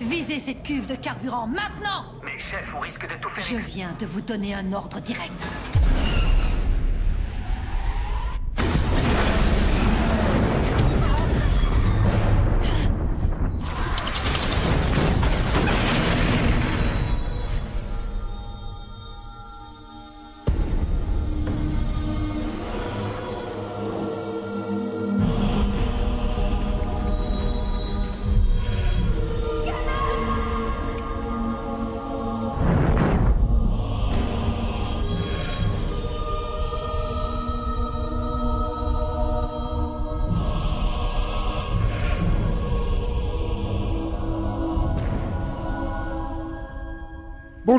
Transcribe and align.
Visez 0.00 0.38
cette 0.38 0.62
cuve 0.62 0.86
de 0.86 0.94
carburant 0.94 1.46
maintenant 1.46 2.06
Mais 2.24 2.38
chef, 2.38 2.72
on 2.74 2.80
risque 2.80 3.02
de 3.02 3.14
tout 3.20 3.28
faire. 3.28 3.44
Je 3.44 3.56
viens 3.56 3.94
de 3.98 4.06
vous 4.06 4.22
donner 4.22 4.54
un 4.54 4.72
ordre 4.72 4.98
direct. 5.00 5.30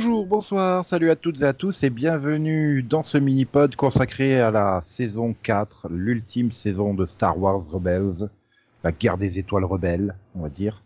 Bonjour, 0.04 0.26
bonsoir, 0.26 0.84
salut 0.84 1.12
à 1.12 1.16
toutes 1.16 1.42
et 1.42 1.46
à 1.46 1.54
tous 1.54 1.84
et 1.84 1.92
bienvenue 1.92 2.82
dans 2.82 3.04
ce 3.04 3.20
mini-pod 3.20 3.76
consacré 3.76 4.42
à 4.42 4.50
la 4.50 4.82
saison 4.82 5.36
4, 5.44 5.90
l'ultime 5.92 6.52
saison 6.52 6.96
de 6.96 7.06
Star 7.06 7.40
Wars 7.40 7.70
Rebels, 7.70 8.28
la 8.84 8.92
guerre 8.92 9.20
des 9.20 9.38
étoiles 9.38 9.64
rebelles, 9.64 10.16
on 10.34 10.42
va 10.42 10.50
dire. 10.50 10.82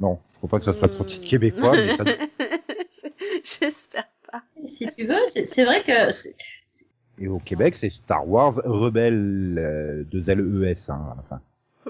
Non, 0.00 0.18
je 0.32 0.38
crois 0.38 0.50
pas 0.50 0.58
que 0.58 0.64
ça 0.64 0.74
soit 0.74 0.88
de 0.88 0.92
son 0.92 1.04
titre 1.04 1.24
québécois, 1.24 1.70
mais 1.70 1.94
ça... 1.94 2.02
J'espère 3.60 4.08
pas. 4.28 4.42
Si 4.64 4.88
tu 4.96 5.06
veux, 5.06 5.24
c'est 5.28 5.64
vrai 5.64 5.84
que 5.84 7.22
Et 7.22 7.28
au 7.28 7.38
Québec, 7.38 7.76
c'est 7.76 7.90
Star 7.90 8.28
Wars 8.28 8.60
Rebelle 8.64 9.56
euh, 9.56 10.04
de 10.10 10.20
ZLES, 10.20 10.90
hein, 10.90 11.10
à 11.12 11.14
la 11.16 11.22
fin. 11.28 11.40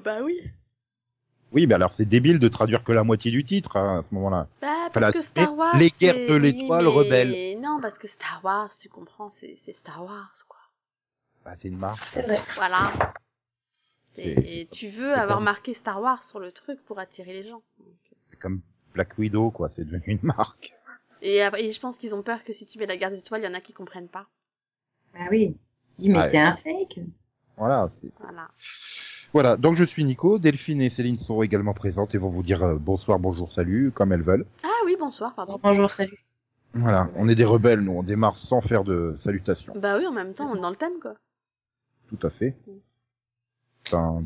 Bah 0.04 0.18
oui. 0.22 0.38
Oui, 1.52 1.66
mais 1.66 1.74
alors 1.74 1.92
c'est 1.94 2.06
débile 2.06 2.38
de 2.38 2.48
traduire 2.48 2.82
que 2.82 2.92
la 2.92 3.04
moitié 3.04 3.30
du 3.30 3.44
titre 3.44 3.76
hein, 3.76 3.98
à 4.00 4.02
ce 4.02 4.14
moment-là. 4.14 4.48
Bah 4.60 4.88
parce 4.92 5.12
que 5.12 5.20
Star 5.20 5.54
Wars. 5.56 5.76
les 5.76 5.90
guerres 5.90 6.14
de 6.28 6.34
l'étoile 6.34 6.86
oui, 6.86 6.92
mais- 6.92 6.98
rebelle. 6.98 7.60
Non, 7.60 7.78
parce 7.80 7.98
que 7.98 8.08
Star 8.08 8.40
Wars, 8.42 8.70
tu 8.80 8.88
comprends, 8.88 9.30
c'est 9.30 9.56
Star 9.74 10.04
Wars, 10.04 10.32
quoi. 10.48 10.58
Bah, 11.44 11.52
c'est 11.56 11.68
une 11.68 11.76
marque. 11.78 12.02
c'est 12.04 12.22
vrai. 12.22 12.38
Voilà. 12.56 12.92
Et, 14.16 14.60
et 14.60 14.66
tu 14.66 14.88
veux 14.88 15.12
avoir 15.14 15.38
comme- 15.38 15.44
marqué 15.44 15.74
Star 15.74 16.00
Wars 16.00 16.22
sur 16.22 16.38
le 16.38 16.52
truc 16.52 16.82
pour 16.84 16.98
attirer 16.98 17.32
les 17.32 17.48
gens. 17.48 17.62
C'est 18.30 18.38
comme 18.38 18.60
Black 18.94 19.16
Widow, 19.18 19.50
quoi, 19.50 19.68
c'est 19.70 19.84
devenu 19.84 20.02
une 20.06 20.20
marque. 20.22 20.74
Et, 21.22 21.42
après- 21.42 21.64
et 21.64 21.72
je 21.72 21.80
pense 21.80 21.96
qu'ils 21.98 22.14
ont 22.14 22.22
peur 22.22 22.44
que 22.44 22.52
si 22.52 22.66
tu 22.66 22.78
mets 22.78 22.86
la 22.86 22.96
guerre 22.96 23.10
des 23.10 23.18
étoiles, 23.18 23.42
il 23.42 23.44
y 23.44 23.48
en 23.48 23.54
a 23.54 23.60
qui 23.60 23.72
comprennent 23.72 24.08
pas. 24.08 24.26
Bah 25.14 25.26
oui. 25.30 25.54
Dis, 25.98 26.08
mais 26.08 26.22
c'est 26.28 26.38
un 26.38 26.56
fake. 26.56 27.00
Voilà, 27.56 27.88
c'est 27.90 28.10
Voilà. 28.18 28.48
Voilà, 29.32 29.56
donc 29.56 29.76
je 29.76 29.84
suis 29.84 30.04
Nico, 30.04 30.38
Delphine 30.38 30.82
et 30.82 30.90
Céline 30.90 31.16
sont 31.16 31.42
également 31.42 31.72
présentes 31.72 32.14
et 32.14 32.18
vont 32.18 32.28
vous 32.28 32.42
dire 32.42 32.62
euh, 32.62 32.76
bonsoir, 32.78 33.18
bonjour, 33.18 33.50
salut, 33.50 33.90
comme 33.90 34.12
elles 34.12 34.22
veulent. 34.22 34.44
Ah 34.62 34.68
oui, 34.84 34.94
bonsoir, 35.00 35.34
pardon. 35.34 35.58
Bonjour, 35.62 35.90
salut. 35.90 36.18
Voilà, 36.74 37.08
on 37.16 37.30
est 37.30 37.34
des 37.34 37.44
rebelles, 37.44 37.80
nous, 37.80 37.92
on 37.92 38.02
démarre 38.02 38.36
sans 38.36 38.60
faire 38.60 38.84
de 38.84 39.16
salutations. 39.20 39.72
Bah 39.76 39.96
oui, 39.98 40.06
en 40.06 40.12
même 40.12 40.34
temps, 40.34 40.50
on 40.52 40.56
est 40.56 40.60
dans 40.60 40.68
le 40.68 40.76
thème, 40.76 40.98
quoi. 41.00 41.14
Tout 42.08 42.26
à 42.26 42.30
fait. 42.30 42.54
Par 43.90 44.22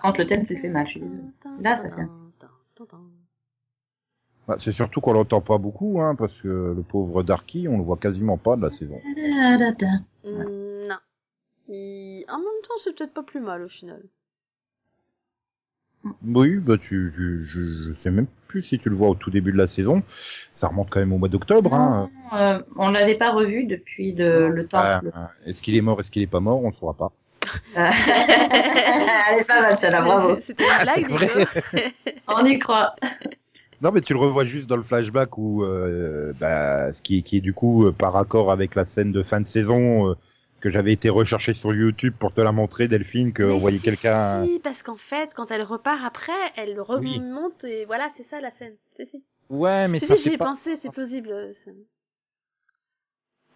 contre, 0.00 0.18
le 0.18 0.26
thème, 0.26 0.46
tu 0.46 0.54
le 0.56 0.60
fais 0.60 0.68
mal, 0.68 0.86
je 0.86 0.90
suis 0.90 1.00
désolée. 1.00 1.22
Là, 1.60 1.76
ça 1.76 1.88
vient. 1.88 2.10
Bah, 4.48 4.56
c'est 4.58 4.72
surtout 4.72 5.00
qu'on 5.00 5.12
l'entend 5.12 5.40
pas 5.40 5.58
beaucoup, 5.58 6.00
hein, 6.00 6.16
parce 6.16 6.36
que 6.42 6.74
le 6.76 6.82
pauvre 6.82 7.22
Darky, 7.22 7.68
on 7.68 7.78
le 7.78 7.84
voit 7.84 7.96
quasiment 7.96 8.38
pas 8.38 8.56
de 8.56 8.62
la 8.62 8.70
saison. 8.72 9.00
Ah, 9.38 9.56
da, 9.56 9.70
en 11.68 12.38
même 12.38 12.62
temps, 12.62 12.74
c'est 12.82 12.94
peut-être 12.94 13.14
pas 13.14 13.22
plus 13.22 13.40
mal 13.40 13.62
au 13.62 13.68
final. 13.68 14.02
Oui, 16.22 16.56
bah 16.58 16.76
tu, 16.76 17.12
tu- 17.16 17.46
je, 17.46 17.60
je 17.88 17.94
sais 18.02 18.10
même 18.10 18.26
plus 18.46 18.62
si 18.62 18.78
tu 18.78 18.90
le 18.90 18.94
vois 18.96 19.08
au 19.08 19.14
tout 19.14 19.30
début 19.30 19.52
de 19.52 19.56
la 19.56 19.66
saison. 19.66 20.02
Ça 20.54 20.68
remonte 20.68 20.90
quand 20.90 21.00
même 21.00 21.14
au 21.14 21.18
mois 21.18 21.30
d'octobre. 21.30 21.72
Hein. 21.74 22.10
Euh, 22.34 22.62
on 22.76 22.90
l'avait 22.90 23.16
pas 23.16 23.30
revu 23.32 23.64
depuis 23.64 24.12
le, 24.12 24.50
le 24.50 24.66
temps. 24.66 24.84
Euh, 24.84 24.98
est-ce 25.46 25.62
qu'il 25.62 25.74
est 25.76 25.80
mort, 25.80 25.98
est-ce 26.00 26.10
qu'il 26.10 26.20
est 26.20 26.26
pas 26.26 26.40
mort, 26.40 26.62
on 26.62 26.68
ne 26.68 26.74
saura 26.74 26.92
pas. 26.92 27.10
Elle 27.74 29.40
est 29.40 29.46
pas 29.46 29.62
mal, 29.62 29.76
celle-là, 29.76 30.02
bravo. 30.02 30.36
C'était 30.40 30.64
une 30.64 30.82
blague, 30.82 31.06
C'est 31.06 31.12
vrai. 31.12 31.28
Nico. 31.72 32.20
On 32.28 32.44
y 32.44 32.58
croit. 32.58 32.94
Non, 33.80 33.90
mais 33.92 34.02
tu 34.02 34.12
le 34.12 34.18
revois 34.18 34.44
juste 34.44 34.66
dans 34.66 34.76
le 34.76 34.82
flashback 34.82 35.38
où, 35.38 35.62
euh, 35.64 36.32
bah, 36.38 36.92
ce 36.92 37.00
qui, 37.00 37.18
est- 37.18 37.22
qui 37.22 37.38
est 37.38 37.40
du 37.42 37.54
coup 37.54 37.86
euh, 37.86 37.92
par 37.92 38.16
accord 38.16 38.50
avec 38.50 38.74
la 38.74 38.84
scène 38.84 39.10
de 39.12 39.22
fin 39.22 39.40
de 39.40 39.46
saison 39.46 40.10
euh, 40.10 40.14
que 40.64 40.70
j'avais 40.70 40.94
été 40.94 41.10
recherché 41.10 41.52
sur 41.52 41.74
YouTube 41.74 42.14
pour 42.18 42.32
te 42.32 42.40
la 42.40 42.50
montrer, 42.50 42.88
Delphine, 42.88 43.34
qu'on 43.34 43.58
voyait 43.58 43.76
si, 43.76 43.84
quelqu'un. 43.84 44.46
Si, 44.46 44.58
parce 44.60 44.82
qu'en 44.82 44.96
fait, 44.96 45.34
quand 45.34 45.50
elle 45.50 45.62
repart 45.62 46.02
après, 46.02 46.32
elle 46.56 46.80
Oui. 46.88 47.18
remonte 47.18 47.64
et 47.64 47.84
voilà, 47.84 48.08
c'est 48.16 48.22
ça 48.22 48.40
la 48.40 48.50
scène. 48.52 48.72
Si, 48.96 49.04
si. 49.04 49.22
Ouais, 49.50 49.88
mais 49.88 49.98
si, 49.98 50.06
ça 50.06 50.16
si, 50.16 50.22
j'y 50.22 50.34
ai 50.34 50.38
pas. 50.38 50.46
pensé, 50.46 50.76
c'est 50.76 50.88
plausible. 50.90 51.28
euh, 51.32 51.52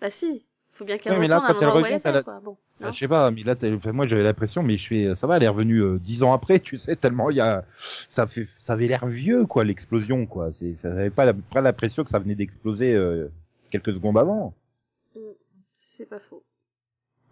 Bah 0.03 0.11
si, 0.11 0.45
faut 0.75 0.85
bien 0.85 0.99
qu'elle 0.99 1.15
Ouais, 1.15 1.19
mais 1.19 1.29
là, 1.29 1.43
quand 1.47 1.63
elle 1.63 1.69
revient, 1.71 1.95
était, 1.95 2.11
elle 2.11 2.17
a- 2.17 2.23
quoi. 2.23 2.41
Bon, 2.45 2.59
non 2.83 2.93
je 2.93 2.99
sais 2.99 3.09
pas, 3.09 3.31
mais 3.31 3.43
là, 3.43 3.55
enfin, 3.75 3.93
moi 3.93 4.07
j'avais 4.07 4.23
l'impression, 4.23 4.63
mais 4.63 4.77
je 4.77 4.87
fais, 4.87 5.15
ça 5.17 5.27
va, 5.27 5.39
elle 5.39 5.45
est 5.45 5.49
revenue 5.49 5.81
euh, 5.81 5.99
dix 5.99 6.23
ans 6.23 6.35
après, 6.35 6.61
tu 6.61 6.77
sais, 6.77 6.95
tellement 6.95 7.31
il 7.31 7.39
y 7.39 7.41
a, 7.41 7.65
ça 7.79 8.27
fait, 8.27 8.47
ça 8.53 8.75
avait 8.75 8.87
l'air 8.87 9.07
vieux, 9.07 9.47
quoi, 9.47 9.65
l'explosion, 9.65 10.27
quoi. 10.27 10.53
C'est, 10.53 10.75
ça 10.75 10.93
avait 10.93 11.09
pas 11.09 11.25
la, 11.25 11.33
pas 11.33 11.63
l'impression 11.63 12.05
que 12.05 12.11
ça 12.11 12.19
venait 12.19 12.35
d'exploser 12.35 12.95
euh, 12.95 13.29
quelques 13.71 13.95
secondes 13.95 14.19
avant. 14.19 14.53
c'est 15.75 16.05
pas 16.07 16.21
faux. 16.21 16.45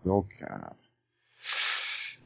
Donc, 0.06 0.26
euh, 0.42 0.54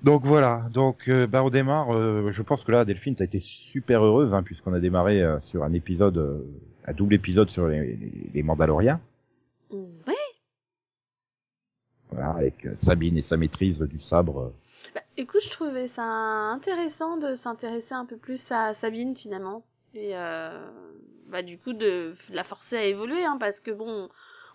donc 0.02 0.24
voilà. 0.24 0.66
Donc, 0.72 1.08
euh, 1.08 1.26
bah, 1.26 1.42
on 1.42 1.50
démarre. 1.50 1.94
euh, 1.94 2.30
je 2.30 2.42
pense 2.42 2.62
que 2.64 2.72
là, 2.72 2.84
Delphine, 2.84 3.16
t'as 3.16 3.24
été 3.24 3.40
super 3.40 4.04
heureuse, 4.04 4.32
hein, 4.32 4.42
puisqu'on 4.42 4.72
a 4.72 4.80
démarré 4.80 5.22
euh, 5.22 5.40
sur 5.40 5.64
un 5.64 5.72
épisode, 5.72 6.46
un 6.86 6.92
double 6.92 7.14
épisode 7.14 7.50
sur 7.50 7.66
les, 7.68 7.96
les, 7.96 8.30
les 8.32 8.42
Mandaloriens, 8.42 9.00
Oui, 9.70 10.14
voilà, 12.10 12.30
avec 12.30 12.68
Sabine 12.76 13.16
et 13.16 13.22
sa 13.22 13.36
maîtrise 13.36 13.78
du 13.80 13.98
sabre. 14.00 14.52
bah, 14.94 15.02
écoute, 15.16 15.42
je 15.44 15.50
trouvais 15.50 15.88
ça 15.88 16.02
intéressant 16.02 17.16
de 17.16 17.34
s'intéresser 17.34 17.94
un 17.94 18.04
peu 18.06 18.16
plus 18.16 18.50
à 18.52 18.74
Sabine 18.74 19.16
finalement. 19.16 19.64
Et 19.94 20.12
bah 21.28 21.42
du 21.42 21.58
coup 21.58 21.72
de 21.72 22.14
la 22.30 22.44
forcer 22.44 22.76
à 22.76 22.84
évoluer, 22.84 23.24
hein, 23.24 23.36
parce 23.40 23.58
que 23.60 23.70
bon, 23.72 24.08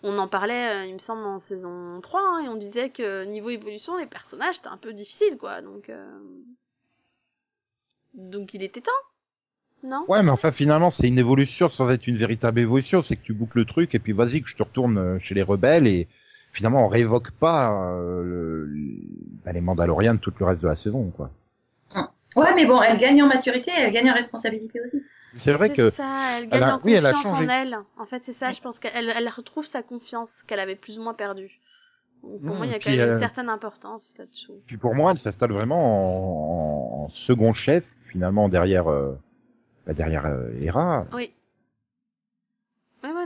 on 0.06 0.18
en 0.20 0.28
parlait, 0.28 0.84
euh, 0.84 0.86
il 0.86 0.94
me 0.94 1.00
semble, 1.00 1.24
en 1.24 1.40
saison 1.40 2.00
3, 2.02 2.22
hein, 2.22 2.40
et 2.46 2.48
on 2.50 2.56
disait 2.56 2.90
que 2.92 3.26
niveau 3.26 3.50
évolution, 3.50 3.98
les 3.98 4.06
personnages, 4.08 4.56
c'était 4.56 4.70
un 4.70 4.78
peu 4.78 4.94
difficile, 4.94 5.38
quoi. 5.38 5.62
Donc, 5.62 5.90
euh... 5.90 6.20
donc 8.14 8.54
il 8.54 8.64
était 8.64 8.82
temps, 8.82 8.92
non? 9.84 10.06
Ouais, 10.08 10.24
mais 10.24 10.32
enfin, 10.32 10.52
finalement, 10.52 10.92
c'est 10.92 11.08
une 11.08 11.20
évolution 11.20 11.70
sans 11.70 11.90
être 11.92 12.08
une 12.08 12.18
véritable 12.18 12.60
évolution. 12.60 13.02
C'est 13.04 13.16
que 13.16 13.24
tu 13.24 13.34
boucles 13.34 13.60
le 13.60 13.66
truc 13.66 13.96
et 13.96 14.00
puis 14.00 14.14
vas-y 14.14 14.42
que 14.42 14.50
je 14.50 14.56
te 14.56 14.64
retourne 14.64 14.98
euh, 14.98 15.20
chez 15.20 15.36
les 15.36 15.44
rebelles 15.44 15.88
et 15.88 16.08
finalement 16.54 16.86
on 16.86 16.88
révoque 16.88 17.32
pas 17.32 17.72
euh, 17.94 18.24
le- 18.24 18.70
bah, 19.44 19.52
les 19.54 19.62
Mandaloriens 19.62 20.16
de 20.16 20.20
tout 20.20 20.34
le 20.40 20.46
reste 20.46 20.62
de 20.62 20.68
la 20.68 20.76
saison, 20.76 21.12
quoi. 21.12 21.32
Ouais, 22.36 22.54
mais 22.54 22.66
bon, 22.66 22.82
elle 22.82 22.98
gagne 22.98 23.22
en 23.24 23.28
maturité, 23.28 23.72
elle 23.76 23.94
gagne 23.94 24.12
en 24.12 24.14
responsabilité 24.14 24.82
aussi. 24.82 25.02
C'est 25.38 25.53
vrai 25.53 25.69
que 25.69 25.90
ça, 25.90 26.38
elle 26.38 26.44
elle 26.46 26.50
gagne 26.62 26.63
a- 26.63 26.75
en 26.75 26.79
oui, 26.79 26.94
elle 26.94 27.06
a 27.06 27.13
confiance 27.13 27.34
en 27.34 27.40
changé. 27.40 27.51
elle. 27.51 27.78
En 27.97 28.06
fait, 28.06 28.23
c'est 28.23 28.34
ça, 28.34 28.51
je 28.51 28.62
pense 28.62 28.79
qu'elle 28.79 29.09
elle 29.09 29.29
retrouve 29.29 29.66
sa 29.66 29.84
confiance 29.84 30.44
qu'elle 30.47 30.59
avait 30.59 30.75
plus 30.75 30.97
ou 31.00 31.03
moins 31.03 31.13
perdue. 31.13 31.59
Pour 32.22 32.40
Mmh, 32.41 32.47
moi, 32.57 32.66
il 32.66 32.72
y 32.72 32.75
a 32.75 32.79
quand 32.79 32.90
même 32.90 33.00
euh, 33.00 33.13
une 33.13 33.19
certaine 33.19 33.50
importance 33.50 34.13
là-dessus. 34.18 34.51
Puis 34.66 34.78
pour 34.78 34.95
moi, 34.95 35.12
elle 35.12 35.19
s'installe 35.19 35.51
vraiment 35.51 37.01
en, 37.01 37.06
en 37.06 37.09
second 37.09 37.54
chef, 37.54 37.94
finalement 38.07 38.50
derrière 38.50 38.88
euh, 38.88 39.13
bah, 39.86 39.94
derrière 39.94 40.25
euh, 40.25 40.50
Hera. 40.60 41.06
Oui. 41.13 41.31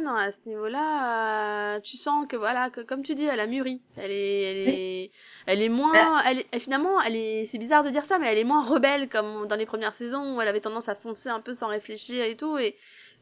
Non, 0.09 0.15
à 0.15 0.31
ce 0.31 0.39
niveau-là, 0.47 1.75
euh, 1.75 1.79
tu 1.81 1.97
sens 1.97 2.25
que 2.27 2.35
voilà, 2.35 2.69
que, 2.69 2.81
comme 2.81 3.03
tu 3.03 3.13
dis, 3.15 3.25
elle 3.25 3.39
a 3.39 3.47
mûri. 3.47 3.81
Elle 3.97 4.11
est, 4.11 4.41
elle 4.41 4.57
est, 4.69 5.11
elle 5.45 5.61
est 5.61 5.69
moins, 5.69 5.91
Bah. 5.93 6.21
elle 6.25 6.39
est, 6.51 6.59
finalement, 6.59 6.99
elle 7.01 7.15
est, 7.15 7.45
c'est 7.45 7.57
bizarre 7.59 7.83
de 7.83 7.89
dire 7.89 8.05
ça, 8.05 8.17
mais 8.17 8.27
elle 8.31 8.37
est 8.37 8.43
moins 8.43 8.63
rebelle 8.63 9.07
comme 9.09 9.47
dans 9.47 9.55
les 9.55 9.65
premières 9.65 9.93
saisons 9.93 10.35
où 10.35 10.41
elle 10.41 10.47
avait 10.47 10.61
tendance 10.61 10.89
à 10.89 10.95
foncer 10.95 11.29
un 11.29 11.41
peu 11.41 11.53
sans 11.53 11.67
réfléchir 11.67 12.23
et 12.23 12.35
tout. 12.35 12.57
Et 12.57 12.75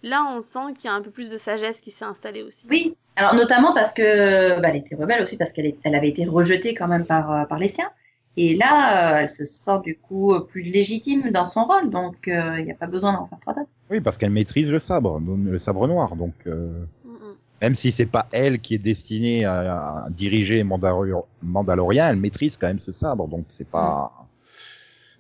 là, 0.04 0.26
on 0.36 0.42
sent 0.42 0.74
qu'il 0.76 0.86
y 0.86 0.88
a 0.88 0.94
un 0.94 1.02
peu 1.02 1.12
plus 1.12 1.30
de 1.30 1.38
sagesse 1.38 1.82
qui 1.82 1.92
s'est 1.92 2.06
installée 2.06 2.44
aussi. 2.44 2.68
Oui, 2.70 2.96
alors 3.16 3.36
notamment 3.36 3.74
parce 3.74 3.92
que 3.94 4.60
bah, 4.62 4.70
elle 4.70 4.78
était 4.78 4.96
rebelle 4.96 5.22
aussi 5.22 5.38
parce 5.38 5.52
qu'elle 5.52 5.74
elle 5.84 5.96
avait 5.96 6.10
été 6.10 6.26
rejetée 6.26 6.74
quand 6.74 6.88
même 6.88 7.06
par, 7.06 7.32
euh, 7.32 7.46
par 7.46 7.60
les 7.60 7.68
siens. 7.68 7.92
Et 8.40 8.56
là, 8.56 9.16
euh, 9.16 9.18
elle 9.22 9.30
se 9.30 9.46
sent 9.46 9.80
du 9.84 9.98
coup 9.98 10.34
plus 10.42 10.62
légitime 10.62 11.32
dans 11.32 11.46
son 11.46 11.64
rôle, 11.66 11.90
donc 11.90 12.28
euh, 12.28 12.60
il 12.60 12.66
n'y 12.66 12.72
a 12.72 12.76
pas 12.76 12.86
besoin 12.88 13.14
d'en 13.14 13.26
faire 13.28 13.40
trois 13.40 13.56
tonnes. 13.56 13.66
Oui, 13.90 14.00
parce 14.00 14.18
qu'elle 14.18 14.30
maîtrise 14.32 14.70
le 14.70 14.80
sabre, 14.80 15.20
le 15.20 15.58
sabre 15.60 15.88
noir. 15.88 16.16
Donc 16.16 16.34
euh, 16.46 16.84
Mm, 17.04 17.10
mm. 17.10 17.36
même 17.64 17.76
si 17.76 17.92
c'est 17.92 18.06
pas 18.06 18.28
elle 18.32 18.60
qui 18.60 18.76
est 18.76 18.80
destinée 18.80 19.46
à, 19.46 20.04
à 20.06 20.10
diriger 20.12 20.64
Mandalor- 20.64 21.26
Mandalorian, 21.42 22.10
elle 22.10 22.18
maîtrise 22.18 22.58
quand 22.58 22.68
même 22.68 22.80
ce 22.80 22.92
sabre. 22.94 23.28
Donc 23.28 23.46
c'est 23.50 23.68
pas 23.68 24.12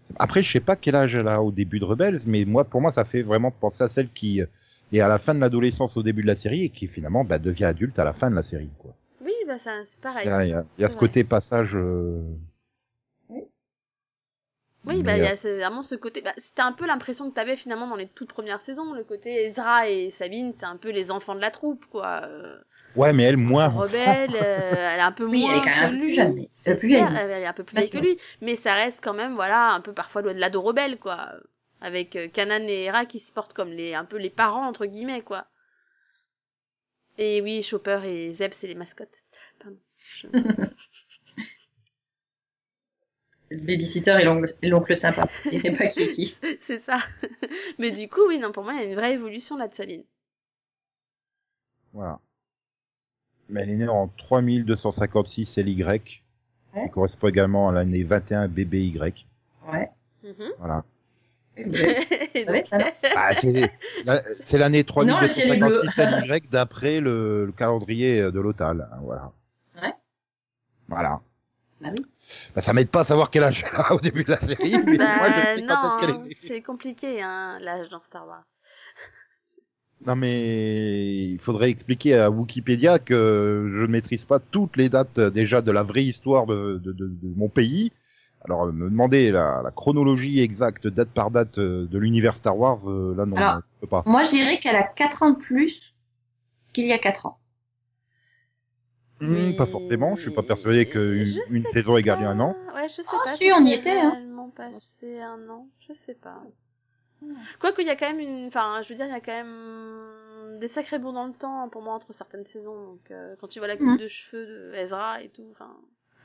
c'est 0.09 0.15
Après, 0.19 0.43
je 0.43 0.51
sais 0.51 0.59
pas 0.59 0.75
quel 0.75 0.95
âge 0.95 1.15
elle 1.15 1.27
a 1.27 1.41
au 1.41 1.51
début 1.51 1.79
de 1.79 1.85
Rebels, 1.85 2.19
mais 2.27 2.45
moi, 2.45 2.63
pour 2.65 2.81
moi, 2.81 2.91
ça 2.91 3.03
fait 3.03 3.23
vraiment 3.23 3.51
penser 3.51 3.83
à 3.83 3.87
celle 3.87 4.09
qui 4.09 4.41
est 4.93 4.99
à 5.01 5.07
la 5.07 5.17
fin 5.17 5.33
de 5.33 5.39
l'adolescence 5.39 5.97
au 5.97 6.03
début 6.03 6.21
de 6.21 6.27
la 6.27 6.35
série 6.35 6.63
et 6.65 6.69
qui 6.69 6.87
finalement 6.87 7.23
bah, 7.25 7.39
devient 7.39 7.65
adulte 7.65 7.97
à 7.99 8.03
la 8.03 8.13
fin 8.13 8.29
de 8.29 8.35
la 8.35 8.43
série. 8.43 8.69
Quoi. 8.79 8.91
Oui, 9.25 9.33
bah 9.47 9.57
ça, 9.57 9.71
c'est 9.85 9.97
Il 9.97 10.01
pareil. 10.01 10.27
y 10.27 10.29
a, 10.29 10.45
il 10.45 10.49
y 10.49 10.53
a- 10.53 10.65
il 10.77 10.81
y 10.81 10.85
a 10.85 10.87
ce 10.89 10.93
Ouais. 10.93 10.99
côté 10.99 11.23
passage. 11.23 11.75
euh, 11.75 12.21
Oui, 14.87 15.03
bah 15.03 15.17
il 15.17 15.23
y 15.23 15.25
euh, 15.25 15.31
a 15.31 15.35
c'est 15.35 15.57
vraiment 15.57 15.81
ce 15.83 15.95
côté. 15.95 16.21
Bah, 16.21 16.33
c'était 16.37 16.61
un 16.61 16.71
peu 16.71 16.85
l'impression 16.87 17.29
que 17.29 17.35
t'avais 17.35 17.55
finalement 17.55 17.87
dans 17.87 17.95
les 17.95 18.07
toutes 18.07 18.29
premières 18.33 18.61
saisons, 18.61 18.93
le 18.93 19.03
côté 19.03 19.43
Ezra 19.45 19.89
et 19.89 20.09
Sabine, 20.09 20.53
c'est 20.57 20.65
un 20.65 20.77
peu 20.77 20.89
les 20.91 21.11
enfants 21.11 21.35
de 21.35 21.41
la 21.41 21.51
troupe, 21.51 21.85
quoi. 21.87 22.21
Euh, 22.23 22.57
Ouais, 22.95 23.13
mais 23.13 23.23
elle 23.23 23.37
moins. 23.37 23.69
rebelle, 23.69 24.35
euh, 24.35 24.89
elle 24.93 24.99
est 24.99 25.03
un 25.03 25.11
peu 25.11 25.25
Oui, 25.25 25.41
moins 25.41 25.51
elle 25.51 25.57
est 25.57 25.61
quand 25.61 25.81
même 25.81 25.91
que 25.91 25.95
plus 25.99 26.07
lui. 26.07 26.15
jeune, 26.15 26.35
mais- 26.35 26.49
C'est 26.53 26.71
euh, 26.71 26.75
plus 26.75 26.87
vieille. 26.87 27.01
certes, 27.01 27.13
Elle 27.15 27.31
est 27.31 27.45
un 27.45 27.53
peu 27.53 27.63
plus 27.63 27.75
vieille 27.75 27.89
que 27.89 27.97
lui, 27.97 28.17
mais 28.41 28.55
ça 28.55 28.73
reste 28.73 29.03
quand 29.03 29.13
même, 29.13 29.35
voilà, 29.35 29.71
un 29.73 29.81
peu 29.81 29.93
parfois 29.93 30.21
de 30.21 30.29
l'ado 30.29 30.61
rebelle, 30.61 30.97
quoi. 30.99 31.33
Avec 31.81 32.15
euh, 32.15 32.27
Kanan 32.27 32.67
et 32.67 32.85
Hera 32.85 33.05
qui 33.05 33.19
se 33.19 33.31
portent 33.31 33.53
comme 33.53 33.71
les, 33.71 33.93
un 33.93 34.05
peu 34.05 34.17
les 34.17 34.29
parents 34.31 34.67
entre 34.67 34.85
guillemets, 34.85 35.21
quoi. 35.21 35.45
Et 37.17 37.41
oui, 37.41 37.63
Chopper 37.63 37.99
et 38.05 38.31
Zeb, 38.31 38.53
c'est 38.53 38.67
les 38.67 38.75
mascottes. 38.75 39.23
Pardon. 39.59 39.77
Je- 39.97 40.27
Le 43.49 43.57
babysitter 43.59 44.17
et 44.61 44.69
l'oncle 44.69 44.95
sympa. 44.97 45.27
Je 45.45 45.49
dirais 45.51 45.71
pas 45.73 45.87
qui 45.87 46.01
est 46.01 46.09
qui. 46.09 46.35
c'est 46.61 46.79
ça. 46.79 46.97
Mais 47.79 47.91
du 47.91 48.09
coup, 48.09 48.21
oui, 48.27 48.37
non, 48.39 48.51
pour 48.51 48.63
moi, 48.63 48.73
il 48.73 48.79
y 48.79 48.83
a 48.83 48.89
une 48.89 48.95
vraie 48.95 49.13
évolution 49.13 49.55
là 49.57 49.67
de 49.67 49.73
Sabine. 49.73 50.03
Voilà. 51.93 52.19
Mais 53.49 53.61
elle 53.61 53.69
est 53.69 53.75
née 53.75 53.87
en 53.87 54.07
3256 54.09 55.57
LY, 55.59 55.83
Ouais. 55.83 56.83
qui 56.85 56.89
correspond 56.91 57.29
également 57.29 57.69
à 57.69 57.71
l'année 57.71 58.03
21 58.03 58.47
BBY. 58.49 58.99
Ouais. 59.71 59.89
Mhm. 60.23 60.33
Voilà. 60.59 60.83
Oui, 61.57 61.63
mais- 61.65 62.07
Et 62.35 62.45
Ouais, 62.47 62.57
donc- 62.61 62.65
ça 62.67 62.77
va. 62.77 62.91
Ah, 63.15 63.33
c'est 63.33 63.71
la- 64.05 64.21
c'est 64.43 64.57
l'année 64.57 64.85
Non, 65.05 65.21
le 65.21 65.29
ciel 65.29 65.49
est 65.53 65.59
bleu. 65.59 65.81
3256 65.83 66.31
LY 66.33 66.49
d'après 66.49 66.99
le, 66.99 67.45
le 67.45 67.51
calendrier 67.53 68.21
de 68.21 68.39
l'Otal. 68.39 68.89
Voilà. 69.01 69.31
Ouais. 69.81 69.93
Voilà. 70.89 71.21
Bah 71.81 71.89
oui. 71.97 72.05
Bah, 72.55 72.61
ça 72.61 72.73
m'aide 72.73 72.89
pas 72.89 73.01
à 73.01 73.03
savoir 73.03 73.29
quel 73.29 73.43
âge 73.43 73.65
elle 73.71 73.79
a 73.79 73.93
au 73.93 73.99
début 73.99 74.23
de 74.23 74.31
la 74.31 74.37
série, 74.37 74.79
mais 74.87 74.97
Bah, 74.97 75.17
moi 75.17 75.29
je 75.29 75.41
sais 75.41 75.61
non, 75.61 75.75
hein, 75.75 76.23
est 76.29 76.47
c'est 76.47 76.61
compliqué, 76.61 77.21
hein, 77.21 77.57
l'âge 77.59 77.89
dans 77.89 78.01
Star 78.01 78.27
Wars. 78.27 78.43
Non 80.05 80.15
mais 80.15 81.17
il 81.31 81.39
faudrait 81.39 81.71
expliquer 81.71 82.15
à 82.15 82.29
Wikipédia 82.29 82.99
que 82.99 83.67
je 83.73 83.81
ne 83.81 83.87
maîtrise 83.87 84.25
pas 84.25 84.39
toutes 84.39 84.77
les 84.77 84.89
dates 84.89 85.17
euh, 85.17 85.29
déjà 85.31 85.61
de 85.61 85.71
la 85.71 85.81
vraie 85.81 86.03
histoire 86.03 86.45
de, 86.45 86.79
de, 86.83 86.91
de- 86.91 87.07
de 87.07 87.33
mon 87.35 87.49
pays. 87.49 87.91
Alors 88.45 88.65
euh, 88.67 88.71
me 88.71 88.89
demander 88.89 89.31
la, 89.31 89.61
la 89.63 89.71
chronologie 89.71 90.39
exacte 90.39 90.87
date 90.87 91.09
par 91.09 91.31
date 91.31 91.57
euh, 91.57 91.87
de 91.87 91.97
l'univers 91.97 92.35
Star 92.35 92.57
Wars, 92.57 92.87
là 92.87 93.25
non, 93.25 93.37
Alors, 93.37 93.55
je 93.55 93.81
peux 93.81 93.87
pas. 93.87 94.03
Moi, 94.05 94.23
je 94.23 94.29
dirais 94.29 94.59
qu'elle 94.59 94.75
a 94.75 94.83
4 94.83 95.23
ans 95.23 95.31
de 95.31 95.37
plus 95.37 95.95
qu'il 96.73 96.85
y 96.85 96.93
a 96.93 96.99
4 96.99 97.25
ans. 97.25 97.39
Oui, 99.21 99.55
Pas 99.57 99.65
forcément, 99.65 100.15
je 100.15 100.21
suis 100.23 100.31
pas 100.31 100.43
persuadé 100.43 100.85
qu'une 100.85 101.65
saison 101.71 101.97
égale 101.97 102.19
pas. 102.19 102.25
un 102.25 102.39
an. 102.39 102.55
Ouais, 102.75 102.87
je 102.87 102.95
sais 102.95 103.03
Ah, 103.07 103.21
pas. 103.25 103.35
si, 103.35 103.51
on 103.51 103.65
y 103.65 103.73
était, 103.73 103.99
hein. 103.99 104.15
passé 104.55 105.19
un 105.21 105.49
an, 105.49 105.67
je 105.87 105.93
sais 105.93 106.13
pas. 106.15 106.41
Quoique, 107.59 107.81
il 107.81 107.87
y 107.87 107.89
a 107.89 107.95
quand 107.95 108.07
même 108.07 108.19
une, 108.19 108.47
enfin, 108.47 108.81
je 108.83 108.89
veux 108.89 108.95
dire, 108.95 109.05
il 109.07 109.11
y 109.11 109.15
a 109.15 109.19
quand 109.19 109.31
même 109.31 110.59
des 110.59 110.67
sacrés 110.67 110.99
bons 110.99 111.13
dans 111.13 111.25
le 111.25 111.33
temps 111.33 111.67
pour 111.69 111.81
moi 111.81 111.93
entre 111.93 112.13
certaines 112.13 112.45
saisons. 112.45 112.75
Donc, 112.91 113.11
euh, 113.11 113.35
quand 113.39 113.47
tu 113.47 113.59
vois 113.59 113.67
la 113.67 113.75
coupe 113.77 113.87
Mhm. 113.87 113.97
de 113.97 114.07
cheveux 114.07 114.45
de 114.45 114.73
Ezra 114.75 115.21
et 115.21 115.29
tout, 115.29 115.45
enfin. 115.51 115.75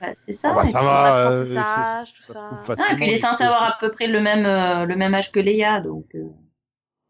Bah, 0.01 0.09
c'est 0.15 0.33
ça. 0.33 0.51
Ah 0.53 0.55
bah, 0.55 0.67
ça 0.67 0.81
va, 0.83 1.31
euh, 1.31 1.45
tout 1.45 1.53
ça 1.53 2.01
ça. 2.35 2.61
Ah, 2.79 2.93
et 2.93 2.97
puis 2.97 3.07
il 3.07 3.13
est 3.13 3.17
censé 3.17 3.45
avoir 3.45 3.63
à 3.63 3.77
peu 3.81 3.91
près 3.91 4.07
le 4.07 4.21
même, 4.21 4.45
euh, 4.47 4.85
le 4.85 4.97
même 4.97 5.15
âge 5.15 5.33
que 5.33 5.41
Leia, 5.41 5.81
donc 5.81 6.07
euh, 6.15 6.25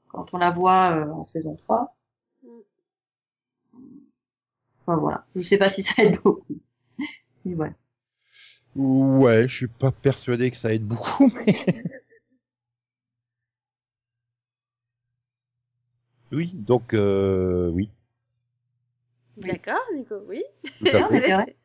quand 0.09 0.27
on 0.33 0.39
la 0.39 0.51
voit 0.51 0.93
euh, 0.93 1.11
en 1.11 1.25
saison 1.25 1.57
3. 1.57 1.95
Enfin, 4.87 4.99
voilà. 4.99 5.25
Je 5.35 5.41
sais 5.41 5.59
pas 5.59 5.69
si 5.69 5.83
ça 5.83 6.03
aide 6.03 6.19
beaucoup. 6.23 6.59
Mais 7.45 7.55
voilà. 7.55 7.73
Ouais, 8.75 9.49
je 9.49 9.55
suis 9.55 9.67
pas 9.67 9.93
persuadé 9.93 10.51
que 10.51 10.57
ça 10.57 10.73
aide 10.73 10.85
beaucoup, 10.85 11.31
mais. 11.47 11.85
oui, 16.33 16.53
donc 16.55 16.95
euh, 16.95 17.69
oui, 17.69 17.91
Oui. 19.37 19.49
D'accord, 19.51 19.83
Nico, 19.95 20.17
oui. 20.27 20.43
c'est 20.85 21.01
vrai. 21.01 21.57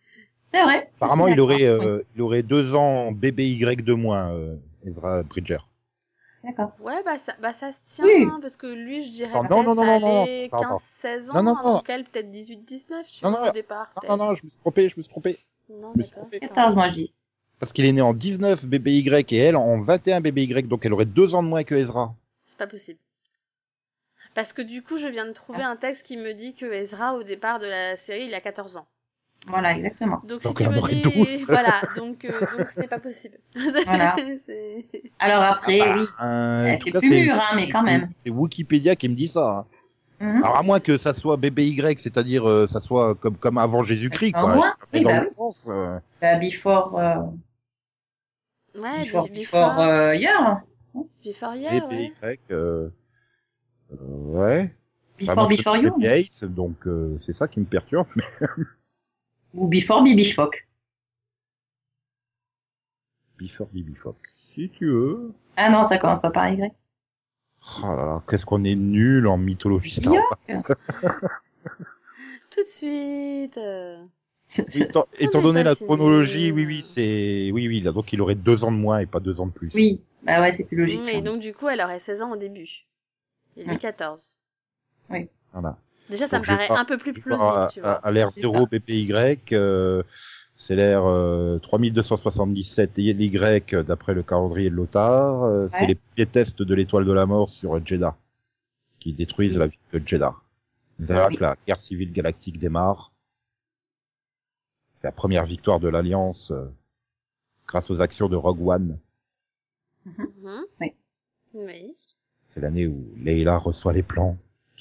C'est 0.53 0.63
vrai. 0.63 0.89
Apparemment, 0.95 1.27
il 1.27 1.39
aurait, 1.39 1.65
euh, 1.65 2.01
il 2.15 2.21
aurait 2.21 2.43
deux 2.43 2.73
ans 2.75 3.11
BBY 3.11 3.77
de 3.77 3.93
moins, 3.93 4.33
euh, 4.33 4.55
Ezra 4.85 5.23
Bridger. 5.23 5.59
D'accord. 6.43 6.71
Ouais, 6.79 7.01
bah 7.03 7.17
ça, 7.17 7.33
bah 7.41 7.51
ça 7.51 7.71
se 7.73 7.79
tient, 7.85 8.05
Oui. 8.05 8.23
hein, 8.23 8.39
parce 8.41 8.55
que 8.55 8.67
lui, 8.67 9.03
je 9.03 9.09
dirais 9.11 9.31
peut-être 9.31 9.49
non, 9.49 9.63
non, 9.63 9.75
non, 9.75 9.85
non, 9.85 9.99
non, 9.99 10.21
aller 10.23 10.45
attends, 10.51 10.57
attends. 10.65 10.73
15-16 10.75 11.29
ans, 11.29 11.33
Non, 11.33 11.43
non, 11.43 11.55
non. 11.63 11.73
donc 11.75 11.89
elle 11.89 12.03
peut-être 12.03 12.31
18-19, 12.31 13.03
tu 13.11 13.23
Non, 13.25 13.31
vois, 13.31 13.41
non, 13.41 13.49
au 13.49 13.51
départ. 13.51 13.91
Non, 14.07 14.17
non, 14.17 14.25
non, 14.27 14.35
je 14.35 14.43
me 14.45 14.49
suis 14.49 14.59
trompé, 14.59 14.89
je 14.89 14.95
me 14.97 15.03
suis 15.03 15.09
trompé. 15.09 15.39
Non, 15.69 15.91
je 15.93 15.97
me 15.99 16.03
suis 16.03 16.11
d'accord. 16.11 16.29
trompé. 16.29 16.39
14, 16.39 16.75
moi, 16.75 16.87
je 16.89 16.93
dis. 16.93 17.13
Parce 17.59 17.73
qu'il 17.73 17.85
est 17.85 17.91
né 17.91 18.01
en 18.01 18.13
19 18.13 18.65
BBY 18.65 19.09
et 19.31 19.37
elle 19.37 19.55
en 19.55 19.81
21 19.81 20.21
BBY, 20.21 20.63
donc 20.63 20.85
elle 20.85 20.93
aurait 20.93 21.05
deux 21.05 21.33
ans 21.33 21.41
de 21.41 21.47
moins 21.47 21.63
que 21.63 21.73
Ezra. 21.73 22.13
C'est 22.45 22.57
pas 22.57 22.67
possible. 22.67 22.99
Parce 24.35 24.53
que 24.53 24.61
du 24.61 24.83
coup, 24.83 24.99
je 24.99 25.07
viens 25.07 25.25
de 25.25 25.31
trouver 25.31 25.63
un 25.63 25.75
texte 25.75 26.05
qui 26.05 26.17
me 26.17 26.33
dit 26.33 26.53
que 26.53 26.71
Ezra, 26.71 27.15
au 27.15 27.23
départ 27.23 27.57
de 27.57 27.65
la 27.65 27.97
série, 27.97 28.25
il 28.25 28.33
a 28.35 28.41
14 28.41 28.77
ans. 28.77 28.85
Voilà, 29.47 29.77
exactement. 29.77 30.21
Donc, 30.25 30.41
Donc, 30.43 30.59
si 30.59 30.65
tu 30.65 30.69
me 30.69 30.87
dis... 30.89 31.01
12. 31.01 31.45
voilà, 31.47 31.81
donc 31.95 32.25
euh, 32.25 32.39
donc 32.57 32.69
ce 32.69 32.79
n'est 32.79 32.87
pas 32.87 32.99
possible. 32.99 33.37
Voilà. 33.85 34.15
C'est- 34.45 34.85
Alors 35.19 35.43
après, 35.43 35.79
Ah 35.81 35.85
bah, 35.87 35.95
oui. 35.97 36.07
euh, 36.21 36.77
cas, 36.91 36.99
plus 36.99 37.09
c'est- 37.09 37.21
mûre, 37.21 37.35
hein, 37.35 37.55
mais 37.55 37.69
quand 37.69 37.79
c'est- 37.79 37.85
même. 37.85 38.09
C'est 38.23 38.29
Wikipédia 38.29 38.95
qui 38.95 39.07
me 39.09 39.15
dit 39.15 39.27
ça. 39.29 39.59
hein. 39.59 39.65
Mhm. 40.19 40.43
Alors 40.43 40.57
à 40.57 40.63
moins 40.63 40.79
que 40.79 40.97
ça 40.97 41.13
soit 41.13 41.37
BBY, 41.37 41.79
c'est-à-dire 41.97 42.47
euh, 42.49 42.67
ça 42.67 42.81
soit 42.81 43.13
comme 43.15 43.37
comme 43.37 43.57
avant 43.59 43.83
Jésus-Christ, 43.83 44.35
En 44.35 44.41
quoi. 44.41 44.55
moins 44.55 44.73
Oui, 44.93 45.01
dans 45.01 45.09
bah 45.11 45.21
le 45.23 45.31
sens, 45.35 45.67
euh, 45.69 45.99
Bah, 46.21 46.35
before, 46.39 46.99
euh, 46.99 47.15
Ouais, 48.79 49.03
before, 49.03 49.27
be- 49.27 49.31
before, 49.33 49.69
before, 49.75 49.79
euh, 49.79 50.15
year. 50.15 50.61
before 51.23 51.55
yeah, 51.55 51.79
BBY, 51.79 52.13
ouais. 52.23 52.39
euh, 52.51 52.89
euh, 53.93 53.95
ouais. 53.99 54.73
Before, 55.19 55.33
Enfin, 55.33 55.41
moi, 55.41 55.47
before 55.49 55.77
you. 55.77 55.97
BB-8, 55.99 56.45
donc 56.45 56.85
euh, 56.87 57.15
c'est 57.19 57.33
ça 57.33 57.47
qui 57.47 57.59
me 57.59 57.65
perturbe. 57.65 58.07
Ou 59.57 59.67
before 59.67 60.03
Bibi 60.03 60.31
Fock. 60.31 60.67
Before 63.37 63.67
BB 63.73 63.95
Fock. 63.95 64.17
Si 64.53 64.69
tu 64.69 64.85
veux. 64.87 65.33
Ah 65.57 65.69
non, 65.69 65.83
ça 65.83 65.97
commence 65.97 66.21
pas 66.21 66.31
par 66.31 66.47
Y. 66.49 66.71
Oh 67.83 67.87
là 67.87 67.95
là, 68.05 68.23
qu'est-ce 68.29 68.45
qu'on 68.45 68.63
est 68.63 68.75
nul 68.75 69.27
en 69.27 69.37
mythologie 69.37 69.91
Star 69.91 70.13
Wars. 70.13 70.37
Tout 72.49 72.61
de 72.61 72.65
suite. 72.65 73.59
Étant, 75.19 75.41
donné 75.41 75.63
la 75.63 75.75
chronologie, 75.75 76.51
oui, 76.51 76.65
oui, 76.65 76.81
c'est, 76.85 77.51
oui, 77.51 77.67
oui, 77.67 77.81
là, 77.81 77.91
donc 77.91 78.13
il 78.13 78.21
aurait 78.21 78.35
deux 78.35 78.63
ans 78.63 78.71
de 78.71 78.77
moins 78.77 78.99
et 78.99 79.05
pas 79.05 79.19
deux 79.19 79.41
ans 79.41 79.47
de 79.47 79.51
plus. 79.51 79.69
Oui, 79.73 79.99
bah 80.23 80.39
ouais, 80.39 80.53
c'est 80.53 80.63
plus 80.63 80.77
logique. 80.77 81.01
Mais 81.03 81.21
donc, 81.21 81.41
du 81.41 81.53
coup, 81.53 81.67
elle 81.67 81.81
aurait 81.81 81.99
16 81.99 82.21
ans 82.21 82.31
au 82.31 82.37
début. 82.37 82.85
Et 83.57 83.65
lui, 83.65 83.75
Mm. 83.75 83.79
14. 83.79 84.39
Voilà. 85.51 85.77
Déjà, 86.09 86.27
ça 86.27 86.37
Donc, 86.37 86.47
me 86.47 86.55
paraît 86.55 86.67
pas- 86.67 86.79
un 86.79 86.85
peu 86.85 86.97
plus 86.97 87.11
À, 87.11 87.21
plausible, 87.21 87.67
tu 87.71 87.79
à, 87.79 87.83
vois. 87.83 87.91
à 87.95 88.11
l'ère 88.11 88.31
C'est 88.31 88.41
0 88.41 88.65
BPY, 88.67 89.11
euh, 89.53 90.03
c'est 90.55 90.75
l'ère 90.75 91.03
euh, 91.05 91.59
3277 91.59 92.97
Y 92.97 93.83
d'après 93.85 94.13
le 94.13 94.23
calendrier 94.23 94.69
de 94.69 94.75
Lothar. 94.75 95.43
euh, 95.43 95.67
C'est 95.71 95.85
les 95.85 95.95
premiers 95.95 96.25
tests 96.27 96.61
de 96.61 96.73
l'étoile 96.75 97.05
de 97.05 97.11
la 97.11 97.25
mort 97.25 97.49
sur 97.49 97.85
Jeddah 97.85 98.15
qui 98.99 99.13
détruisent 99.13 99.53
Oui. 99.53 99.59
la 99.59 99.67
ville 99.67 99.79
de 99.93 100.07
Jeddah. 100.07 100.33
C'est 100.99 101.13
là 101.13 101.27
Oui. 101.29 101.35
que 101.37 101.43
la 101.43 101.55
guerre 101.67 101.79
civile 101.81 102.11
galactique 102.11 102.57
démarre. 102.57 103.11
C'est 104.95 105.07
la 105.07 105.11
première 105.11 105.45
victoire 105.45 105.79
de 105.79 105.89
l'Alliance 105.89 106.51
euh, 106.51 106.65
grâce 107.67 107.91
aux 107.91 108.01
actions 108.01 108.29
de 108.29 108.35
Rogue 108.35 108.65
One. 108.67 108.97
Mhm. 110.05 110.63
Oui. 110.81 110.93
Oui. 111.53 111.93
C'est 112.53 112.61
l'année 112.61 112.87
où 112.87 113.13
Leila 113.17 113.57
reçoit 113.57 113.93
les 113.93 114.03
plans 114.03 114.37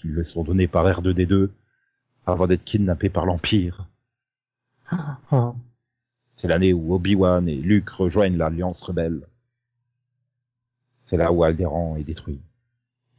qui 0.07 0.13
lui 0.13 0.25
sont 0.25 0.45
donnés 0.45 0.69
par 0.69 0.87
R2D2 0.87 1.51
avant 2.27 2.47
d'être 2.47 2.65
kidnappée 2.65 3.09
par 3.11 3.27
l'Empire. 3.27 3.87
C'est 6.37 6.49
l'année 6.49 6.73
où 6.73 6.95
Obi-Wan 6.95 7.49
et 7.49 7.57
Luke 7.57 7.91
rejoignent 7.91 8.37
l'Alliance 8.37 8.83
rebelle. 8.83 9.23
C'est 11.07 11.17
là 11.17 11.33
où 11.33 11.45
Alderaan 11.45 11.97
est 11.97 12.05
détruit. 12.05 12.41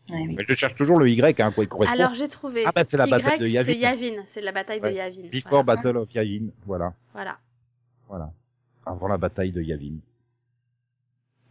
Ouais, 0.09 0.17
oui. 0.25 0.35
Mais 0.37 0.45
je 0.47 0.53
cherche 0.53 0.75
toujours 0.75 0.99
le 0.99 1.09
Y, 1.09 1.39
hein, 1.41 1.51
quoi, 1.51 1.63
il 1.63 1.67
correspond. 1.67 1.93
Alors, 1.93 2.13
j'ai 2.13 2.27
trouvé. 2.29 2.63
Ah 2.65 2.71
bah, 2.73 2.83
c'est 2.85 2.95
la 2.97 3.07
bataille 3.07 3.39
de 3.39 3.47
Yavin. 3.47 3.71
C'est 3.73 3.77
Yavin. 3.77 4.23
C'est 4.27 4.41
la 4.41 4.51
bataille 4.53 4.79
Ouais. 4.79 4.91
de 4.91 4.95
Yavin. 4.95 5.27
Before 5.31 5.63
Voilà. 5.63 5.81
Battle 5.81 5.97
of 5.97 6.13
Yavin, 6.13 6.47
voilà, 6.65 6.93
Voilà. 7.13 7.37
voilà. 8.07 8.31
Avant 8.85 9.07
la 9.09 9.17
bataille 9.17 9.51
de 9.51 9.61
Yavin. 9.61 9.95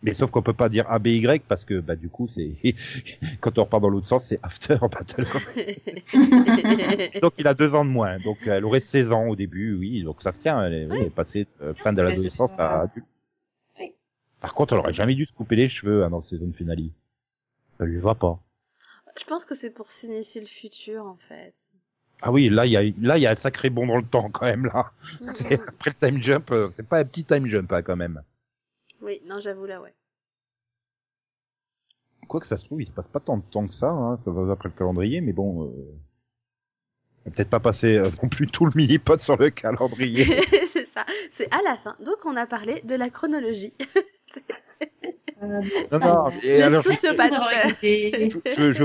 Mais 0.07 0.15
sauf 0.15 0.31
qu'on 0.31 0.41
peut 0.41 0.53
pas 0.53 0.69
dire 0.69 0.89
ABY 0.89 1.41
parce 1.49 1.65
que, 1.65 1.81
bah, 1.81 1.97
du 1.97 2.09
coup, 2.09 2.29
c'est, 2.29 2.53
quand 3.41 3.59
on 3.59 3.65
repart 3.65 3.83
dans 3.83 3.89
l'autre 3.89 4.07
sens, 4.07 4.27
c'est 4.27 4.39
After 4.41 4.79
Battle 4.81 5.27
of 5.35 7.21
Donc 7.21 7.33
il 7.39 7.49
a 7.49 7.55
deux 7.55 7.75
ans 7.75 7.85
de 7.85 7.91
moins. 7.91 8.21
Donc 8.21 8.39
elle 8.47 8.65
aurait 8.65 8.79
16 8.79 9.13
ans 9.13 9.27
au 9.27 9.35
début, 9.35 9.75
oui. 9.75 10.05
Donc 10.05 10.23
ça 10.23 10.31
se 10.31 10.39
tient. 10.39 10.63
Elle 10.63 10.75
est, 10.75 10.87
oui, 10.87 10.99
elle 11.01 11.07
est 11.09 11.11
passée 11.11 11.49
euh, 11.61 11.75
fin 11.75 11.93
de 11.93 12.03
l'adolescence 12.03 12.53
à 12.57 12.83
adulte. 12.83 13.07
Par 14.41 14.55
contre, 14.55 14.75
elle 14.75 14.79
aurait 14.79 14.93
jamais 14.93 15.17
dû 15.17 15.27
se 15.27 15.33
couper 15.33 15.57
les 15.57 15.69
cheveux 15.69 16.05
hein, 16.05 16.11
dans 16.11 16.19
la 16.19 16.25
saison 16.25 16.53
finale. 16.53 16.85
Ça 17.77 17.85
lui 17.85 17.99
va 17.99 18.15
pas. 18.15 18.39
Je 19.19 19.25
pense 19.25 19.45
que 19.45 19.57
c'est 19.57 19.71
pour 19.71 19.91
signifier 19.91 20.41
le 20.41 20.47
futur, 20.47 21.05
en 21.05 21.19
fait. 21.29 21.55
Ah 22.23 22.31
oui, 22.31 22.49
là 22.49 22.65
il 22.65 22.73
y 22.73 22.77
a 22.77 22.83
là 22.83 23.19
il 23.19 23.23
y 23.23 23.27
a 23.27 23.33
un 23.33 23.35
sacré 23.35 23.71
bond 23.71 23.87
dans 23.87 23.97
le 23.97 24.05
temps 24.05 24.31
quand 24.31 24.47
même 24.47 24.67
là. 24.67 24.93
C'est-. 25.35 25.61
Après 25.61 25.91
le 25.91 26.09
time 26.09 26.23
jump, 26.23 26.51
euh, 26.53 26.71
c'est 26.71 26.87
pas 26.87 27.01
un 27.01 27.05
petit 27.05 27.25
time 27.25 27.47
jump 27.47 27.73
hein, 27.73 27.83
quand 27.83 27.97
même. 27.97 28.23
Oui, 29.07 29.23
non, 29.25 29.41
j'avoue 29.41 29.67
là, 29.67 29.81
ouais. 29.81 29.95
Quoi 32.29 32.41
que 32.41 32.49
ça 32.49 32.59
se 32.59 32.65
trouve, 32.65 32.83
il 32.83 32.87
se 32.87 32.93
passe 32.93 33.07
pas 33.07 33.21
tant 33.21 33.37
de 33.37 33.45
temps 33.45 33.69
que 33.69 33.73
ça, 33.73 33.91
hein, 33.91 34.19
ça 34.25 34.33
va 34.33 34.53
après 34.53 34.69
le 34.69 34.75
calendrier, 34.75 35.21
mais 35.21 35.33
bon, 35.33 35.65
euh... 35.65 37.31
peut-être 37.31 37.49
pas 37.49 37.61
passer 37.61 37.97
euh, 37.97 38.11
non 38.21 38.29
plus 38.29 38.49
tout 38.49 38.67
le 38.67 38.73
mini-pod 38.75 39.21
sur 39.21 39.37
le 39.37 39.51
calendrier. 39.51 40.25
c'est 40.67 40.87
ça. 40.87 41.07
C'est 41.31 41.49
à 41.55 41.63
la 41.63 41.77
fin. 41.77 41.95
Donc, 42.05 42.17
on 42.25 42.37
a 42.37 42.47
parlé 42.47 42.83
de 42.83 42.97
la 42.97 43.09
chronologie. 43.09 43.73
Euh, 45.43 45.63
non, 45.93 45.99
non, 46.01 46.31
et 46.43 46.63
alors, 46.63 46.83
je, 46.83 46.89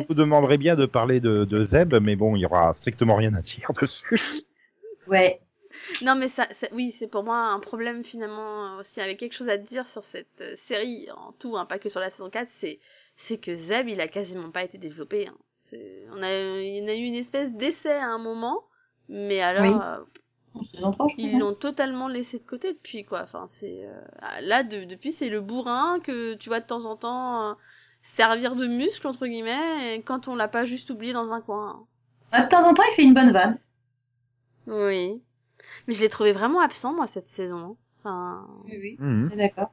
vous 0.07 0.13
demanderai 0.13 0.59
bien 0.59 0.75
de 0.75 0.85
parler 0.85 1.19
de, 1.19 1.45
de 1.45 1.65
Zeb, 1.65 1.95
mais 1.95 2.15
bon, 2.15 2.35
il 2.35 2.41
y 2.41 2.45
aura 2.45 2.75
strictement 2.75 3.15
rien 3.15 3.33
à 3.33 3.41
dire 3.41 3.71
dessus. 3.81 4.45
Ouais. 5.07 5.41
Non, 6.01 6.15
mais 6.15 6.27
ça, 6.27 6.47
ça- 6.51 6.67
oui, 6.71 6.91
c'est 6.91 7.07
pour 7.07 7.23
moi 7.23 7.37
un 7.37 7.59
problème 7.59 8.03
finalement 8.03 8.77
aussi 8.77 9.01
avec 9.01 9.19
quelque 9.19 9.33
chose 9.33 9.49
à 9.49 9.57
dire 9.57 9.87
sur 9.87 10.03
cette 10.03 10.41
euh, 10.41 10.55
série 10.55 11.07
en 11.15 11.31
tout, 11.33 11.57
hein, 11.57 11.65
pas 11.65 11.79
que 11.79 11.89
sur 11.89 11.99
la 11.99 12.09
saison 12.09 12.29
4, 12.29 12.49
c'est 12.49 12.79
c'est 13.15 13.37
que 13.37 13.53
Zeb, 13.53 13.87
il 13.89 14.01
a 14.01 14.07
quasiment 14.07 14.51
pas 14.51 14.63
été 14.63 14.77
développé. 14.77 15.27
Hein. 15.27 15.37
On 16.11 16.21
a, 16.21 16.31
il 16.61 16.77
y 16.77 16.83
en 16.83 16.87
a 16.87 16.95
eu 16.95 17.03
une 17.05 17.15
espèce 17.15 17.51
d'essai 17.53 17.91
à 17.93 18.07
un 18.07 18.17
moment, 18.17 18.63
mais 19.09 19.41
alors 19.41 19.63
Oui. 19.63 19.71
euh, 19.81 20.03
En 20.55 20.63
saison 20.63 20.91
3, 20.91 21.07
je 21.07 21.15
crois. 21.15 21.29
ils 21.29 21.39
l'ont 21.39 21.53
totalement 21.55 22.07
laissé 22.07 22.39
de 22.39 22.43
côté 22.43 22.73
depuis 22.73 23.05
quoi. 23.05 23.21
Enfin, 23.23 23.47
c'est 23.47 23.85
euh, 23.85 24.01
là 24.41 24.63
de- 24.63 24.83
depuis 24.85 25.11
c'est 25.11 25.29
le 25.29 25.41
bourrin 25.41 25.99
que 26.01 26.33
tu 26.35 26.49
vois 26.49 26.59
de 26.59 26.65
temps 26.67 26.85
en 26.85 26.95
temps 26.97 27.51
euh, 27.51 27.53
servir 28.01 28.55
de 28.55 28.67
muscle 28.67 29.07
entre 29.07 29.27
guillemets, 29.27 29.95
et 29.95 30.01
quand 30.01 30.27
on 30.27 30.35
l'a 30.35 30.47
pas 30.47 30.65
juste 30.65 30.89
oublié 30.89 31.13
dans 31.13 31.31
un 31.31 31.41
coin. 31.41 31.85
hein. 32.33 32.43
De 32.43 32.49
temps 32.49 32.67
en 32.67 32.73
temps, 32.73 32.83
il 32.91 32.95
fait 32.95 33.03
une 33.03 33.13
bonne 33.13 33.31
vanne. 33.31 33.57
Oui, 34.67 35.21
mais 35.87 35.93
je 35.93 36.01
l'ai 36.01 36.09
trouvé 36.09 36.33
vraiment 36.33 36.61
absent 36.61 36.93
moi 36.93 37.07
cette 37.07 37.27
saison. 37.29 37.77
Enfin, 37.99 38.47
Oui, 38.65 38.77
oui. 38.79 38.95
Mhm. 38.99 39.31
D'accord. 39.37 39.71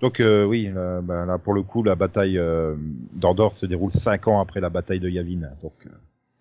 Donc 0.00 0.20
euh, 0.20 0.44
oui, 0.44 0.70
là, 0.72 1.00
bah, 1.00 1.26
là, 1.26 1.38
pour 1.38 1.54
le 1.54 1.62
coup, 1.62 1.82
la 1.82 1.96
bataille 1.96 2.38
euh, 2.38 2.76
d'Andorre 3.12 3.54
se 3.54 3.66
déroule 3.66 3.92
cinq 3.92 4.28
ans 4.28 4.40
après 4.40 4.60
la 4.60 4.68
bataille 4.70 5.00
de 5.00 5.08
Yavin. 5.08 5.48
Donc 5.62 5.74
euh, 5.86 5.90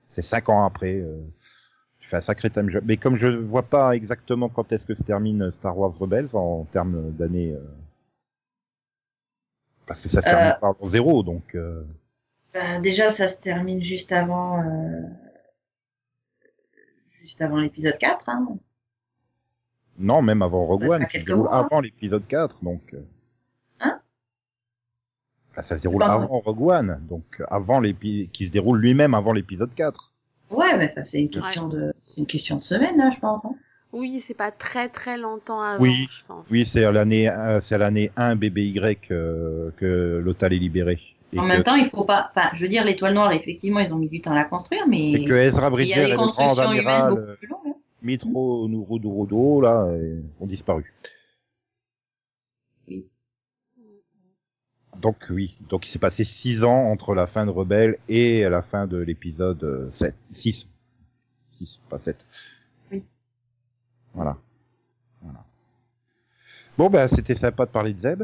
c'est 0.10 0.22
cinq 0.22 0.50
ans 0.50 0.63
après. 0.65 0.96
Euh, 1.00 1.17
tu 2.00 2.08
fais 2.08 2.17
un 2.17 2.22
sacré 2.22 2.50
time 2.50 2.70
jump. 2.70 2.84
Mais 2.86 2.98
comme 2.98 3.15
je 3.17 3.27
vois 3.27 3.63
pas 3.63 3.96
exactement 3.96 4.48
quand 4.48 4.72
est-ce 4.72 4.86
que 4.86 4.94
se 4.94 5.03
termine 5.03 5.51
Star 5.51 5.77
Wars 5.77 5.98
Rebels 5.98 6.36
en 6.36 6.65
termes 6.72 7.12
d'années, 7.13 7.51
euh, 7.53 7.60
parce 9.88 10.01
que 10.01 10.10
ça 10.10 10.22
se 10.22 10.29
termine 10.29 10.51
Euh. 10.51 10.60
par 10.60 10.75
zéro, 10.84 11.24
donc. 11.24 11.56
Euh... 11.56 11.84
Ben, 12.53 12.82
déjà, 12.82 13.10
ça 13.10 13.27
se 13.27 13.41
termine 13.41 13.82
juste 13.82 14.12
avant, 14.12 14.62
euh, 14.62 15.01
juste 17.27 17.41
avant 17.41 17.57
l'épisode 17.57 17.98
4. 17.98 18.29
Hein. 18.29 18.57
Non, 20.00 20.22
même 20.22 20.41
avant 20.41 20.65
Rogue 20.65 20.84
Ça 20.84 20.88
One, 20.89 20.98
fera 21.01 21.05
qui 21.05 21.12
se 21.12 21.17
quelques 21.17 21.27
déroule 21.27 21.43
mois, 21.43 21.55
hein. 21.57 21.67
avant 21.69 21.81
l'épisode 21.81 22.25
4, 22.27 22.63
donc. 22.63 22.81
euh, 22.93 23.01
Hein? 23.81 24.00
Enfin, 25.51 25.62
ça 25.62 25.77
se 25.77 25.81
déroule 25.81 26.03
avant 26.03 26.39
Rogue 26.39 26.62
One, 26.62 27.05
donc 27.10 27.43
avant 27.50 27.81
l'épi, 27.81 28.29
qui 28.31 28.48
se 28.48 28.51
déroule 28.51 28.79
lui-même 28.79 29.13
avant 29.13 29.34
l'épisode 29.34 29.74
4. 29.75 30.13
Ouais, 30.51 30.77
mais 30.77 30.89
enfin, 30.91 31.03
c'est 31.03 31.19
une 31.19 31.29
question 31.29 31.67
de, 31.67 31.93
c'est 32.00 32.17
une 32.17 32.27
question 32.27 32.55
de 32.55 32.63
semaine, 32.63 32.98
là, 32.98 33.10
je 33.13 33.19
pense. 33.19 33.43
Hein. 33.43 33.55
Oui, 33.91 34.22
c'est 34.25 34.34
pas 34.34 34.51
très 34.51 34.88
très 34.88 35.17
longtemps 35.17 35.62
avant, 35.62 35.81
Oui, 35.84 36.07
je 36.10 36.25
pense. 36.27 36.48
Oui, 36.50 36.65
c'est 36.65 36.86
à 36.86 36.91
l'année, 36.93 37.29
euh, 37.29 37.60
c'est 37.60 37.75
à 37.75 37.77
l'année 37.77 38.12
1 38.15 38.36
BBY 38.38 38.79
euh, 39.12 39.72
que 39.75 40.22
Lothal 40.24 40.53
est 40.53 40.60
libéré. 40.60 41.00
Et 41.34 41.39
En 41.39 41.43
que, 41.43 41.48
même 41.48 41.63
temps, 41.63 41.75
il 41.75 41.89
faut 41.89 42.05
pas, 42.05 42.31
enfin, 42.34 42.50
je 42.53 42.62
veux 42.62 42.69
dire, 42.69 42.86
l'étoile 42.86 43.13
noire, 43.13 43.31
effectivement, 43.34 43.79
ils 43.79 43.93
ont 43.93 43.98
mis 43.98 44.07
du 44.07 44.22
temps 44.22 44.31
à 44.31 44.36
la 44.36 44.46
construire, 44.46 44.88
mais 44.88 45.12
et 45.12 45.25
que 45.25 45.34
Ezra 45.34 45.67
il 45.67 45.69
y 45.69 45.72
Bridger 45.72 45.93
a 45.96 46.03
et 46.03 46.05
des 46.05 46.12
le 46.12 46.15
grand 46.15 46.25
constructions 46.25 46.72
humaines 46.72 46.88
amiral 46.88 47.10
beaucoup 47.10 47.22
euh, 47.22 47.36
plus 47.36 47.48
longues. 47.48 47.67
hein. 47.67 47.75
Mitro 48.01 48.67
Nurudurudo, 48.69 49.60
là, 49.62 49.84
euh, 49.88 50.22
ont 50.39 50.46
disparu. 50.48 50.93
Oui. 52.88 53.05
Donc 55.01 55.17
oui, 55.29 55.57
donc 55.69 55.86
il 55.86 55.89
s'est 55.89 56.00
passé 56.00 56.24
6 56.24 56.63
ans 56.63 56.89
entre 56.91 57.13
la 57.13 57.27
fin 57.27 57.46
de 57.46 57.51
Rebelle 57.51 57.98
et 58.07 58.43
la 58.43 58.62
fin 58.62 58.88
de 58.88 58.98
l'épisode 58.98 59.63
euh, 59.63 59.89
7, 59.91 60.15
6. 60.31 60.67
6, 61.60 61.79
pas 61.89 62.00
7. 62.00 62.25
Oui. 62.91 63.03
Voilà. 64.13 64.38
voilà. 65.22 65.43
Bon, 66.77 66.89
ben, 66.89 67.07
c'était 67.07 67.36
sympa 67.36 67.65
de 67.65 67.72
parler 67.72 67.93
de 67.93 68.00
Zeb. 68.00 68.24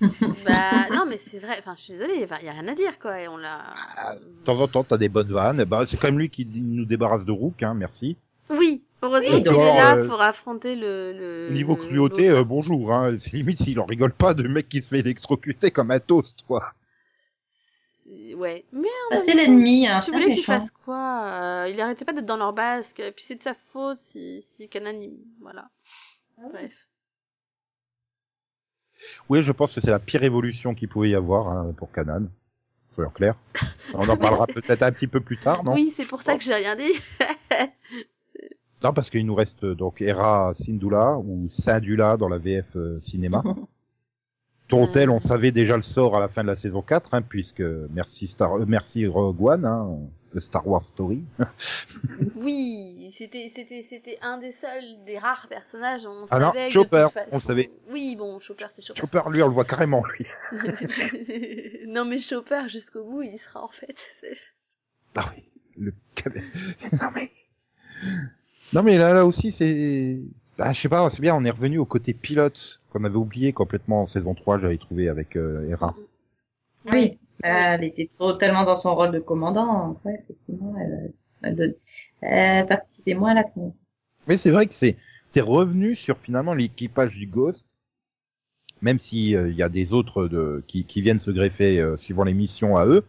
Bah 0.44 0.88
non, 0.90 1.04
mais 1.08 1.18
c'est 1.18 1.38
vrai. 1.38 1.56
Enfin, 1.58 1.74
je 1.76 1.82
suis 1.82 1.92
désolée, 1.92 2.14
il 2.14 2.20
y 2.20 2.48
a 2.48 2.52
rien 2.52 2.68
à 2.68 2.74
dire 2.74 2.98
quoi. 2.98 3.20
Et 3.20 3.28
on 3.28 3.36
l'a. 3.36 3.74
De 4.18 4.44
temps 4.44 4.58
en 4.60 4.68
temps, 4.68 4.84
t'as 4.84 4.96
des 4.98 5.08
bonnes 5.08 5.32
vannes. 5.32 5.64
Bah, 5.64 5.84
c'est 5.86 5.96
quand 5.98 6.08
même 6.08 6.18
lui 6.18 6.30
qui 6.30 6.46
nous 6.46 6.84
débarrasse 6.84 7.24
de 7.24 7.32
Rook, 7.32 7.62
hein, 7.62 7.74
merci. 7.74 8.16
Oui, 8.48 8.82
heureusement 9.02 9.36
Oui, 9.36 9.42
qu'il 9.42 9.52
est 9.52 9.76
là 9.76 9.94
euh, 9.96 10.08
pour 10.08 10.20
affronter 10.20 10.74
le. 10.74 11.12
le 11.12 11.52
Niveau 11.52 11.74
le- 11.76 11.80
cruauté, 11.80 12.28
euh, 12.30 12.44
bonjour, 12.44 12.92
hein. 12.92 13.16
C'est 13.18 13.34
limite 13.34 13.58
s'il 13.62 13.78
en 13.78 13.84
rigole 13.84 14.12
pas 14.12 14.34
de 14.34 14.46
mec 14.48 14.68
qui 14.68 14.82
se 14.82 14.88
fait 14.88 15.00
électrocuter 15.00 15.70
comme 15.70 15.90
un 15.90 16.00
toast, 16.00 16.42
quoi. 16.46 16.72
Ouais, 18.34 18.64
Ça, 18.72 18.80
même 18.80 19.24
c'est 19.24 19.34
l'ennemi, 19.34 19.86
hein, 19.86 20.00
Tu 20.00 20.10
voulais 20.10 20.34
qu'il 20.34 20.42
fasse 20.44 20.70
quoi 20.84 21.26
Euh, 21.26 21.68
Il 21.72 21.80
arrêtait 21.80 22.04
pas 22.04 22.12
d'être 22.12 22.26
dans 22.26 22.36
leur 22.36 22.52
basque. 22.52 22.98
Et 23.00 23.12
puis 23.12 23.24
c'est 23.24 23.36
de 23.36 23.42
sa 23.42 23.54
faute 23.54 23.98
si 23.98 24.42
si 24.42 24.68
Kanan, 24.68 25.00
il- 25.00 25.18
voilà. 25.40 25.68
Ah 26.38 26.48
Bref. 26.50 26.72
Oui, 29.28 29.42
je 29.42 29.52
pense 29.52 29.74
que 29.74 29.80
c'est 29.80 29.90
la 29.90 29.98
pire 29.98 30.22
évolution 30.22 30.74
qu'il 30.74 30.88
pouvait 30.88 31.10
y 31.10 31.14
avoir 31.14 31.48
hein, 31.48 31.72
pour 31.76 31.92
Kanan. 31.92 32.28
Soyons 32.94 33.10
clairs. 33.10 33.36
On 33.94 34.08
en 34.08 34.16
parlera 34.16 34.46
peut-être 34.48 34.82
un 34.82 34.92
petit 34.92 35.06
peu 35.06 35.20
plus 35.20 35.38
tard, 35.38 35.64
non? 35.64 35.74
Oui, 35.74 35.92
c'est 35.94 36.08
pour 36.08 36.22
ça 36.22 36.36
que 36.36 36.44
j'ai 36.44 36.54
rien 36.54 36.76
dit. 36.76 36.92
Non, 38.82 38.94
parce 38.94 39.10
qu'il 39.10 39.26
nous 39.26 39.34
reste 39.34 39.64
euh, 39.64 39.74
donc 39.74 40.00
Hera 40.00 40.52
Syndulla 40.54 41.18
ou 41.18 41.48
Syndulla 41.50 42.16
dans 42.16 42.28
la 42.28 42.38
VF 42.38 42.76
euh, 42.76 42.98
cinéma, 43.02 43.42
dont 44.70 44.86
Mm. 44.86 44.92
elle, 44.96 45.10
on 45.10 45.20
savait 45.20 45.52
déjà 45.52 45.76
le 45.76 45.82
sort 45.82 46.16
à 46.16 46.20
la 46.20 46.28
fin 46.28 46.42
de 46.42 46.48
la 46.48 46.56
saison 46.56 46.82
4, 46.82 47.14
hein, 47.14 47.22
puisque 47.22 47.62
merci 47.92 48.28
Star, 48.28 48.56
euh, 48.58 48.64
merci 48.66 49.06
Rogue 49.06 49.40
One, 49.42 49.64
hein, 49.64 49.98
de 50.34 50.40
Star 50.40 50.66
Wars 50.66 50.82
Story. 50.82 51.22
oui, 52.36 53.08
c'était 53.12 53.50
c'était 53.54 53.82
c'était 53.82 54.18
un 54.22 54.38
des 54.38 54.52
seuls, 54.52 55.04
des 55.06 55.18
rares 55.18 55.48
personnages. 55.48 56.06
On 56.06 56.26
Ah 56.30 56.38
non, 56.38 56.46
savait 56.52 56.66
de 56.66 56.70
Chopper, 56.72 57.08
façon- 57.12 57.28
on 57.32 57.36
le 57.36 57.40
savait. 57.42 57.70
Oui, 57.90 58.16
bon, 58.16 58.38
Chopper, 58.40 58.66
c'est 58.74 58.84
Chopper. 58.84 59.00
Chopper, 59.00 59.22
lui, 59.30 59.42
on 59.42 59.48
le 59.48 59.54
voit 59.54 59.64
carrément, 59.64 60.02
lui. 60.04 60.26
non 61.86 62.04
mais 62.04 62.20
Chopper 62.20 62.68
jusqu'au 62.68 63.04
bout 63.04 63.22
il 63.22 63.38
sera 63.38 63.62
en 63.64 63.68
fait. 63.68 63.94
c'est- 63.96 64.36
Ah 65.16 65.32
oui, 65.36 65.42
le 65.76 65.92
non 67.02 67.10
mais 67.14 67.30
non 68.72 68.82
mais 68.84 68.98
là 68.98 69.12
là 69.12 69.26
aussi 69.26 69.50
c'est 69.50 70.20
bah, 70.56 70.72
je 70.72 70.80
sais 70.80 70.88
pas 70.88 71.08
c'est 71.10 71.20
bien 71.20 71.34
on 71.34 71.44
est 71.44 71.50
revenu 71.50 71.78
au 71.78 71.84
côté 71.84 72.14
pilote 72.14 72.79
qu'on 72.90 73.04
avait 73.04 73.16
oublié 73.16 73.52
complètement 73.52 74.02
en 74.02 74.06
saison 74.08 74.34
3 74.34 74.58
j'avais 74.58 74.78
trouvé 74.78 75.08
avec 75.08 75.36
euh, 75.36 75.68
Hera. 75.70 75.94
Oui, 76.90 77.18
Euh, 77.44 77.48
elle 77.48 77.84
était 77.84 78.10
totalement 78.18 78.64
dans 78.64 78.76
son 78.76 78.94
rôle 78.94 79.12
de 79.12 79.18
commandant. 79.18 79.98
Ouais, 80.04 80.20
effectivement, 80.22 80.74
elle, 80.78 81.12
elle, 81.42 81.56
donne- 81.56 81.74
elle 82.20 82.66
participait 82.66 83.14
moins 83.14 83.30
à 83.30 83.34
l'action. 83.34 83.74
Mais 84.28 84.36
c'est 84.36 84.50
vrai 84.50 84.66
que 84.66 84.74
c'est 84.74 84.96
t'es 85.32 85.40
revenu 85.40 85.94
sur 85.94 86.18
finalement 86.18 86.52
l'équipage 86.54 87.16
du 87.16 87.26
Ghost 87.26 87.64
même 88.82 88.98
si 88.98 89.36
euh, 89.36 89.48
il 89.50 89.56
y 89.56 89.62
a 89.62 89.68
des 89.68 89.92
autres 89.92 90.26
de 90.26 90.62
qui 90.66 90.84
qui 90.84 91.02
viennent 91.02 91.20
se 91.20 91.30
greffer 91.30 91.78
euh, 91.80 91.96
suivant 91.96 92.24
les 92.24 92.34
missions 92.34 92.76
à 92.76 92.86
eux 92.86 93.04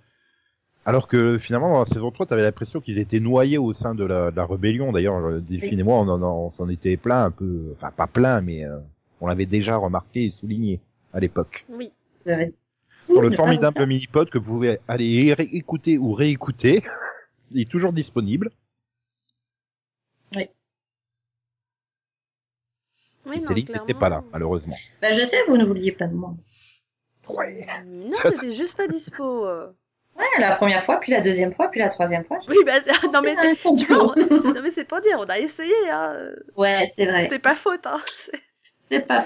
alors 0.85 1.07
que 1.07 1.37
finalement 1.37 1.71
dans 1.71 1.79
la 1.79 1.85
saison 1.85 2.11
3 2.11 2.25
t'avais 2.25 2.41
l'impression 2.41 2.81
qu'ils 2.81 2.99
étaient 2.99 3.19
noyés 3.19 3.57
au 3.57 3.73
sein 3.73 3.95
de 3.95 4.03
la, 4.03 4.31
de 4.31 4.35
la 4.35 4.45
rébellion 4.45 4.91
d'ailleurs 4.91 5.41
Delphine 5.41 5.79
et 5.79 5.83
moi 5.83 5.97
on 5.99 6.07
en, 6.09 6.21
on 6.21 6.51
s'en 6.51 6.69
était 6.69 6.97
plein 6.97 7.25
un 7.25 7.31
peu 7.31 7.73
enfin 7.75 7.91
pas 7.91 8.07
plein 8.07 8.41
mais 8.41 8.65
euh, 8.65 8.77
on 9.21 9.27
l'avait 9.27 9.45
déjà 9.45 9.77
remarqué 9.77 10.25
et 10.25 10.31
souligné 10.31 10.79
à 11.13 11.19
l'époque 11.19 11.65
Oui. 11.69 11.91
Vous 12.25 12.31
avez- 12.31 12.53
sur 13.07 13.21
le 13.21 13.29
Oui, 13.29 13.35
formidable 13.35 13.85
mini-pod 13.85 14.29
que 14.29 14.37
vous 14.37 14.45
pouvez 14.53 14.77
aller 14.87 15.33
écouter 15.51 15.97
ou 15.97 16.13
réécouter. 16.13 16.81
Il 17.51 17.61
est 17.61 17.69
toujours 17.69 17.93
disponible. 17.93 18.51
Oui, 23.23 23.35
et 23.37 23.39
non, 23.41 23.47
Céline 23.49 23.67
n'était 23.71 23.93
pas 23.93 24.09
là, 24.09 24.23
malheureusement. 24.31 24.75
Bah, 24.99 25.11
je 25.11 25.23
sais, 25.23 25.37
vous 25.47 25.55
ne 25.55 25.63
vouliez 25.63 25.91
pas 25.91 26.07
de 26.07 26.13
moi. 26.15 26.33
Ouais. 27.29 27.67
Non, 27.85 28.11
t'étais 28.23 28.51
juste 28.51 28.75
pas 28.75 28.87
dispo. 28.87 29.45
euh. 29.45 29.67
Ouais, 30.17 30.25
la 30.39 30.55
première 30.55 30.83
fois, 30.85 30.99
puis 30.99 31.11
la 31.11 31.21
deuxième 31.21 31.53
fois, 31.53 31.69
puis 31.69 31.79
la 31.79 31.89
troisième 31.89 32.25
fois. 32.25 32.39
Oui, 32.49 32.57
bah 32.65 32.81
c'est- 32.81 32.91
non 33.13 33.21
mais 33.21 33.35
tu 33.77 33.85
vois, 33.85 34.13
on- 34.17 34.53
non 34.53 34.61
mais 34.61 34.71
c'est 34.71 34.85
pas 34.85 34.99
dire, 35.01 35.17
on 35.19 35.25
a 35.25 35.39
essayé 35.39 35.73
hein. 35.89 36.31
Ouais, 36.57 36.91
c'est 36.95 37.05
vrai. 37.05 37.23
C'était 37.23 37.39
pas 37.39 37.55
faute 37.55 37.85
hein. 37.85 38.01
C'est- 38.91 39.07
pas 39.07 39.25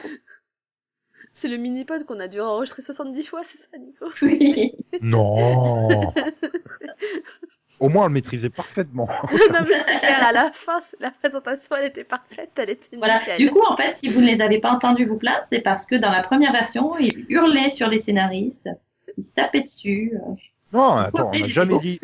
le 1.43 1.57
mini-pod 1.57 2.05
qu'on 2.05 2.19
a 2.19 2.27
dû 2.27 2.39
enregistrer 2.39 2.81
70 2.81 3.27
fois, 3.27 3.41
c'est 3.43 3.57
ça 3.57 3.77
Nico? 3.77 4.05
Oui. 4.21 4.73
Non. 5.01 6.11
Au 7.79 7.89
moins, 7.89 8.05
on 8.05 8.07
le 8.07 8.13
maîtrisait 8.13 8.49
parfaitement. 8.49 9.07
non 9.31 9.37
mais 9.67 9.77
c'est 9.85 9.99
clair, 9.99 10.25
à 10.25 10.31
la 10.31 10.51
fin, 10.53 10.79
la 11.01 11.11
présentation 11.11 11.75
elle 11.75 11.87
était 11.87 12.05
parfaite, 12.05 12.51
elle 12.55 12.69
était 12.69 12.95
Voilà. 12.95 13.19
nickel. 13.19 13.37
Du 13.37 13.49
coup, 13.49 13.61
en 13.67 13.75
fait, 13.75 13.93
si 13.95 14.07
vous 14.09 14.21
ne 14.21 14.27
les 14.27 14.41
avez 14.41 14.59
pas 14.59 14.71
entendus 14.71 15.03
vous 15.05 15.17
plaindre, 15.17 15.45
c'est 15.51 15.59
parce 15.61 15.85
que 15.85 15.95
dans 15.95 16.09
la 16.09 16.23
première 16.23 16.53
version, 16.53 16.97
ils 16.97 17.25
hurlaient 17.29 17.69
sur 17.69 17.89
les 17.89 17.99
scénaristes, 17.99 18.69
ils 19.17 19.23
se 19.25 19.33
tapaient 19.33 19.61
dessus. 19.61 20.13
euh, 20.15 20.35
Non, 20.71 20.91
attends, 20.95 21.31
on 21.33 21.37
n'a 21.37 21.47
jamais 21.47 21.77
dit, 21.79 21.99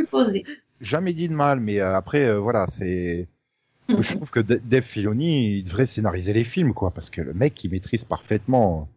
jamais 0.81 1.13
dit 1.13 1.29
de 1.29 1.33
mal, 1.33 1.61
mais 1.61 1.79
euh, 1.79 1.95
après, 1.95 2.25
euh, 2.25 2.37
voilà, 2.37 2.67
c'est. 2.67 3.29
Je 3.99 4.15
trouve 4.15 4.29
que 4.31 4.39
Dave 4.39 4.83
Filoni, 4.83 5.57
il 5.59 5.63
devrait 5.63 5.85
scénariser 5.87 6.33
les 6.33 6.43
films, 6.43 6.73
quoi, 6.73 6.91
parce 6.91 7.09
que 7.09 7.21
le 7.21 7.33
mec, 7.33 7.63
il 7.63 7.71
maîtrise 7.71 8.03
parfaitement. 8.05 8.87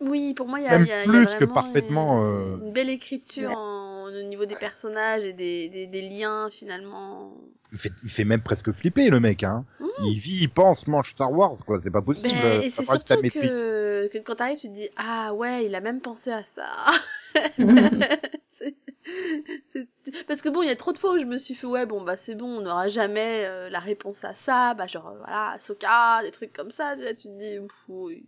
Oui, 0.00 0.32
pour 0.34 0.48
moi, 0.48 0.60
il 0.60 0.64
y 0.64 0.66
a, 0.68 0.70
Même 0.78 0.82
il 0.82 0.88
y 0.88 0.92
a- 0.92 1.04
il 1.04 1.12
y 1.12 1.16
a 1.16 1.24
plus 1.26 1.34
que 1.36 1.44
parfaitement, 1.44 2.22
une, 2.22 2.62
euh, 2.62 2.66
une 2.66 2.72
belle 2.72 2.88
écriture 2.90 3.50
Ouais. 3.50 3.54
en- 3.56 4.04
au 4.06 4.22
niveau 4.28 4.46
des 4.46 4.56
personnages 4.56 5.22
et 5.24 5.32
des, 5.34 5.68
des, 5.68 5.86
des 5.86 6.02
liens 6.08 6.48
finalement. 6.50 7.32
Il 7.72 7.78
fait, 7.78 7.92
il 8.02 8.10
fait 8.10 8.24
même 8.24 8.40
presque 8.40 8.72
flipper, 8.72 9.10
le 9.10 9.20
mec, 9.20 9.44
hein. 9.44 9.64
Mmh. 9.78 9.84
Il 10.04 10.18
vit, 10.18 10.38
il 10.42 10.48
pense, 10.48 10.86
mange 10.88 11.10
Star 11.12 11.30
Wars, 11.30 11.56
quoi. 11.66 11.80
C'est 11.82 11.90
pas 11.90 12.02
possible. 12.02 12.34
Ben, 12.42 12.62
et 12.62 12.70
c'est 12.70 12.82
surtout 12.84 13.14
que, 13.22 14.08
que 14.08 14.18
quand 14.18 14.34
t'arrives, 14.36 14.58
tu 14.58 14.68
te 14.68 14.72
dis 14.74 14.88
ah 14.96 15.32
ouais, 15.34 15.66
il 15.66 15.74
a 15.74 15.80
même 15.80 16.00
pensé 16.00 16.32
à 16.32 16.42
ça. 16.42 16.64
Parce 20.26 20.42
que 20.42 20.48
bon, 20.48 20.62
il 20.62 20.68
y 20.68 20.70
a 20.70 20.76
trop 20.76 20.92
de 20.92 20.98
fois 20.98 21.14
où 21.14 21.18
je 21.18 21.24
me 21.24 21.38
suis 21.38 21.54
fait 21.54 21.66
ouais 21.66 21.86
bon 21.86 22.02
bah 22.02 22.16
c'est 22.16 22.34
bon, 22.34 22.58
on 22.58 22.60
n'aura 22.60 22.88
jamais 22.88 23.46
euh, 23.46 23.70
la 23.70 23.78
réponse 23.78 24.24
à 24.24 24.34
ça, 24.34 24.74
bah 24.74 24.86
genre 24.86 25.08
euh, 25.08 25.18
voilà 25.18 25.56
Soka, 25.58 26.22
des 26.22 26.30
trucs 26.30 26.52
comme 26.52 26.70
ça. 26.70 26.96
Tu, 26.96 27.02
vois, 27.02 27.14
tu 27.14 27.28
te 27.28 27.38
dis 27.38 27.58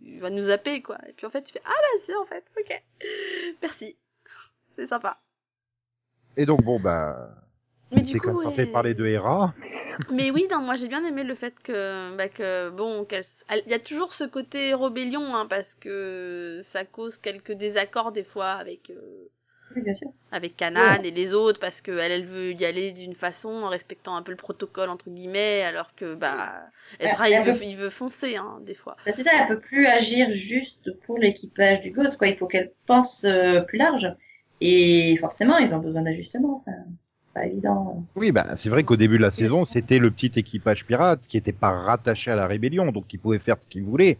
il 0.01 0.19
va 0.19 0.29
nous 0.29 0.43
zapper 0.43 0.81
quoi. 0.81 0.97
Et 1.07 1.13
puis 1.13 1.25
en 1.25 1.29
fait 1.29 1.43
tu 1.43 1.53
fais 1.53 1.61
ah 1.65 1.69
bah 1.69 1.99
c'est 2.05 2.15
en 2.15 2.25
fait, 2.25 2.45
ok, 2.57 2.83
merci, 3.61 3.97
c'est 4.75 4.87
sympa. 4.87 5.19
Et 6.35 6.45
donc, 6.45 6.63
bon, 6.63 6.79
bah. 6.79 7.29
Mais 7.93 8.03
c'est 8.05 8.17
du 8.17 8.19
quand 8.19 8.33
coup, 8.33 8.41
censé 8.41 8.65
ouais. 8.65 8.71
parler 8.71 8.93
de 8.93 9.05
Hera. 9.05 9.53
Mais 10.09 10.31
oui, 10.31 10.47
non, 10.51 10.61
moi 10.61 10.75
j'ai 10.75 10.87
bien 10.87 11.03
aimé 11.05 11.23
le 11.23 11.35
fait 11.35 11.53
que, 11.61 12.15
bah, 12.15 12.29
que 12.29 12.69
bon, 12.69 13.05
il 13.11 13.69
y 13.71 13.73
a 13.73 13.79
toujours 13.79 14.13
ce 14.13 14.23
côté 14.23 14.73
rébellion, 14.73 15.35
hein, 15.35 15.45
parce 15.47 15.75
que 15.75 16.61
ça 16.63 16.85
cause 16.85 17.17
quelques 17.17 17.51
désaccords 17.53 18.11
des 18.11 18.23
fois 18.23 18.51
avec 18.51 18.89
euh, 18.91 19.29
Oui, 19.75 19.81
bien 19.81 19.95
sûr. 19.95 20.11
avec 20.31 20.57
Kanan 20.57 21.03
et 21.05 21.11
les 21.11 21.33
autres, 21.33 21.59
parce 21.59 21.79
que 21.81 21.91
elle, 21.91 22.11
elle 22.11 22.25
veut 22.25 22.51
y 22.53 22.65
aller 22.65 22.91
d'une 22.91 23.15
façon 23.15 23.49
en 23.49 23.69
respectant 23.69 24.15
un 24.15 24.23
peu 24.23 24.31
le 24.31 24.37
protocole 24.37 24.89
entre 24.89 25.09
guillemets, 25.09 25.61
alors 25.61 25.95
que 25.95 26.15
bah 26.15 26.63
Ezra 26.99 27.29
Elle- 27.29 27.39
il 27.41 27.45
veut, 27.45 27.51
veut- 27.53 27.63
il 27.63 27.77
veut 27.77 27.89
foncer, 27.89 28.35
hein, 28.35 28.59
des 28.61 28.73
fois. 28.75 28.97
Bah, 29.05 29.11
c'est 29.11 29.23
ça, 29.23 29.31
elle 29.39 29.47
peut 29.47 29.59
plus 29.59 29.85
agir 29.85 30.31
juste 30.31 30.91
pour 31.05 31.17
l'équipage 31.17 31.81
du 31.81 31.91
Ghost, 31.91 32.17
quoi. 32.17 32.27
Il 32.27 32.37
faut 32.37 32.47
qu'elle 32.47 32.71
pense 32.85 33.25
euh, 33.25 33.61
plus 33.61 33.77
large. 33.77 34.07
Et 34.61 35.17
forcément, 35.17 35.57
ils 35.57 35.73
ont 35.73 35.79
besoin 35.79 36.03
d'ajustements. 36.03 36.57
Enfin, 36.61 36.77
pas 37.33 37.45
évident. 37.45 38.05
Oui, 38.15 38.31
bah, 38.31 38.55
c'est 38.55 38.69
vrai 38.69 38.83
qu'au 38.83 38.95
début 38.95 39.17
de 39.17 39.23
la 39.23 39.31
saison, 39.31 39.65
c'était 39.65 39.99
le 39.99 40.11
petit 40.11 40.31
équipage 40.39 40.85
pirate 40.85 41.21
qui 41.27 41.37
était 41.37 41.53
pas 41.53 41.71
rattaché 41.71 42.31
à 42.31 42.35
la 42.35 42.47
rébellion, 42.47 42.91
donc 42.91 43.11
ils 43.13 43.17
pouvaient 43.19 43.39
faire 43.39 43.57
ce 43.61 43.67
qu'ils 43.67 43.83
voulaient. 43.83 44.17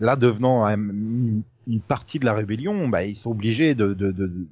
Là, 0.00 0.16
devenant 0.16 0.64
un- 0.64 0.76
une 0.78 1.80
partie 1.86 2.18
de 2.18 2.24
la 2.24 2.34
rébellion, 2.34 2.88
bah, 2.88 3.04
ils 3.04 3.16
sont 3.16 3.30
obligés 3.30 3.74
de, 3.74 3.94
de, 3.94 4.10
de, 4.10 4.26
de- 4.26 4.46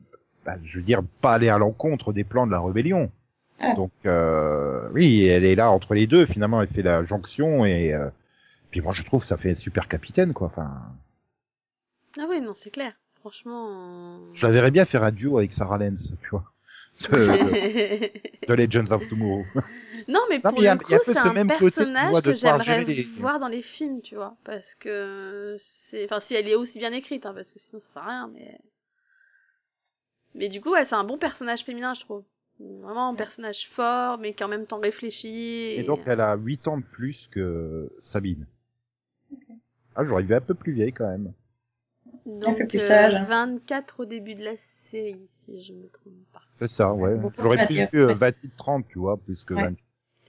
bah, 0.46 0.56
je 0.64 0.78
veux 0.78 0.84
dire, 0.84 1.02
pas 1.20 1.34
aller 1.34 1.48
à 1.48 1.58
l'encontre 1.58 2.12
des 2.12 2.24
plans 2.24 2.46
de 2.46 2.52
la 2.52 2.60
rébellion. 2.60 3.10
Ah. 3.58 3.74
Donc, 3.74 3.90
euh, 4.06 4.88
oui, 4.94 5.24
elle 5.26 5.44
est 5.44 5.54
là 5.54 5.70
entre 5.70 5.92
les 5.94 6.06
deux. 6.06 6.24
Finalement, 6.24 6.62
elle 6.62 6.68
fait 6.68 6.82
la 6.82 7.04
jonction 7.04 7.64
et 7.66 7.92
euh, 7.92 8.08
puis 8.70 8.80
moi, 8.80 8.92
je 8.92 9.02
trouve 9.02 9.22
que 9.22 9.26
ça 9.28 9.36
fait 9.36 9.54
super 9.54 9.86
capitaine, 9.88 10.32
quoi. 10.32 10.46
Enfin, 10.46 10.70
Ah 12.18 12.26
oui, 12.28 12.40
non, 12.40 12.54
c'est 12.54 12.70
clair. 12.70 12.92
Franchement. 13.20 14.18
je 14.32 14.46
la 14.46 14.50
verrais 14.52 14.70
bien 14.70 14.86
faire 14.86 15.04
un 15.04 15.12
duo 15.12 15.36
avec 15.36 15.52
Sarah 15.52 15.76
Lance, 15.76 16.14
tu 16.22 16.30
vois, 16.30 16.44
de, 17.08 18.10
de 18.48 18.54
Legends 18.54 18.90
of 18.92 19.08
Tomorrow. 19.08 19.46
Non, 20.08 20.20
mais 20.30 20.40
Non, 20.42 20.50
pour 20.50 20.52
mais 20.58 20.62
y 20.62 20.68
a- 20.68 20.74
le 20.74 20.78
coup, 20.78 20.92
c'est 21.02 21.12
ce 21.12 21.18
un 21.18 21.32
même 21.32 21.46
personnage 21.46 22.22
que 22.22 22.34
j'aimerais 22.34 22.84
les- 22.84 23.02
voir 23.18 23.38
dans 23.38 23.48
les 23.48 23.62
films, 23.62 24.00
tu 24.00 24.14
vois, 24.14 24.36
parce 24.44 24.74
que 24.74 25.56
c'est, 25.58 26.04
enfin, 26.06 26.20
si 26.20 26.34
elle 26.34 26.48
est 26.48 26.54
aussi 26.54 26.78
bien 26.78 26.92
écrite, 26.92 27.26
hein, 27.26 27.34
parce 27.34 27.52
que 27.52 27.58
sinon 27.58 27.80
ça 27.80 27.88
sert 27.90 28.02
à 28.02 28.06
rien, 28.08 28.30
mais, 28.32 28.58
mais 30.34 30.48
du 30.48 30.60
coup, 30.60 30.70
ouais, 30.70 30.84
c'est 30.84 30.94
un 30.94 31.04
bon 31.04 31.18
personnage 31.18 31.64
féminin, 31.64 31.94
je 31.94 32.00
trouve. 32.00 32.24
Vraiment 32.58 33.08
un 33.08 33.14
personnage 33.14 33.68
fort, 33.68 34.18
mais 34.18 34.34
qui 34.34 34.44
en 34.44 34.48
même 34.48 34.66
temps 34.66 34.80
réfléchi. 34.80 35.28
Et 35.78 35.82
donc, 35.82 36.00
elle 36.06 36.20
a 36.20 36.34
8 36.36 36.68
ans 36.68 36.78
de 36.78 36.84
plus 36.84 37.28
que 37.32 37.90
Sabine. 38.02 38.46
Ah, 39.94 40.04
j'aurais 40.04 40.24
vu 40.24 40.34
un 40.34 40.40
peu 40.40 40.54
plus 40.54 40.72
vieille 40.72 40.92
quand 40.92 41.08
même. 41.08 41.32
donc, 42.26 42.58
peu 42.58 42.66
plus 42.66 42.78
euh, 42.78 42.80
sage. 42.80 43.14
24 43.28 44.00
au 44.00 44.04
début 44.04 44.34
de 44.34 44.44
la 44.44 44.56
série, 44.90 45.28
si 45.44 45.62
je 45.62 45.72
me 45.72 45.88
trompe 45.88 46.14
pas. 46.32 46.42
C'est 46.58 46.70
ça, 46.70 46.92
ouais. 46.92 47.16
J'aurais 47.38 47.66
plus 47.66 48.04
ouais. 48.04 48.14
28-30, 48.14 48.84
tu 48.88 48.98
vois, 48.98 49.16
plus 49.16 49.44
que 49.44 49.54
Ouais. 49.54 49.62
20. 49.62 49.74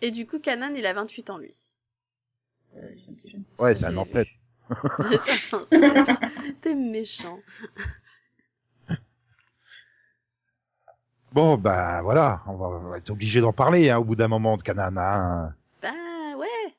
Et 0.01 0.11
du 0.11 0.25
coup, 0.25 0.39
Kanan, 0.39 0.75
il 0.75 0.85
a 0.85 0.93
28 0.93 1.29
ans, 1.29 1.37
lui. 1.37 1.55
Euh. 2.77 2.89
Ouais, 3.59 3.75
c'est 3.75 3.85
un 3.85 3.97
ancêtre. 3.97 4.31
T'es 6.61 6.75
méchant. 6.75 7.39
Bon, 11.33 11.57
bah 11.57 12.01
voilà, 12.01 12.41
on 12.47 12.55
va, 12.55 12.67
on 12.67 12.89
va 12.89 12.97
être 12.97 13.09
obligé 13.09 13.39
d'en 13.41 13.53
parler 13.53 13.89
hein, 13.89 13.99
au 13.99 14.03
bout 14.03 14.15
d'un 14.15 14.27
moment 14.27 14.57
de 14.57 14.63
Kanan. 14.63 14.97
Hein. 14.97 15.55
Bah, 15.81 15.89
ouais. 16.37 16.75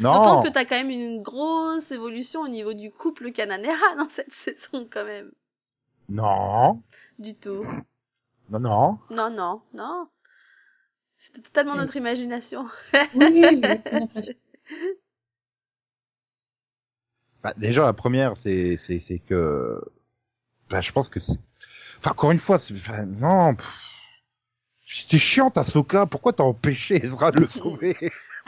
Non, 0.00 0.12
D'autant 0.12 0.42
que 0.42 0.48
t'as 0.48 0.64
quand 0.64 0.76
même 0.76 0.90
une 0.90 1.22
grosse 1.22 1.90
évolution 1.90 2.40
au 2.40 2.48
niveau 2.48 2.72
du 2.74 2.90
couple 2.90 3.32
Cananera 3.32 3.96
dans 3.96 4.08
cette 4.08 4.32
saison 4.32 4.86
quand 4.90 5.04
même. 5.04 5.32
Non, 6.12 6.82
Du 7.18 7.34
tout. 7.34 7.64
non, 8.50 8.60
non. 8.60 8.98
Non, 9.10 9.30
non, 9.30 9.62
non. 9.72 10.08
C'était 11.16 11.42
totalement 11.42 11.76
notre 11.76 11.96
imagination. 11.96 12.68
Oui, 13.14 13.44
oui. 13.62 13.82
Bah, 17.42 17.52
déjà, 17.56 17.84
la 17.84 17.92
première, 17.92 18.36
c'est, 18.36 18.76
c'est, 18.76 19.00
c'est 19.00 19.18
que, 19.18 19.80
bah, 20.70 20.80
je 20.80 20.92
pense 20.92 21.10
que, 21.10 21.20
c'est- 21.20 21.40
enfin, 21.98 22.12
encore 22.12 22.32
une 22.32 22.38
fois, 22.38 22.58
c'est, 22.58 22.74
enfin, 22.74 23.04
non, 23.04 23.54
pff. 23.56 23.66
c'était 24.86 25.18
chiant, 25.18 25.48
Ahsoka. 25.56 26.06
Pourquoi 26.06 26.32
t'as 26.32 26.44
empêché 26.44 27.04
Ezra 27.04 27.32
de 27.32 27.40
le 27.40 27.48
sauver? 27.48 27.96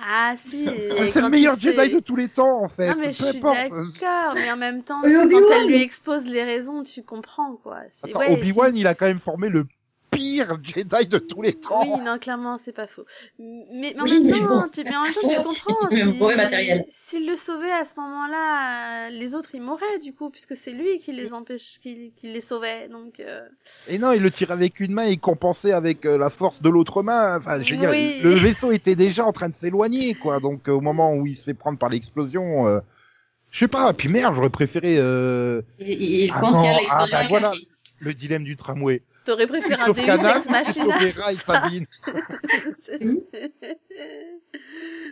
Ah 0.07 0.35
si. 0.49 0.69
C'est 1.11 1.21
le 1.23 1.31
meilleur 1.31 1.59
Jedi 1.59 1.95
de 1.95 2.01
tous 2.01 2.17
les 2.17 2.29
temps, 2.29 2.63
en 2.63 2.69
fait. 2.69 2.89
Non 2.89 2.97
mais 3.01 3.13
je 3.13 3.25
suis 3.25 3.41
d'accord, 3.41 4.35
mais 4.35 4.51
en 4.51 4.57
même 4.57 4.83
temps, 4.83 5.01
quand 5.03 5.51
elle 5.53 5.67
lui 5.67 5.81
expose 5.81 6.27
les 6.27 6.43
raisons, 6.43 6.83
tu 6.83 7.03
comprends 7.03 7.57
quoi. 7.57 7.79
Attends, 8.03 8.19
ouais, 8.19 8.33
Obi-Wan, 8.33 8.77
il 8.77 8.87
a 8.87 8.95
quand 8.95 9.07
même 9.07 9.19
formé 9.19 9.49
le 9.49 9.67
pire 10.15 10.59
Jedi 10.63 11.07
de 11.07 11.19
tous 11.19 11.43
les 11.43 11.53
temps. 11.55 11.83
Oui, 11.83 12.01
non, 12.05 12.19
clairement, 12.19 12.59
c'est 12.59 12.73
pas 12.73 12.87
faux. 12.87 13.05
Mais, 13.39 13.95
mais 13.95 14.01
en 14.01 14.05
Oui, 14.05 14.23
même 14.25 14.31
temps, 14.41 14.47
bon, 14.49 14.59
tu, 14.73 14.85
mais 14.85 14.97
en 14.97 15.03
même 15.03 15.13
temps, 15.13 15.21
tu 15.29 15.65
comprends. 15.65 15.89
S'il 16.91 17.27
le 17.27 17.37
sauvait 17.37 17.71
à 17.73 17.85
ce 17.85 17.95
moment-là, 18.01 19.07
euh, 19.07 19.11
les 19.11 19.35
autres 19.35 19.51
ils 19.55 19.63
mourraient 19.63 19.99
du 20.03 20.13
coup, 20.13 20.31
puisque 20.31 20.57
c'est 20.57 20.73
lui 20.73 20.99
qui 20.99 21.13
les 21.13 21.33
empêche, 21.33 21.79
qui, 21.83 22.13
qui 22.17 22.29
les 22.33 22.41
sauvait. 22.41 22.89
Donc, 22.89 23.21
euh, 23.21 23.41
Et 23.89 23.99
non, 23.99 24.13
il 24.13 24.23
le 24.23 24.31
tire 24.31 24.51
avec 24.51 24.81
une 24.81 24.93
main 24.93 25.07
et 25.07 25.13
il 25.13 25.21
compensait 25.21 25.73
avec 25.73 26.05
euh, 26.07 26.17
la 26.19 26.31
force 26.31 26.63
de 26.63 26.69
l'autre 26.69 27.03
main. 27.03 27.37
Enfin, 27.39 27.63
je 27.63 27.75
veux 27.75 27.81
dire, 27.81 27.91
Oui. 27.91 28.21
le 28.23 28.31
vaisseau 28.35 28.73
était 28.73 28.97
déjà 28.97 29.25
en 29.25 29.33
train 29.33 29.49
de 29.49 29.55
s'éloigner, 29.55 30.15
quoi. 30.15 30.41
Donc, 30.41 30.69
euh, 30.69 30.73
au 30.73 30.81
moment 30.81 31.15
où 31.15 31.27
il 31.27 31.37
se 31.37 31.45
fait 31.45 31.55
prendre 31.55 31.79
par 31.79 31.89
l'explosion, 31.89 32.67
euh, 32.67 32.81
je 33.51 33.61
sais 33.61 33.69
pas. 33.69 33.93
Puis 33.93 34.09
merde, 34.09 34.35
j'aurais 34.35 34.51
préféré 34.51 34.97
euh, 34.99 35.63
Il, 35.79 36.03
il 36.03 36.31
Ah 36.35 36.41
contient 36.41 36.73
non, 36.73 36.79
l'explosion 36.79 37.17
ah 37.17 37.23
bah 37.23 37.27
voilà. 37.29 37.53
le 38.01 38.15
dilemme 38.15 38.45
du 38.45 38.57
tramway. 38.57 39.03
T'aurais 39.25 39.47
préféré 39.47 39.75
un 39.81 39.87
Sauf 39.87 39.97
Deus 39.97 40.07
Kanan, 40.07 40.37
Ex 40.37 40.49
Machina. 40.51 40.99
Sabine. 41.37 41.87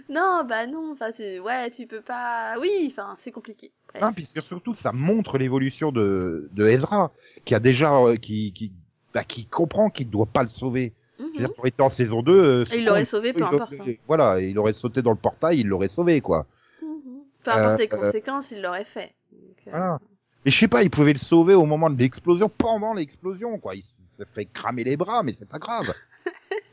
non, 0.09 0.45
bah 0.49 0.67
non, 0.67 0.93
enfin, 0.93 1.11
ouais, 1.43 1.71
tu 1.71 1.87
peux 1.87 2.01
pas. 2.01 2.55
Oui, 2.61 2.89
enfin, 2.93 3.15
c'est 3.19 3.33
compliqué. 3.33 3.71
Bref. 3.89 4.03
Hein, 4.03 4.13
puisque 4.13 4.43
surtout, 4.43 4.75
ça 4.75 4.93
montre 4.93 5.39
l'évolution 5.39 5.93
de, 5.93 6.49
de 6.53 6.67
Ezra, 6.67 7.13
qui 7.45 7.55
a 7.55 7.61
déjà, 7.61 7.97
euh, 7.97 8.17
qui, 8.17 8.53
qui, 8.53 8.73
bah, 9.15 9.25
qui 9.25 9.47
comprend 9.47 9.91
qu'il 9.91 10.07
ne 10.09 10.13
doit 10.13 10.27
pas 10.27 10.43
le 10.43 10.49
sauver. 10.49 10.93
Dire, 11.39 11.55
pour 11.55 11.67
être 11.69 11.81
en 11.81 11.89
saison 11.89 12.21
2, 12.21 12.33
euh, 12.33 12.65
il 12.75 12.85
l'aurait 12.85 13.05
sauvé, 13.05 13.33
peu 13.33 13.45
importe. 13.45 13.75
hein. 13.75 13.93
Voilà, 14.09 14.41
il 14.41 14.59
aurait 14.59 14.73
sauté 14.73 15.03
dans 15.03 15.13
le 15.13 15.17
portail, 15.17 15.61
il 15.61 15.69
l'aurait 15.69 15.89
sauvé, 15.89 16.21
quoi. 16.21 16.47
Mhm. 16.83 17.21
Peu 17.45 17.51
importe 17.53 17.79
les 17.79 17.85
Euh, 17.93 17.97
conséquences, 17.97 18.51
il 18.51 18.61
l'aurait 18.61 18.85
fait. 18.85 19.15
Donc, 19.31 19.57
euh, 19.69 19.71
Voilà. 19.71 19.99
Et 20.45 20.51
je 20.51 20.59
sais 20.59 20.67
pas, 20.67 20.83
il 20.83 20.91
pouvait 20.91 21.13
le 21.13 21.21
sauver 21.21 21.55
au 21.55 21.65
moment 21.65 21.89
de 21.91 21.97
l'explosion, 21.97 22.49
pendant 22.49 22.93
l'explosion, 22.95 23.57
quoi. 23.61 23.77
Il 23.77 23.85
se 23.85 23.93
fait 24.35 24.47
cramer 24.47 24.85
les 24.85 24.97
bras, 24.97 25.23
mais 25.23 25.33
c'est 25.33 25.49
pas 25.49 25.59
grave. 25.59 25.93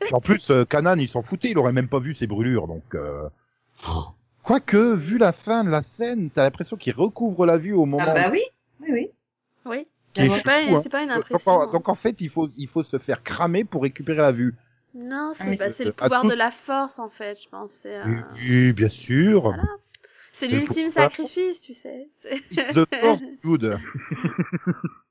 Puis 0.00 0.14
en 0.14 0.20
plus, 0.20 0.50
euh, 0.50 0.64
Kanan, 0.64 0.98
il 0.98 1.08
s'en 1.08 1.22
foutait, 1.22 1.50
il 1.50 1.58
aurait 1.58 1.72
même 1.72 1.88
pas 1.88 1.98
vu 1.98 2.14
ses 2.14 2.26
brûlures, 2.26 2.66
donc. 2.68 2.94
Euh... 2.94 3.28
Quoique, 4.42 4.94
vu 4.94 5.18
la 5.18 5.32
fin 5.32 5.64
de 5.64 5.70
la 5.70 5.82
scène, 5.82 6.30
t'as 6.30 6.42
l'impression 6.44 6.76
qu'il 6.76 6.94
recouvre 6.94 7.46
la 7.46 7.56
vue 7.58 7.72
au 7.74 7.84
moment. 7.86 8.04
Ah 8.06 8.14
bah 8.14 8.28
oui, 8.30 8.42
oui, 8.80 8.88
oui. 8.92 9.10
Oui. 9.66 9.86
Est 10.16 10.28
C'est 10.30 10.42
pas, 10.42 10.58
hein. 10.58 10.82
pas 10.90 11.02
une 11.02 11.08
Donc, 11.10 11.18
impression. 11.18 11.52
en, 11.52 11.66
donc 11.70 11.88
en 11.88 11.94
fait, 11.94 12.20
il 12.20 12.28
faut, 12.28 12.48
il 12.56 12.66
faut 12.66 12.82
se 12.82 12.98
faire 12.98 13.22
cramer 13.22 13.64
pour 13.64 13.82
récupérer 13.82 14.18
la 14.22 14.32
vue. 14.32 14.54
Non, 14.94 15.32
Ah, 15.38 15.44
c'est 15.44 15.56
bah, 15.56 15.70
c'est 15.72 15.84
le 15.84 15.92
pouvoir 15.92 16.22
tout- 16.22 16.30
de 16.30 16.34
la 16.34 16.50
force 16.50 16.98
en 16.98 17.10
fait, 17.10 17.40
je 17.40 17.48
pense. 17.48 17.82
Euh, 17.86 18.02
Oui, 18.48 18.72
bien 18.72 18.88
sûr. 18.88 19.42
Voilà. 19.42 19.62
c'est 20.32 20.48
l'ultime 20.48 20.90
sacrifice, 20.90 21.60
tu 21.60 21.74
sais. 21.74 22.08
The 22.50 22.84
force 23.00 23.22
good. 23.44 23.78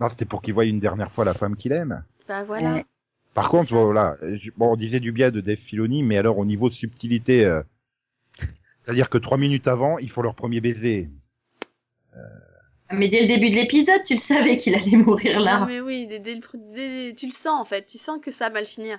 non, 0.00 0.08
c'était 0.08 0.24
pour 0.24 0.42
qu'il 0.42 0.54
voie 0.54 0.64
une 0.64 0.80
dernière 0.80 1.12
fois 1.12 1.24
la 1.24 1.34
femme 1.34 1.56
qu'il 1.56 1.72
aime. 1.72 2.04
Bah 2.28 2.42
voilà. 2.44 2.74
Ouais. 2.74 2.86
Par 3.34 3.48
contre, 3.48 3.72
voilà, 3.72 4.16
bon, 4.56 4.72
on 4.72 4.76
disait 4.76 5.00
du 5.00 5.10
bien 5.12 5.30
de 5.30 5.40
Dave 5.40 5.56
Filoni, 5.56 6.02
mais 6.02 6.18
alors 6.18 6.38
au 6.38 6.44
niveau 6.44 6.70
subtilité, 6.70 7.46
euh, 7.46 7.62
c'est-à-dire 8.84 9.08
que 9.08 9.16
trois 9.18 9.38
minutes 9.38 9.68
avant, 9.68 9.96
ils 9.98 10.10
font 10.10 10.22
leur 10.22 10.34
premier 10.34 10.60
baiser. 10.60 11.08
Mais 12.94 13.08
dès 13.08 13.22
le 13.22 13.26
début 13.26 13.48
de 13.48 13.54
l'épisode, 13.54 14.02
tu 14.04 14.12
le 14.14 14.18
savais 14.18 14.58
qu'il 14.58 14.74
allait 14.74 14.98
mourir 14.98 15.40
là. 15.40 15.60
Non 15.60 15.66
mais 15.66 15.80
oui, 15.80 16.06
dès, 16.06 16.18
dès 16.18 16.34
le 16.34 16.40
pr- 16.40 16.72
dès- 16.74 17.14
tu 17.14 17.24
le 17.26 17.32
sens 17.32 17.58
en 17.58 17.64
fait, 17.64 17.86
tu 17.86 17.96
sens 17.96 18.20
que 18.20 18.30
ça 18.30 18.48
va 18.48 18.54
mal 18.54 18.66
finir. 18.66 18.98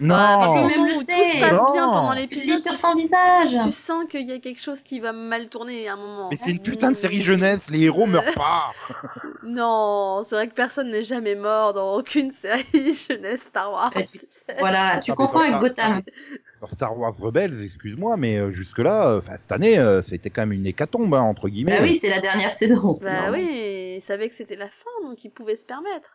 Non, 0.00 0.16
Oh. 0.16 0.54
Même 0.54 0.78
moment 0.80 0.86
le 0.86 0.94
tout 0.94 1.00
se 1.02 1.40
passe 1.40 1.52
Non. 1.52 1.72
bien 1.72 1.86
pendant 1.88 2.12
Tu 2.14 2.18
l'épisode, 2.18 2.58
sur 2.58 2.72
tu- 2.72 2.78
son 2.78 2.94
visage. 2.96 3.50
Tu 3.64 3.70
sens 3.72 4.04
qu'il 4.10 4.28
y 4.28 4.32
a 4.32 4.40
quelque 4.40 4.60
chose 4.60 4.80
qui 4.82 4.98
va 4.98 5.12
mal 5.12 5.48
tourner 5.48 5.88
à 5.88 5.92
un 5.92 5.96
moment. 5.96 6.28
mais 6.30 6.36
c'est 6.36 6.50
une 6.50 6.58
putain 6.60 6.90
de 6.90 6.96
série 6.96 7.22
jeunesse, 7.22 7.70
les 7.70 7.82
héros 7.84 8.06
meurent 8.06 8.34
pas. 8.34 8.72
Non, 9.44 10.22
c'est 10.24 10.34
vrai 10.34 10.48
que 10.48 10.54
personne 10.54 10.90
n'est 10.90 11.04
jamais 11.04 11.36
mort 11.36 11.74
dans 11.74 11.94
aucune 11.96 12.30
série 12.32 12.92
jeunesse 13.08 13.42
Star 13.42 13.70
Wars. 13.70 13.92
Euh, 13.96 14.02
tu- 14.10 14.20
Voilà, 14.58 15.00
tu 15.00 15.12
mais 15.12 15.16
confonds 15.16 15.40
avec 15.40 15.58
Gotham. 15.60 16.00
Dans 16.60 16.66
Star 16.66 16.98
Wars 16.98 17.14
Rebels, 17.20 17.62
excuse-moi, 17.62 18.16
mais 18.16 18.36
euh, 18.36 18.50
jusque-là, 18.52 19.08
euh, 19.08 19.20
cette 19.36 19.52
année, 19.52 19.78
euh, 19.78 20.02
c'était 20.02 20.30
quand 20.30 20.42
même 20.42 20.52
une 20.52 20.66
hécatombe 20.66 21.14
hein, 21.14 21.20
entre 21.20 21.48
guillemets. 21.48 21.78
Bah 21.78 21.82
oui, 21.84 21.98
c'est 22.00 22.08
la 22.10 22.20
dernière 22.20 22.50
saison. 22.50 22.94
Bah 23.02 23.30
oui, 23.30 23.94
ils 23.96 24.00
savaient 24.00 24.28
que 24.28 24.34
c'était 24.34 24.56
la 24.56 24.66
fin, 24.68 25.08
donc 25.08 25.22
ils 25.24 25.30
pouvaient 25.30 25.56
se 25.56 25.66
permettre. 25.66 26.08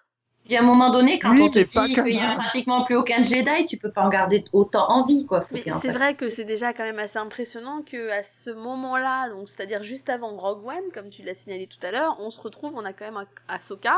Puis 0.49 0.57
à 0.57 0.61
un 0.61 0.65
moment 0.65 0.89
donné, 0.89 1.19
quand 1.19 1.33
Oui, 1.33 1.43
on 1.43 1.49
te 1.49 1.59
dit 1.59 1.93
qu'il 1.93 2.15
y 2.15 2.19
a 2.19 2.33
pratiquement 2.33 2.83
plus 2.83 2.95
aucun 2.95 3.23
Jedi, 3.23 3.67
tu 3.67 3.77
peux 3.77 3.91
pas 3.91 4.01
en 4.01 4.09
garder 4.09 4.43
autant 4.51 4.89
envie, 4.89 5.27
quoi. 5.27 5.41
Faut 5.41 5.47
Mais 5.51 5.71
en 5.71 5.79
c'est 5.79 5.91
vrai 5.91 6.15
que 6.15 6.27
c'est 6.29 6.43
déjà 6.43 6.73
quand 6.73 6.85
même 6.85 6.97
assez 6.97 7.19
impressionnant 7.19 7.83
que 7.83 8.09
à 8.09 8.23
ce 8.23 8.49
moment-là, 8.49 9.29
donc 9.29 9.47
c'est-à-dire 9.47 9.83
juste 9.83 10.09
avant 10.09 10.35
Rogue 10.35 10.65
One, 10.65 10.91
comme 10.91 11.11
tu 11.11 11.21
l'as 11.21 11.35
signalé 11.35 11.67
tout 11.67 11.77
à 11.85 11.91
l'heure, 11.91 12.17
on 12.19 12.31
se 12.31 12.41
retrouve, 12.41 12.71
on 12.75 12.83
a 12.83 12.93
quand 12.93 13.05
même 13.05 13.23
Ahsoka 13.47 13.95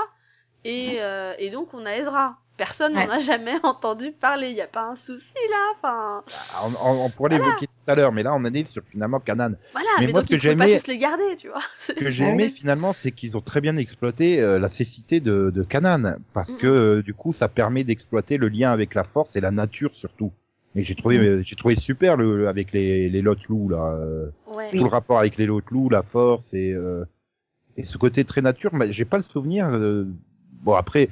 et 0.66 0.98
euh, 1.00 1.34
et 1.40 1.52
donc 1.52 1.74
on 1.74 1.86
a 1.86 1.96
Ezra. 1.96 2.36
Personne 2.62 2.96
Ouais. 2.96 3.08
n'en 3.08 3.14
a 3.14 3.20
jamais 3.20 3.54
entendu 3.64 4.12
parler. 4.12 4.50
Il 4.52 4.56
y 4.56 4.62
a 4.62 4.68
pas 4.68 4.84
un 4.84 4.96
souci 4.96 5.34
là. 5.50 5.74
Enfin, 5.76 6.24
Ah, 6.54 6.68
On, 6.68 6.74
on- 6.90 7.06
on 7.06 7.10
pourrait 7.10 7.32
l'évoquer 7.32 7.66
tout 7.66 7.74
à 7.92 7.96
l'heure, 7.96 8.12
mais 8.12 8.22
là 8.22 8.34
on 8.36 8.46
en 8.46 8.54
est 8.54 8.68
sur 8.68 8.84
finalement 8.84 9.20
Canan. 9.20 9.54
voilà. 9.72 9.88
Mais 10.00 10.06
Mais, 10.06 10.12
moi, 10.12 10.22
donc 10.22 10.30
ce 10.30 10.36
que 10.36 10.40
pouvaient 10.40 10.56
pas 10.56 10.66
j'aimais- 10.68 10.80
tous 10.80 10.88
les 10.88 10.98
garder, 11.00 11.36
tu 11.38 11.48
vois. 11.48 11.62
Ce 11.80 11.92
que 11.94 12.12
j'ai 12.12 12.26
aimé 12.26 12.50
finalement, 12.50 12.94
c'est 12.94 13.12
qu'ils 13.12 13.36
ont 13.36 13.42
très 13.42 13.62
bien 13.62 13.78
exploité 13.78 14.42
euh, 14.42 14.60
la 14.60 14.70
cécité 14.70 15.20
de, 15.22 15.50
de 15.54 15.64
Kanan, 15.64 16.18
parce 16.36 16.54
que 16.56 16.68
euh, 16.68 17.02
du 17.02 17.16
coup, 17.16 17.34
ça 17.34 17.48
permet 17.48 17.84
d'exploiter 17.84 18.38
le 18.38 18.48
lien 18.48 18.72
avec 18.72 18.94
la 18.94 19.04
Force 19.06 19.36
et 19.36 19.42
la 19.42 19.50
nature 19.50 19.96
surtout. 19.96 20.32
Et 20.76 20.84
j'ai 20.84 20.94
trouvé, 20.96 21.18
Mhm. 21.18 21.26
euh, 21.26 21.42
j'ai 21.44 21.56
trouvé 21.56 21.76
super 21.76 22.16
le, 22.16 22.38
le- 22.38 22.48
avec 22.48 22.74
les 22.74 23.10
les 23.10 23.22
lot 23.24 23.36
loups 23.50 23.70
là, 23.70 23.96
euh, 24.00 24.28
Ouais. 24.56 24.70
tout 24.78 24.84
le 24.84 24.90
rapport 24.90 25.18
avec 25.18 25.36
les 25.38 25.48
lot 25.48 25.64
loups, 25.72 25.90
la 25.90 26.04
Force 26.04 26.54
et 26.54 26.72
euh, 26.74 27.06
et 27.76 27.86
ce 27.86 27.98
côté 27.98 28.24
très 28.24 28.42
nature. 28.44 28.72
Mais 28.76 28.94
j'ai 28.94 29.06
pas 29.06 29.18
le 29.18 29.24
souvenir. 29.24 29.68
euh, 29.72 30.06
bon 30.62 30.76
après. 30.76 31.10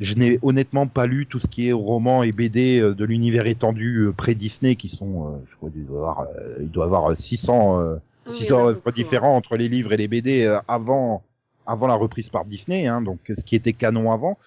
Je 0.00 0.14
n'ai 0.14 0.38
honnêtement 0.42 0.86
pas 0.86 1.06
lu 1.06 1.26
tout 1.26 1.38
ce 1.38 1.46
qui 1.46 1.68
est 1.68 1.72
roman 1.72 2.22
et 2.22 2.32
BD 2.32 2.80
euh, 2.80 2.94
de 2.94 3.04
l'univers 3.04 3.46
étendu 3.46 3.98
euh, 3.98 4.12
pré-Disney 4.12 4.74
qui 4.76 4.88
sont, 4.88 5.26
euh, 5.26 5.38
je 5.48 5.56
crois, 5.56 5.70
il 5.74 5.84
doit 5.84 5.96
y 5.96 6.00
avoir, 6.00 6.26
il 6.60 6.70
doit 6.70 6.84
avoir 6.86 7.16
600, 7.16 7.80
euh, 7.80 7.94
Oui, 8.26 8.32
six 8.32 8.44
il 8.44 8.48
y 8.48 8.52
en 8.52 8.58
a 8.58 8.60
œuvres 8.62 8.74
beaucoup, 8.76 8.92
différents 8.92 9.36
entre 9.36 9.56
les 9.56 9.68
livres 9.68 9.92
et 9.92 9.96
les 9.96 10.08
BD 10.08 10.58
avant 10.66 11.22
avant 11.66 11.86
la 11.86 11.94
reprise 11.94 12.28
par 12.30 12.46
Disney, 12.46 12.88
hein, 12.88 13.00
donc 13.00 13.18
ce 13.28 13.44
qui 13.44 13.54
était 13.54 13.74
canon 13.74 14.10
avant, 14.10 14.38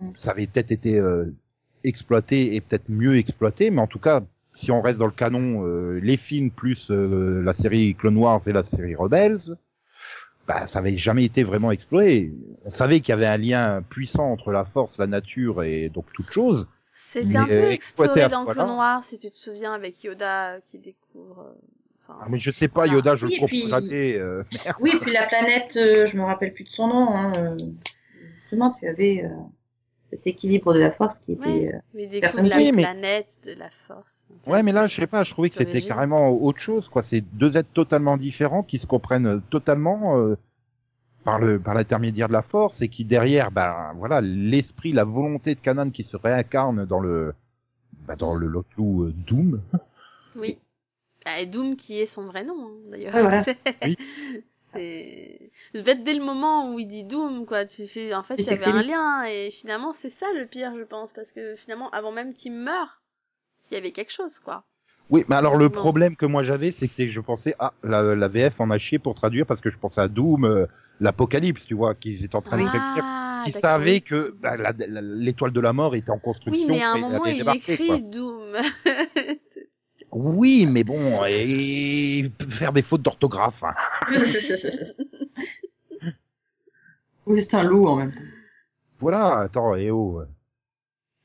Mm. 0.00 0.10
ça 0.16 0.30
avait 0.30 0.46
peut-être 0.46 0.70
été 0.70 1.02
exploité 1.84 2.54
et 2.54 2.60
peut-être 2.60 2.88
mieux 2.88 3.16
exploité, 3.16 3.70
mais 3.70 3.80
en 3.80 3.86
tout 3.86 3.98
cas, 3.98 4.22
si 4.54 4.70
on 4.70 4.80
reste 4.80 4.98
dans 4.98 5.06
le 5.06 5.12
canon, 5.12 5.64
euh, 5.64 6.00
les 6.02 6.16
films 6.16 6.50
plus 6.50 6.90
euh, 6.90 7.42
la 7.42 7.54
série 7.54 7.94
Clone 7.94 8.16
Wars 8.16 8.46
et 8.46 8.52
la 8.52 8.64
série 8.64 8.94
Rebels, 8.94 9.56
bah 10.48 10.66
ça 10.66 10.78
avait 10.80 10.96
jamais 10.96 11.24
été 11.24 11.44
vraiment 11.44 11.70
exploré. 11.70 12.32
On 12.64 12.70
savait 12.72 13.00
qu'il 13.00 13.10
y 13.10 13.12
avait 13.12 13.26
un 13.26 13.36
lien 13.36 13.82
puissant 13.88 14.32
entre 14.32 14.50
la 14.50 14.64
force, 14.64 14.98
la 14.98 15.06
nature 15.06 15.62
et 15.62 15.90
donc 15.90 16.06
toute 16.14 16.30
chose. 16.32 16.66
C'était 16.94 17.26
Mais, 17.26 17.36
un 17.36 17.44
peu 17.46 17.52
euh, 17.52 17.70
exploité 17.70 18.26
dans. 18.28 18.44
Clone 18.46 18.66
Noir, 18.66 19.04
si 19.04 19.18
tu 19.18 19.30
te 19.30 19.38
souviens, 19.38 19.72
avec 19.74 20.02
Yoda 20.02 20.56
qui 20.66 20.78
découvre. 20.78 21.40
euh, 21.42 21.54
enfin, 22.08 22.18
Ah, 22.22 22.26
mais 22.28 22.38
je 22.40 22.50
sais 22.50 22.66
pas, 22.66 22.80
voilà. 22.86 22.94
Yoda, 22.94 23.14
je 23.14 23.26
Oui, 23.26 23.34
le 23.34 23.40
comprends 23.40 23.46
puis- 23.46 23.68
jamais. 23.68 24.14
euh. 24.16 24.42
Oui, 24.80 24.92
puis 25.00 25.12
la 25.12 25.26
planète, 25.28 25.76
euh, 25.76 26.06
je 26.06 26.16
me 26.16 26.22
rappelle 26.24 26.52
plus 26.54 26.64
de 26.64 26.70
son 26.70 26.88
nom. 26.88 27.08
Hein, 27.14 27.32
euh, 27.36 27.56
justement, 28.34 28.74
tu 28.80 28.88
avais 28.88 29.22
euh, 29.24 29.28
cet 30.10 30.26
équilibre 30.26 30.72
de 30.74 30.78
la 30.80 30.90
force 30.90 31.18
qui 31.18 31.32
était. 31.32 31.46
Ouais. 31.46 31.74
euh, 31.74 31.78
Mais 31.94 32.06
découvre 32.06 32.20
Personne 32.20 32.46
la 32.48 32.56
mais- 32.56 32.72
planète 32.72 33.38
de 33.44 33.52
la 33.52 33.68
force. 33.86 34.24
Ouais, 34.46 34.62
mais 34.62 34.72
là, 34.72 34.86
je 34.86 34.94
sais 35.00 35.06
pas, 35.06 35.22
je 35.24 35.32
trouvais 35.32 35.50
que 35.50 35.56
c'était 35.56 35.82
carrément 35.82 36.30
autre 36.30 36.60
chose, 36.60 36.88
quoi. 36.88 37.02
C'est 37.02 37.20
deux 37.20 37.56
êtres 37.58 37.72
totalement 37.74 38.16
différents 38.16 38.62
qui 38.62 38.78
se 38.78 38.86
comprennent 38.86 39.42
totalement 39.50 40.18
euh, 40.18 40.36
par 41.24 41.38
le 41.38 41.58
par 41.58 41.74
l'intermédiaire 41.74 42.28
de 42.28 42.32
la 42.32 42.42
force 42.42 42.80
et 42.80 42.88
qui 42.88 43.04
derrière, 43.04 43.50
ben 43.50 43.92
voilà, 43.96 44.20
l'esprit, 44.22 44.92
la 44.92 45.04
volonté 45.04 45.54
de 45.54 45.60
Kanan 45.60 45.90
qui 45.90 46.04
se 46.04 46.16
réincarne 46.16 46.86
dans 46.86 47.00
le 47.00 47.34
bah, 48.06 48.16
dans 48.16 48.34
le 48.34 48.46
Lotlou 48.46 49.04
euh, 49.04 49.14
Doom. 49.26 49.60
Oui. 50.36 50.56
Ah, 51.26 51.40
et 51.40 51.46
Doom 51.46 51.76
qui 51.76 52.00
est 52.00 52.06
son 52.06 52.24
vrai 52.24 52.44
nom, 52.44 52.54
hein, 52.68 52.72
d'ailleurs. 52.90 53.14
Ouais, 53.14 53.20
voilà. 53.20 53.44
Oui. 53.84 53.98
C'est. 54.72 55.50
Fait, 55.72 56.02
dès 56.02 56.14
le 56.14 56.24
moment 56.24 56.72
où 56.72 56.78
il 56.78 56.86
dit 56.86 57.04
Doom, 57.04 57.46
quoi, 57.46 57.64
tu 57.64 57.86
fais. 57.86 58.14
En 58.14 58.22
fait, 58.22 58.36
il 58.36 58.46
y 58.46 58.50
avait 58.50 58.66
un 58.66 58.82
lien, 58.82 59.24
et 59.24 59.50
finalement, 59.50 59.92
c'est 59.92 60.10
ça 60.10 60.26
le 60.34 60.46
pire, 60.46 60.72
je 60.76 60.84
pense, 60.84 61.12
parce 61.12 61.30
que 61.30 61.56
finalement, 61.56 61.90
avant 61.90 62.12
même 62.12 62.34
qu'il 62.34 62.52
meure, 62.52 63.00
il 63.70 63.74
y 63.74 63.76
avait 63.76 63.92
quelque 63.92 64.12
chose, 64.12 64.38
quoi. 64.38 64.64
Oui, 65.10 65.24
mais 65.28 65.36
alors 65.36 65.56
le 65.56 65.68
Bon. 65.70 65.80
problème 65.80 66.16
que 66.16 66.26
moi 66.26 66.42
j'avais, 66.42 66.70
c'est 66.70 66.88
que 66.88 67.06
je 67.06 67.20
pensais 67.20 67.54
ah 67.58 67.72
la, 67.82 68.14
la 68.14 68.28
VF 68.28 68.60
en 68.60 68.70
a 68.70 68.78
chié 68.78 68.98
pour 68.98 69.14
traduire 69.14 69.46
parce 69.46 69.60
que 69.60 69.70
je 69.70 69.78
pensais 69.78 70.02
à 70.02 70.08
Doom, 70.08 70.44
euh, 70.44 70.66
l'apocalypse, 71.00 71.66
tu 71.66 71.74
vois, 71.74 71.94
qu'ils 71.94 72.24
étaient 72.24 72.36
en 72.36 72.42
train 72.42 72.58
de 72.62 72.68
prévenir. 72.68 73.04
Ah, 73.04 73.40
Qui 73.44 73.52
oui. 73.80 74.02
que 74.02 74.34
bah, 74.40 74.56
l'étoile 75.00 75.52
de 75.52 75.60
la 75.60 75.72
mort 75.72 75.94
était 75.94 76.10
en 76.10 76.18
construction. 76.18 76.66
Oui, 76.66 76.78
mais 76.78 76.82
à 76.82 76.92
un 76.92 76.98
moment, 76.98 77.24
il 77.24 77.48
écrit 77.48 77.86
quoi. 77.86 77.98
Doom. 77.98 78.56
Oui, 80.10 80.66
mais 80.66 80.84
bon, 80.84 81.22
et 81.26 82.30
faire 82.48 82.72
des 82.72 82.82
fautes 82.82 83.02
d'orthographe. 83.02 83.62
hein. 83.64 83.74
Oui, 87.26 87.42
c'est 87.42 87.56
un 87.56 87.62
loup 87.62 87.86
en 87.86 87.96
même 87.96 88.14
temps. 88.14 88.22
Voilà, 89.00 89.40
attends, 89.40 89.74
et 89.74 89.90
oh. 89.90 90.20
euh, 90.20 90.28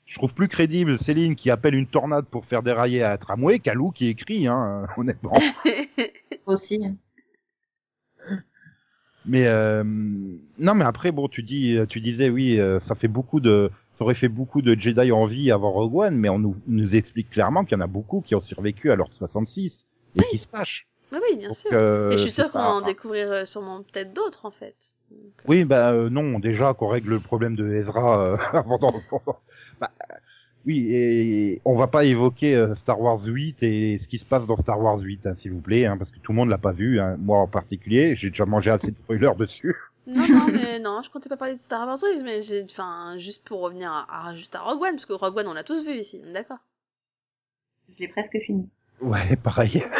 Je 0.05 0.15
trouve 0.15 0.33
plus 0.33 0.49
crédible 0.49 0.99
Céline 0.99 1.35
qui 1.35 1.49
appelle 1.49 1.75
une 1.75 1.87
tornade 1.87 2.25
pour 2.25 2.45
faire 2.45 2.61
dérailler 2.61 3.05
un 3.05 3.15
tramway 3.15 3.59
qu'un 3.59 3.73
loup 3.73 3.91
qui 3.91 4.07
écrit, 4.07 4.47
hein, 4.47 4.85
honnêtement. 4.97 5.33
Aussi. 6.45 6.83
Mais 9.25 9.47
euh, 9.47 9.83
non, 9.85 10.73
mais 10.75 10.83
après, 10.83 11.13
bon, 11.13 11.29
tu 11.29 11.41
dis, 11.41 11.77
tu 11.87 12.01
disais, 12.01 12.29
oui, 12.29 12.59
euh, 12.59 12.79
ça 12.81 12.95
fait 12.95 13.07
beaucoup 13.07 13.39
de, 13.39 13.71
ça 13.97 14.03
aurait 14.03 14.15
fait 14.15 14.27
beaucoup 14.29 14.61
de 14.61 14.79
Jedi 14.79 15.11
en 15.11 15.25
vie 15.25 15.51
avant 15.51 15.71
Rogue 15.71 15.95
One, 15.95 16.15
mais 16.15 16.29
on 16.29 16.39
nous, 16.39 16.55
nous 16.67 16.95
explique 16.95 17.29
clairement 17.29 17.63
qu'il 17.63 17.77
y 17.77 17.81
en 17.81 17.83
a 17.83 17.87
beaucoup 17.87 18.21
qui 18.21 18.35
ont 18.35 18.41
survécu 18.41 18.91
à 18.91 18.95
l'ordre 18.95 19.13
66 19.13 19.87
et 20.15 20.19
Oui. 20.19 20.25
qui 20.29 20.37
se 20.39 20.47
cachent. 20.47 20.87
Oui, 21.11 21.19
oui, 21.29 21.37
bien 21.37 21.49
Donc, 21.49 21.57
sûr. 21.57 21.69
euh, 21.73 22.09
et 22.11 22.17
je 22.17 22.23
suis 22.23 22.31
sûre 22.31 22.51
qu'on 22.51 22.57
va 22.57 22.71
en 22.73 22.81
découvrir 22.81 23.31
euh, 23.31 23.45
sûrement 23.45 23.83
peut-être 23.83 24.13
d'autres, 24.13 24.45
en 24.45 24.51
fait. 24.51 24.75
Oui, 25.47 25.63
bah 25.63 25.91
euh, 25.91 26.09
non, 26.09 26.39
déjà 26.39 26.73
qu'on 26.73 26.87
règle 26.87 27.09
le 27.11 27.19
problème 27.19 27.55
de 27.55 27.71
Ezra 27.71 28.33
avant 28.53 28.79
d'en... 28.79 28.93
bah, 29.79 29.91
oui, 30.65 30.87
et 30.91 31.61
on 31.65 31.75
va 31.75 31.85
pas 31.87 32.05
évoquer 32.05 32.67
Star 32.73 32.99
Wars 32.99 33.19
8 33.23 33.61
et 33.61 33.97
ce 33.99 34.07
qui 34.07 34.17
se 34.17 34.25
passe 34.25 34.47
dans 34.47 34.55
Star 34.55 34.81
Wars 34.81 34.97
8, 34.97 35.27
hein, 35.27 35.35
s'il 35.35 35.51
vous 35.51 35.59
plaît, 35.61 35.85
hein, 35.85 35.97
parce 35.97 36.09
que 36.09 36.17
tout 36.19 36.31
le 36.31 36.37
monde 36.37 36.49
l'a 36.49 36.57
pas 36.57 36.71
vu, 36.71 36.99
hein, 36.99 37.15
moi 37.19 37.37
en 37.39 37.47
particulier, 37.47 38.15
j'ai 38.15 38.29
déjà 38.29 38.45
mangé 38.47 38.71
assez 38.71 38.89
de 38.89 38.97
spoilers 38.97 39.33
dessus. 39.37 39.75
Non, 40.07 40.27
non, 40.27 40.47
mais 40.53 40.79
non, 40.79 41.01
je 41.01 41.09
comptais 41.09 41.29
pas 41.29 41.37
parler 41.37 41.53
de 41.53 41.59
Star 41.59 41.87
Wars, 41.87 41.97
mais 42.23 42.41
j'ai, 42.43 42.65
enfin, 42.69 43.15
juste 43.17 43.43
pour 43.45 43.61
revenir 43.61 43.91
à, 43.91 44.29
à- 44.29 44.35
juste 44.35 44.55
à 44.55 44.61
Rogue 44.61 44.81
One, 44.81 44.91
parce 44.91 45.05
que 45.05 45.13
Rogue 45.13 45.37
One, 45.37 45.47
on 45.47 45.53
l'a 45.53 45.63
tous 45.63 45.83
vu 45.83 45.93
ici, 45.93 46.21
d'accord. 46.33 46.59
Je 47.89 47.99
l'ai 47.99 48.07
presque 48.07 48.37
fini. 48.45 48.69
Ouais, 49.01 49.35
pareil. 49.43 49.83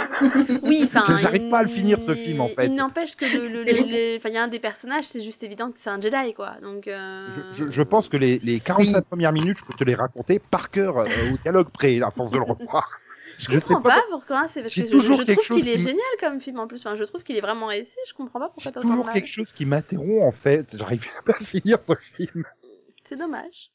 Oui, 0.63 0.83
enfin. 0.83 1.17
J'arrive 1.17 1.49
pas 1.49 1.59
à 1.59 1.63
le 1.63 1.69
finir, 1.69 1.99
ce 1.99 2.13
film, 2.13 2.39
en 2.39 2.47
fait. 2.47 2.67
Il 2.67 2.75
n'empêche 2.75 3.15
que 3.15 3.25
le, 3.25 3.47
le, 3.47 3.63
le- 3.63 3.91
les- 3.91 4.15
enfin, 4.17 4.29
il 4.29 4.35
y 4.35 4.37
a 4.37 4.43
un 4.43 4.47
des 4.47 4.59
personnages, 4.59 5.05
c'est 5.05 5.21
juste 5.21 5.43
évident 5.43 5.71
que 5.71 5.77
c'est 5.79 5.89
un 5.89 5.99
Jedi, 5.99 6.33
quoi. 6.33 6.55
Donc. 6.61 6.87
Euh... 6.87 7.27
Je, 7.51 7.65
je, 7.65 7.69
je 7.69 7.81
pense 7.81 8.07
que 8.07 8.15
les, 8.15 8.39
les 8.39 8.59
45 8.59 8.97
Oui. 8.97 9.03
premières 9.09 9.33
minutes, 9.33 9.57
je 9.57 9.65
peux 9.65 9.73
te 9.73 9.83
les 9.83 9.95
raconter 9.95 10.39
par 10.39 10.69
cœur 10.69 10.99
euh, 10.99 11.07
au 11.33 11.37
dialogue 11.39 11.69
près, 11.69 12.01
à 12.01 12.11
force 12.11 12.31
de 12.31 12.37
le 12.37 12.43
revoir. 12.43 12.99
Je 13.39 13.51
je 13.51 13.59
sais 13.59 13.65
comprends 13.65 13.81
pas 13.81 13.95
pas, 13.95 14.03
pourquoi, 14.09 14.47
c'est 14.47 14.61
parce 14.61 14.73
que 14.73 14.81
je, 14.81 14.87
toujours 14.87 15.17
je 15.17 15.33
trouve 15.33 15.57
qu'il 15.57 15.67
est 15.67 15.77
génial 15.77 16.03
comme 16.19 16.39
film 16.39 16.59
en 16.59 16.67
plus. 16.67 16.85
Enfin, 16.85 16.95
je 16.95 17.03
trouve 17.03 17.23
qu'il 17.23 17.35
est 17.35 17.41
vraiment 17.41 17.67
réussi. 17.67 17.97
Je 18.07 18.13
comprends 18.13 18.39
pas 18.39 18.49
pourquoi 18.49 18.71
t'as 18.71 18.79
autant 18.79 18.89
toujours 18.89 19.09
quelque 19.09 19.27
chose 19.27 19.51
qui 19.51 19.65
m'interrompt 19.65 20.23
en 20.23 20.31
fait, 20.31 20.75
j'arrive 20.77 21.05
pas 21.25 21.33
à 21.33 21.43
finir 21.43 21.79
ce 21.81 21.95
film. 21.95 22.45
C'est 23.03 23.17
dommage. 23.17 23.71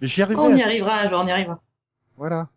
Mais 0.00 0.08
j'y 0.08 0.22
arriverai. 0.22 0.46
On 0.46 0.56
y 0.56 0.62
arrivera 0.62 1.08
on 1.12 1.26
y 1.26 1.30
arrivera. 1.30 1.62
Voilà. 2.16 2.48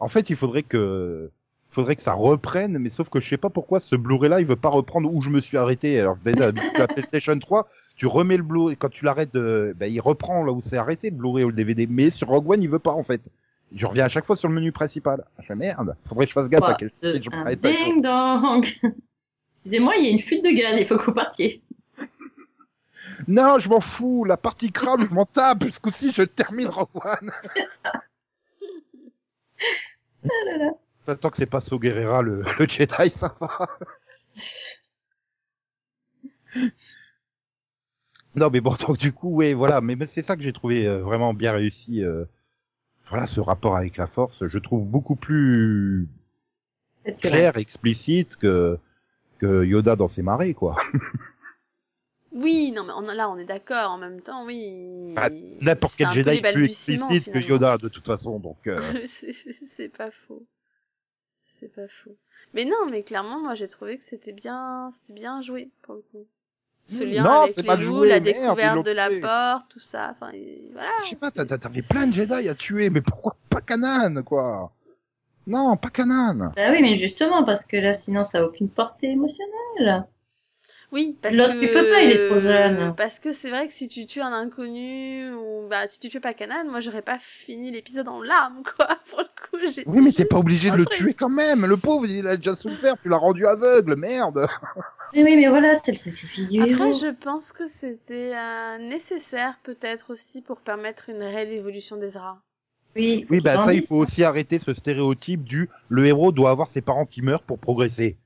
En 0.00 0.08
fait, 0.08 0.30
il 0.30 0.36
faudrait 0.36 0.62
que, 0.62 1.30
faudrait 1.70 1.96
que 1.96 2.02
ça 2.02 2.12
reprenne, 2.14 2.78
mais 2.78 2.90
sauf 2.90 3.08
que 3.08 3.20
je 3.20 3.28
sais 3.28 3.36
pas 3.36 3.50
pourquoi 3.50 3.80
ce 3.80 3.96
Blu-ray 3.96 4.30
là, 4.30 4.40
il 4.40 4.46
veut 4.46 4.56
pas 4.56 4.68
reprendre 4.68 5.12
où 5.12 5.20
je 5.22 5.30
me 5.30 5.40
suis 5.40 5.56
arrêté. 5.56 5.98
Alors 6.00 6.16
déjà, 6.16 6.50
la 6.78 6.88
PlayStation 6.88 7.38
3, 7.38 7.68
tu 7.96 8.06
remets 8.06 8.36
le 8.36 8.42
Blu-ray, 8.42 8.76
quand 8.76 8.90
tu 8.90 9.04
l'arrêtes, 9.04 9.32
ben, 9.32 9.86
il 9.86 10.00
reprend 10.00 10.44
là 10.44 10.52
où 10.52 10.60
c'est 10.60 10.76
arrêté, 10.76 11.10
le 11.10 11.16
Blu-ray 11.16 11.44
ou 11.44 11.48
le 11.48 11.54
DVD. 11.54 11.86
Mais 11.86 12.10
sur 12.10 12.28
Rogue 12.28 12.50
One, 12.50 12.62
il 12.62 12.68
veut 12.68 12.78
pas 12.78 12.92
en 12.92 13.04
fait. 13.04 13.30
Je 13.74 13.86
reviens 13.86 14.04
à 14.04 14.08
chaque 14.08 14.24
fois 14.24 14.36
sur 14.36 14.48
le 14.48 14.54
menu 14.54 14.72
principal. 14.72 15.24
Je 15.40 15.46
fais 15.46 15.56
merde, 15.56 15.96
faudrait 16.06 16.26
que 16.26 16.30
je 16.30 16.34
fasse 16.34 16.48
gaffe 16.48 16.62
à 16.64 16.74
quel 16.74 16.90
de- 17.02 17.20
je 17.22 17.30
un 17.32 17.44
ça. 17.44 17.54
ding 17.56 18.02
dong. 18.02 18.66
Excusez-moi, 19.54 19.96
il 19.96 20.04
y 20.04 20.08
a 20.08 20.10
une 20.12 20.20
fuite 20.20 20.44
de 20.44 20.50
gaz, 20.50 20.76
il 20.78 20.86
faut 20.86 20.96
que 20.96 21.04
vous 21.04 21.12
partiez. 21.14 21.62
Non, 23.28 23.58
je 23.58 23.68
m'en 23.68 23.80
fous, 23.80 24.24
la 24.24 24.36
partie 24.36 24.72
crâne, 24.72 25.06
je 25.08 25.14
m'en 25.14 25.24
tape, 25.26 25.64
ce 25.70 25.78
coup-ci, 25.80 26.12
je 26.12 26.22
termine 26.22 26.68
Rogue 26.68 26.88
One. 26.94 27.30
Ah 30.24 30.28
là 30.46 30.56
là. 30.56 30.70
Enfin, 31.02 31.16
Tant 31.16 31.30
que 31.30 31.36
c'est 31.36 31.46
pas 31.46 31.60
So 31.60 31.78
Guerrera, 31.78 32.22
le, 32.22 32.42
le 32.58 32.66
Jedi, 32.68 33.10
ça 33.10 33.36
va. 33.40 33.68
Non, 38.36 38.50
mais 38.50 38.60
bon, 38.60 38.74
donc 38.74 38.96
du 38.98 39.12
coup, 39.12 39.30
ouais, 39.36 39.54
voilà, 39.54 39.80
mais, 39.80 39.96
mais 39.96 40.06
c'est 40.06 40.22
ça 40.22 40.36
que 40.36 40.42
j'ai 40.42 40.52
trouvé 40.52 40.86
euh, 40.86 40.98
vraiment 41.02 41.34
bien 41.34 41.52
réussi. 41.52 42.02
euh, 42.02 42.24
voilà, 43.08 43.26
ce 43.26 43.40
rapport 43.40 43.76
avec 43.76 43.96
la 43.96 44.06
Force, 44.06 44.46
je 44.46 44.58
trouve 44.58 44.84
beaucoup 44.84 45.16
plus 45.16 46.08
clair, 47.20 47.56
explicite 47.56 48.36
que 48.36 48.78
que 49.38 49.64
Yoda 49.64 49.96
dans 49.96 50.08
ses 50.08 50.22
marées, 50.22 50.54
quoi. 50.54 50.76
Oui, 52.34 52.72
non, 52.72 52.82
mais 52.84 52.92
on, 52.92 53.02
là, 53.02 53.30
on 53.30 53.38
est 53.38 53.44
d'accord. 53.44 53.92
En 53.92 53.98
même 53.98 54.20
temps, 54.20 54.44
oui. 54.44 55.14
Ah, 55.16 55.28
N'importe 55.60 55.94
quel 55.96 56.10
Jedi 56.10 56.30
est 56.30 56.52
plus 56.52 56.64
explicite 56.64 57.30
que. 57.30 57.38
Yoda, 57.38 57.78
de 57.78 57.88
toute 57.88 58.06
façon, 58.06 58.40
donc. 58.40 58.66
euh, 58.66 58.80
c'est 59.06 59.32
c'est 59.32 59.88
pas 59.88 60.10
faux. 60.10 60.44
C'est 61.60 61.72
pas 61.72 61.86
faux. 61.86 62.16
Mais 62.52 62.64
non, 62.64 62.86
mais 62.90 63.04
clairement, 63.04 63.40
moi, 63.40 63.54
j'ai 63.54 63.68
trouvé 63.68 63.96
que 63.96 64.02
c'était 64.02 64.32
bien, 64.32 64.90
c'était 64.92 65.12
bien 65.12 65.42
joué 65.42 65.70
pour 65.82 65.94
le 65.94 66.02
coup. 66.10 66.26
Ce 66.88 67.02
lien 67.02 67.24
Non, 67.24 67.42
avec 67.42 67.54
c'est 67.54 67.62
les 67.62 67.66
pas 67.66 67.76
loups, 67.76 67.82
joué, 67.82 68.08
la 68.08 68.20
merde, 68.20 68.24
découverte 68.24 68.86
de 68.86 68.90
la 68.90 69.08
porte, 69.08 69.70
tout 69.70 69.80
ça. 69.80 70.10
Enfin, 70.12 70.32
voilà. 70.72 70.90
Je 71.02 71.08
sais 71.08 71.16
pas, 71.16 71.30
t'avais 71.30 71.82
plein 71.82 72.06
de 72.06 72.14
Jedi 72.14 72.48
à 72.48 72.54
tuer, 72.54 72.90
mais 72.90 73.00
pourquoi 73.00 73.36
pas 73.48 73.60
Kanan, 73.60 74.22
quoi? 74.22 74.70
Non, 75.46 75.76
pas 75.76 75.90
Kanan. 75.90 76.52
Bah 76.56 76.70
oui, 76.72 76.82
mais 76.82 76.96
justement, 76.96 77.44
parce 77.44 77.64
que 77.64 77.76
là, 77.76 77.92
sinon, 77.92 78.24
ça 78.24 78.38
a 78.38 78.44
aucune 78.44 78.68
portée 78.68 79.10
émotionnelle. 79.10 80.04
Oui, 80.92 81.18
parce 81.20 81.34
L'autre, 81.34 81.54
que 81.54 81.60
tu 81.60 81.66
peux 81.72 81.90
pas, 81.90 82.02
il 82.02 82.12
est 82.12 82.28
trop 82.28 82.38
jeune. 82.38 82.94
Parce 82.96 83.18
que 83.18 83.32
c'est 83.32 83.50
vrai 83.50 83.66
que 83.66 83.72
si 83.72 83.88
tu 83.88 84.06
tues 84.06 84.20
un 84.20 84.32
inconnu 84.32 85.32
ou 85.34 85.66
bah 85.68 85.88
si 85.88 85.98
tu 85.98 86.08
tues 86.08 86.20
pas 86.20 86.34
Kanan, 86.34 86.68
moi 86.68 86.78
j'aurais 86.78 87.02
pas 87.02 87.18
fini 87.18 87.72
l'épisode 87.72 88.06
en 88.06 88.22
larmes 88.22 88.62
quoi. 88.76 88.86
Pour 89.10 89.18
le 89.18 89.24
coup, 89.24 89.74
j'ai. 89.74 89.82
Oui, 89.86 90.00
mais 90.02 90.12
t'es 90.12 90.24
pas 90.24 90.36
obligé 90.36 90.70
de 90.70 90.76
le 90.76 90.86
tuer 90.86 91.12
quand 91.12 91.30
même. 91.30 91.66
Le 91.66 91.76
pauvre, 91.76 92.06
il 92.06 92.28
a 92.28 92.36
déjà 92.36 92.54
souffert, 92.54 92.94
tu 93.02 93.08
l'as 93.08 93.16
rendu 93.16 93.44
aveugle, 93.44 93.96
merde. 93.96 94.46
Mais 95.14 95.22
oui, 95.24 95.36
mais 95.36 95.48
voilà, 95.48 95.76
c'est 95.76 95.92
le 95.92 95.96
sacrifice 95.96 96.50
du 96.50 96.60
Après, 96.60 96.68
héros. 96.70 96.94
je 96.94 97.12
pense 97.12 97.52
que 97.52 97.68
c'était 97.68 98.34
euh, 98.34 98.78
nécessaire 98.78 99.60
peut-être 99.62 100.12
aussi 100.12 100.42
pour 100.42 100.60
permettre 100.60 101.08
une 101.10 101.22
réelle 101.22 101.52
évolution 101.52 101.96
d'Ezra. 101.96 102.42
Oui, 102.96 103.26
Oui, 103.28 103.40
bah 103.42 103.58
ça, 103.58 103.74
il 103.74 103.82
faut 103.82 103.96
aussi 103.96 104.24
arrêter 104.24 104.58
ce 104.58 104.72
stéréotype 104.72 105.44
du 105.44 105.68
le 105.90 106.06
héros 106.06 106.32
doit 106.32 106.50
avoir 106.50 106.68
ses 106.68 106.80
parents 106.80 107.04
qui 107.06 107.20
meurent 107.22 107.42
pour 107.42 107.58
progresser. 107.58 108.16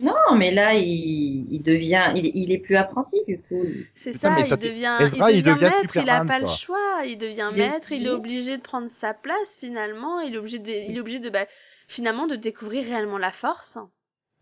Non, 0.00 0.36
mais 0.36 0.50
là, 0.52 0.74
il, 0.74 1.46
il 1.52 1.62
devient, 1.62 2.12
il, 2.16 2.30
il 2.36 2.52
est 2.52 2.58
plus 2.58 2.76
apprenti, 2.76 3.16
du 3.26 3.40
coup. 3.40 3.62
C'est 3.94 4.12
ça, 4.12 4.30
mais 4.30 4.44
il 4.44 4.44
ça 4.44 4.56
t'est- 4.56 4.72
devient, 4.72 5.12
Ezra, 5.12 5.30
il 5.30 5.32
il 5.32 5.42
devient 5.42 5.56
devient 5.58 5.70
maître, 5.70 5.96
il 5.98 6.08
a 6.10 6.20
Superman, 6.20 6.20
pas 6.20 6.38
le 6.40 6.46
choix, 6.48 7.02
il 7.06 7.16
devient 7.18 7.50
Il 7.50 7.60
est 7.60 7.62
maître, 7.64 7.92
il 7.92 8.06
est 8.06 8.10
obligé. 8.10 8.10
obligé 8.10 8.56
de 8.56 8.62
prendre 8.62 8.88
sa 8.90 9.14
place 9.14 9.56
finalement, 9.56 10.20
il 10.20 10.34
est 10.34 10.38
obligé 10.38 10.58
de, 10.58 10.70
il 10.70 10.96
est 10.96 11.00
obligé 11.00 11.20
de, 11.20 11.30
bah, 11.30 11.46
finalement 11.88 12.26
de 12.26 12.36
découvrir 12.36 12.84
réellement 12.84 13.18
la 13.18 13.32
force, 13.32 13.78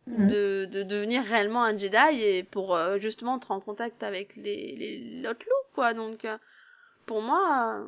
Mhm. 0.09 0.29
de, 0.29 0.65
de 0.73 0.83
devenir 0.83 1.23
réellement 1.23 1.63
un 1.63 1.77
Jedi 1.79 2.21
et 2.23 2.43
pour 2.43 2.75
euh, 2.75 2.99
justement 2.99 3.35
entrer 3.35 3.55
en 3.55 3.61
contact 3.61 4.03
avec 4.03 4.35
les, 4.37 4.75
les 4.77 5.23
l'autre 5.23 5.45
loup, 5.47 5.75
quoi. 5.75 5.95
Donc, 5.95 6.25
euh, 6.25 6.37
pour 7.07 7.23
moi, 7.23 7.77
euh, 7.79 7.87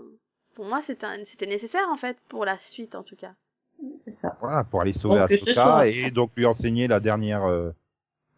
pour 0.55 0.65
moi, 0.65 0.81
c'était 0.81 1.07
un- 1.07 1.25
c'était 1.25 1.47
nécessaire 1.47 1.89
en 1.91 1.97
fait 1.97 2.17
pour 2.29 2.45
la 2.45 2.59
suite 2.59 2.95
en 2.95 3.03
tout 3.03 3.17
cas. 3.17 3.33
C'est 4.05 4.13
ça. 4.13 4.37
Voilà, 4.41 4.63
pour 4.65 4.81
aller 4.81 4.93
sauver 4.93 5.19
Donc, 5.19 5.33
Ahsoka 5.33 5.89
et 5.89 6.11
donc 6.13 6.31
lui 6.37 6.47
enseigner 6.47 6.87
la 6.87 7.01
dernière 7.01 7.45
euh, 7.45 7.71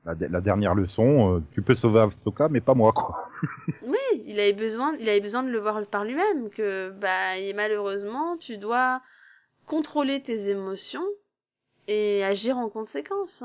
la, 0.06 0.14
la 0.30 0.40
dernière 0.40 0.74
leçon. 0.74 1.36
euh, 1.36 1.42
tu 1.52 1.60
peux 1.60 1.74
sauver 1.74 2.00
Ahsoka, 2.00 2.48
mais 2.48 2.60
pas 2.62 2.74
moi, 2.74 2.92
quoi. 2.92 3.28
Oui, 3.82 4.22
il 4.26 4.40
avait 4.40 4.52
besoin, 4.54 4.96
il 4.98 5.08
avait 5.08 5.20
besoin 5.20 5.42
de 5.42 5.50
le 5.50 5.58
voir 5.58 5.84
par 5.86 6.04
lui-même 6.04 6.48
que 6.50 6.90
bah 6.90 7.36
et 7.36 7.52
malheureusement 7.52 8.36
tu 8.38 8.56
dois 8.58 9.00
contrôler 9.66 10.22
tes 10.22 10.48
émotions 10.50 11.04
et 11.88 12.24
agir 12.24 12.56
en 12.58 12.68
conséquence. 12.68 13.42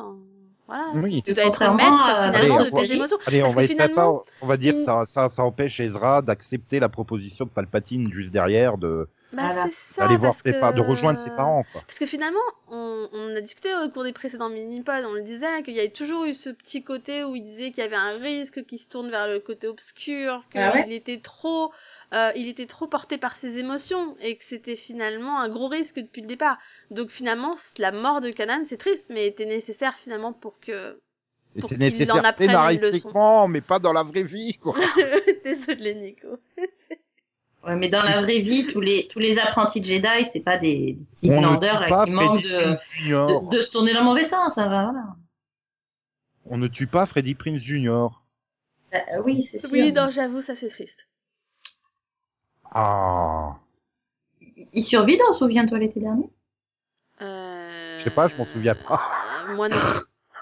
Voilà, 0.67 0.85
Oui. 0.95 1.21
tu 1.25 1.33
dois 1.33 1.45
être 1.45 1.59
maître 1.73 1.91
à- 1.91 2.31
finalement 2.31 2.37
Allez, 2.37 2.69
de 2.69 2.75
on- 2.75 2.81
tes 2.87 2.93
émotions. 2.93 3.17
Allez, 3.25 3.43
on 3.43 3.49
va 3.49 3.61
que 3.63 3.67
finalement, 3.67 4.23
on 4.41 4.47
va 4.47 4.57
dire 4.57 4.77
ça, 4.77 5.03
ça, 5.05 5.29
ça 5.29 5.43
empêche 5.43 5.79
Ezra 5.79 6.21
d'accepter 6.21 6.79
la 6.79 6.87
proposition 6.87 7.45
de 7.45 7.49
Palpatine 7.49 8.11
juste 8.13 8.31
derrière, 8.31 8.77
de 8.77 9.07
Bah, 9.33 9.43
Voilà. 9.47 9.67
ça. 9.73 10.07
voir 10.15 10.33
ses 10.33 10.53
que... 10.53 10.59
pa- 10.59 10.71
de 10.71 10.81
rejoindre 10.81 11.17
ses 11.19 11.29
parents, 11.31 11.65
quoi. 11.71 11.81
Parce 11.87 11.99
que 11.99 12.05
finalement, 12.05 12.39
on, 12.69 13.07
on 13.11 13.35
a 13.35 13.41
discuté 13.41 13.69
au 13.73 13.89
cours 13.89 14.03
des 14.03 14.13
précédents 14.13 14.49
mini-pods, 14.49 15.05
on 15.07 15.13
le 15.13 15.21
disait, 15.23 15.63
qu'il 15.63 15.73
y 15.73 15.79
avait 15.79 15.89
toujours 15.89 16.25
eu 16.25 16.33
ce 16.33 16.49
petit 16.49 16.83
côté 16.83 17.23
où 17.23 17.35
il 17.35 17.43
disait 17.43 17.71
qu'il 17.71 17.79
y 17.83 17.87
avait 17.87 17.95
un 17.95 18.17
risque 18.17 18.65
qui 18.65 18.77
se 18.77 18.87
tourne 18.87 19.09
vers 19.09 19.27
le 19.27 19.39
côté 19.39 19.67
obscur, 19.67 20.43
qu'il 20.51 20.61
Ah 20.61 20.71
ouais 20.73 20.93
était 20.93 21.19
trop, 21.19 21.71
euh, 22.13 22.31
il 22.35 22.47
était 22.49 22.65
trop 22.65 22.87
porté 22.87 23.17
par 23.17 23.35
ses 23.35 23.57
émotions 23.57 24.17
et 24.19 24.35
que 24.35 24.43
c'était 24.43 24.75
finalement 24.75 25.39
un 25.39 25.47
gros 25.47 25.69
risque 25.69 25.95
depuis 25.95 26.21
le 26.21 26.27
départ. 26.27 26.57
Donc 26.89 27.09
finalement, 27.09 27.55
la 27.77 27.91
mort 27.91 28.19
de 28.19 28.31
Kanan, 28.31 28.65
c'est 28.65 28.77
triste, 28.77 29.07
mais 29.09 29.27
était 29.27 29.45
nécessaire 29.45 29.95
finalement 29.97 30.33
pour 30.33 30.59
que. 30.59 30.99
En 31.61 31.77
nécessaire 31.77 32.25
apprenne 32.25 32.49
une 32.49 32.55
scénaristiquement, 32.55 33.47
mais 33.47 33.61
pas 33.61 33.79
dans 33.79 33.93
la 33.93 34.03
vraie 34.03 34.23
vie, 34.23 34.53
quoi. 34.55 34.75
Désolé 35.45 35.95
Nico. 35.95 36.37
Ouais, 37.63 37.75
mais 37.75 37.89
dans 37.89 38.01
la 38.01 38.21
vraie 38.21 38.39
vie, 38.39 38.65
tous 38.65 38.81
les, 38.81 39.07
tous 39.09 39.19
les 39.19 39.37
apprentis 39.37 39.81
de 39.81 39.85
Jedi, 39.85 40.25
c'est 40.25 40.39
pas 40.39 40.57
des, 40.57 40.93
des 40.93 41.05
petits 41.13 41.29
On 41.29 41.41
ne 41.41 41.47
glandeurs, 41.47 41.75
tue 41.75 41.81
là, 41.81 41.89
pas 41.89 42.05
qui 42.05 42.11
manquent 42.11 42.39
Freddy 42.39 43.49
de, 43.51 43.61
se 43.61 43.69
tourner 43.69 43.93
dans 43.93 43.99
le 43.99 44.05
mauvais 44.05 44.23
sens, 44.23 44.57
hein, 44.57 44.67
voilà. 44.67 44.93
On 46.45 46.57
ne 46.57 46.67
tue 46.67 46.87
pas 46.87 47.05
Freddy 47.05 47.35
Prince 47.35 47.59
Jr. 47.59 48.07
Bah, 48.91 48.97
oui, 49.23 49.43
c'est 49.43 49.59
sûr. 49.59 49.69
Oui, 49.71 49.91
non, 49.91 50.09
j'avoue, 50.09 50.41
ça 50.41 50.55
c'est 50.55 50.69
triste. 50.69 51.07
Ah. 52.71 53.57
Il 54.73 54.83
survit 54.83 55.17
dans 55.17 55.33
Souviens-toi 55.33 55.77
l'été 55.79 55.99
dernier 55.99 56.29
Euh... 57.21 57.97
Je 57.97 58.03
sais 58.03 58.09
pas, 58.09 58.27
je 58.27 58.35
m'en 58.37 58.45
souviens 58.45 58.75
pas. 58.75 58.99
euh, 59.49 59.55
Moi 59.55 59.69
non. 59.69 59.75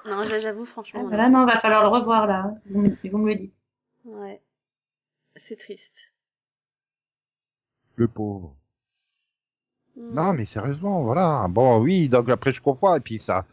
non, 0.06 0.24
j'avoue, 0.39 0.65
franchement. 0.65 1.02
ah. 1.04 1.08
Voilà, 1.08 1.30
non, 1.30 1.46
va 1.46 1.60
falloir 1.60 1.84
le 1.84 1.89
revoir, 1.89 2.28
là. 2.28 2.54
Vous, 2.70 2.82
me- 2.82 2.98
vous 3.12 3.18
me 3.18 3.30
le 3.30 3.36
dites. 3.36 3.54
Ouais. 4.06 4.42
C'est 5.36 5.58
triste. 5.58 5.94
Le 7.96 8.08
pauvre. 8.08 8.56
Mm. 9.98 10.13
Non, 10.13 10.34
mais 10.34 10.46
sérieusement, 10.46 11.02
voilà. 11.04 11.48
Bon, 11.50 11.80
oui, 11.82 12.08
donc 12.10 12.30
après 12.30 12.54
je 12.54 12.62
comprends. 12.62 12.96
Et 12.96 13.00
puis 13.02 13.20
ça, 13.20 13.46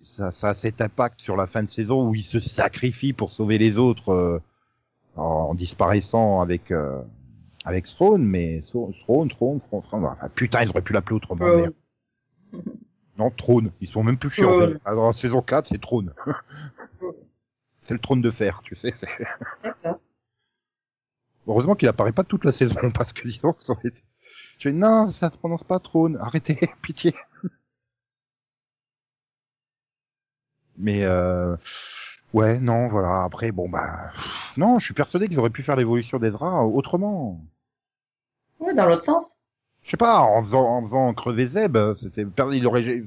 ça, 0.00 0.30
ça 0.32 0.48
a 0.50 0.54
cet 0.54 0.80
impact 0.80 1.20
sur 1.20 1.36
la 1.36 1.46
fin 1.46 1.62
de 1.62 1.70
saison 1.70 2.08
où 2.08 2.14
il 2.14 2.24
se 2.24 2.40
sacrifie 2.40 3.12
pour 3.12 3.32
sauver 3.32 3.56
les 3.58 3.78
autres 3.78 4.10
euh, 4.12 4.42
en 5.16 5.54
disparaissant 5.54 6.40
avec 6.40 6.70
euh, 6.72 7.00
avec 7.64 7.86
Throne. 7.86 8.24
Mais 8.24 8.62
Throne, 8.62 8.94
Throne, 9.04 9.28
Throne, 9.30 9.60
enfin, 9.72 10.16
putain, 10.34 10.62
ils 10.62 10.70
auraient 10.70 10.82
pu 10.82 10.92
l'appeler 10.92 11.16
autrement. 11.16 11.56
Merde. 11.56 11.74
Non, 13.18 13.30
Trône. 13.30 13.70
Ils 13.80 13.88
sont 13.88 14.02
même 14.02 14.18
plus 14.18 14.30
chiants. 14.30 14.60
Alors, 14.84 15.04
en 15.04 15.12
saison 15.12 15.42
4, 15.42 15.68
c'est 15.68 15.80
Trône. 15.80 16.14
c'est 17.82 17.94
le 17.94 18.00
trône 18.00 18.22
de 18.22 18.30
fer, 18.30 18.60
tu 18.62 18.76
sais. 18.76 18.92
Heureusement 21.46 21.74
qu'il 21.74 21.88
apparaît 21.88 22.12
pas 22.12 22.24
toute 22.24 22.44
la 22.44 22.52
saison 22.52 22.90
parce 22.94 23.12
que 23.12 23.28
sinon 23.28 23.54
ça 23.58 23.72
aurait 23.72 23.88
été. 23.88 24.02
Je 24.58 24.68
dis, 24.68 24.76
non, 24.76 25.10
ça 25.10 25.30
se 25.30 25.36
prononce 25.36 25.64
pas 25.64 25.80
trône. 25.80 26.16
Arrêtez, 26.20 26.58
pitié. 26.82 27.14
Mais 30.76 31.04
euh, 31.04 31.56
ouais, 32.34 32.60
non, 32.60 32.88
voilà. 32.88 33.22
Après, 33.24 33.52
bon 33.52 33.68
bah, 33.68 34.12
non, 34.56 34.78
je 34.78 34.84
suis 34.86 34.94
persuadé 34.94 35.28
qu'ils 35.28 35.38
auraient 35.38 35.50
pu 35.50 35.62
faire 35.62 35.76
l'évolution 35.76 36.18
d'Ezra 36.18 36.64
autrement. 36.66 37.40
Ouais, 38.58 38.74
dans 38.74 38.86
l'autre 38.86 39.02
sens. 39.02 39.36
Je 39.82 39.90
sais 39.90 39.96
pas, 39.96 40.20
en 40.20 40.42
faisant, 40.42 40.64
en 40.66 40.82
faisant 40.84 41.14
crever 41.14 41.46
Zeb, 41.46 41.76
c'était, 41.94 42.26
il 42.52 42.66
aurait, 42.66 43.02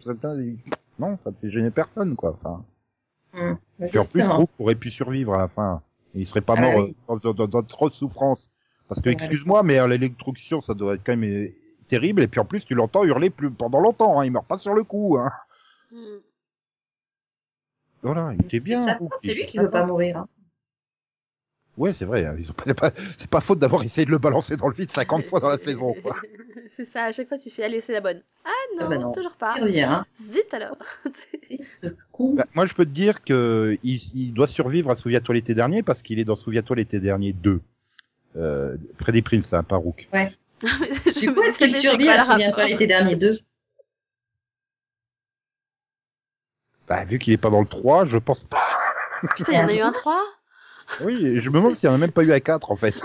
non, 1.00 1.18
ça 1.24 1.32
fait 1.40 1.50
gêner 1.52 1.70
personne, 1.72 2.16
quoi. 2.16 2.36
Enfin, 2.42 2.64
Hum. 3.36 3.58
puis 3.90 3.98
en 3.98 4.06
plus, 4.06 4.20
je 4.22 4.26
Justement. 4.26 4.34
trouve 4.36 4.52
qu'il 4.56 4.64
aurait 4.64 4.76
pu 4.76 4.92
survivre 4.92 5.34
à 5.34 5.38
la 5.40 5.48
fin. 5.48 5.82
Et 6.14 6.20
il 6.20 6.28
serait 6.28 6.42
pas 6.42 6.54
Ah 6.56 6.62
bah 6.62 6.72
mort 6.72 6.84
oui. 6.84 6.96
euh, 7.10 7.16
dans, 7.24 7.34
dans- 7.34 7.48
dans 7.48 7.64
trop 7.64 7.90
de 7.90 7.96
souffrance. 7.96 8.52
Parce 8.88 9.02
que, 9.02 9.10
excuse-moi, 9.10 9.64
mais 9.64 9.80
euh, 9.80 9.88
l'électrocution, 9.88 10.62
ça 10.62 10.76
doit 10.76 10.94
être 10.94 11.02
quand 11.04 11.18
même 11.18 11.24
euh, 11.48 11.50
terrible. 11.88 12.22
Et 12.22 12.28
puis 12.28 12.40
en 12.40 12.46
plus, 12.46 12.64
tu 12.64 12.76
l'entends 12.76 13.04
hurler 13.04 13.32
plus 13.32 13.50
pendant 13.50 13.80
longtemps. 13.80 14.20
Hein. 14.20 14.26
Il 14.26 14.32
meurt 14.32 14.46
pas 14.46 14.60
sur 14.60 14.76
le 14.76 14.84
coup. 14.84 15.18
Hein. 15.18 15.32
Mm. 15.92 15.96
Voilà, 18.04 18.34
il 18.38 18.46
était 18.46 18.60
bien. 18.60 18.82
faute, 18.98 19.10
C'est 19.24 19.34
lui 19.34 19.46
qui 19.46 19.58
veut 19.58 19.70
pas 19.70 19.86
mourir. 19.86 20.18
Hein. 20.18 20.28
Ouais, 21.76 21.92
c'est 21.94 22.06
vrai. 22.06 22.26
hein. 22.26 22.36
Ils 22.38 22.52
ont 22.52 22.54
pas, 22.54 22.92
c'est 22.96 23.30
pas, 23.30 23.42
faute 23.42 23.58
d'avoir 23.58 23.84
essayé 23.84 24.06
de 24.06 24.12
le 24.12 24.20
balancer 24.20 24.56
dans 24.58 24.68
le 24.68 24.76
vide 24.76 24.92
50 24.92 25.24
fois 25.26 25.40
dans 25.40 25.50
la 25.50 25.58
saison. 25.58 25.96
C'est 26.70 26.86
ça, 26.86 27.06
à 27.06 27.12
chaque 27.12 27.28
fois 27.28 27.38
tu 27.38 27.50
fais 27.50 27.64
allez, 27.64 27.82
c'est 27.82 27.92
la 27.94 28.02
bonne. 28.02 28.22
Ah 28.46 28.50
non, 28.80 28.86
Ah 28.86 28.90
bah 28.90 28.98
non. 28.98 29.12
toujours 29.12 29.36
pas. 29.36 29.54
Il 29.58 29.64
revient, 29.64 29.82
hein. 29.84 30.06
Zut 30.20 30.52
alors. 30.54 30.78
Bah, 32.20 32.46
moi, 32.56 32.66
je 32.66 32.74
peux 32.74 32.86
te 32.86 32.92
dire 32.92 33.24
que 33.24 33.78
il, 33.84 34.00
il 34.16 34.34
doit 34.34 34.48
survivre 34.48 34.90
à 34.90 34.96
Souviens-toi 34.96 35.36
l'été 35.36 35.54
dernier 35.54 35.84
parce 35.84 36.02
qu'il 36.02 36.20
est 36.20 36.26
dans 36.26 36.36
Souviens-toi 36.36 36.76
l'été 36.78 37.00
dernier 37.00 37.34
2. 37.34 37.60
Euh, 38.38 38.78
Freddy 38.98 39.22
Prince, 39.22 39.54
hein, 39.54 39.64
pas 39.64 39.76
Rook. 39.78 40.08
Du 40.14 40.70
Je 40.70 41.30
coup, 41.32 41.42
est-ce 41.44 41.58
qu'il 41.58 41.72
survit 41.74 42.08
à 42.10 42.24
Souviens-toi 42.24 42.66
l'été 42.66 42.88
dernier 42.88 43.16
2 43.16 43.38
Bah, 46.88 47.06
vu 47.06 47.20
qu'il 47.20 47.34
est 47.34 47.38
pas 47.38 47.50
dans 47.50 47.62
le 47.62 47.68
3, 47.68 48.06
je 48.06 48.18
pense 48.18 48.44
pas. 48.44 48.58
Putain, 49.36 49.52
il 49.54 49.58
y 49.60 49.62
en 49.62 49.68
a 49.70 49.74
eu 49.76 49.80
un 49.80 49.92
3 49.92 50.22
Oui, 51.02 51.40
je 51.42 51.50
me 51.50 51.56
demande 51.56 51.76
s'il 51.76 51.88
y 51.88 51.92
en 51.92 51.96
a 51.96 51.98
même 51.98 52.12
pas 52.12 52.24
eu 52.24 52.32
à 52.32 52.40
4 52.40 52.72
en 52.72 52.76
fait. 52.76 53.02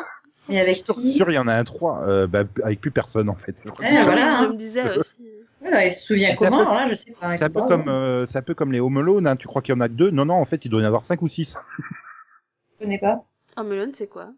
Et 0.48 0.58
avec 0.58 0.76
Sûr, 0.84 0.94
qui? 0.94 1.14
sûr, 1.14 1.30
il 1.30 1.34
y 1.34 1.38
en 1.38 1.46
a 1.46 1.54
un 1.54 1.64
3, 1.64 2.02
euh, 2.08 2.26
bah, 2.26 2.44
avec 2.64 2.80
plus 2.80 2.90
personne 2.90 3.28
en 3.28 3.34
fait. 3.36 3.54
Je 3.64 3.68
Ouais, 3.70 3.74
c'est- 3.80 4.02
voilà, 4.02 4.38
Je 4.38 4.44
hein. 4.44 4.48
me 4.48 4.56
disais 4.56 4.98
aussi. 4.98 5.10
Ouais, 5.60 5.88
Il 5.88 5.92
se 5.92 6.06
souvient 6.06 6.34
C'est 6.36 6.46
un 6.46 6.50
comment 6.50 6.64
peu- 6.66 6.72
là, 6.72 6.86
je 6.86 6.94
sais 6.94 7.10
pas. 7.20 7.36
C'est 7.36 7.44
un 7.44 7.50
peu 7.50 7.62
comme, 7.62 7.88
euh, 7.88 8.24
c'est 8.26 8.38
un 8.38 8.42
peu 8.42 8.54
comme 8.54 8.70
les 8.70 8.78
Home 8.78 8.96
Alone, 8.98 9.26
hein. 9.26 9.34
tu 9.34 9.48
crois 9.48 9.60
qu'il 9.60 9.74
y 9.74 9.76
en 9.76 9.80
a 9.80 9.88
que 9.88 9.94
deux? 9.94 10.10
Non, 10.12 10.24
non, 10.24 10.34
en 10.34 10.44
fait, 10.44 10.64
il 10.64 10.70
doit 10.70 10.80
y 10.80 10.84
en 10.84 10.86
avoir 10.86 11.02
5 11.02 11.20
ou 11.20 11.26
6. 11.28 11.56
Je 12.78 12.84
connais 12.84 12.98
pas. 12.98 13.24
Oh, 13.56 13.64
Melon, 13.64 13.90
c'est 13.92 14.06
quoi? 14.06 14.28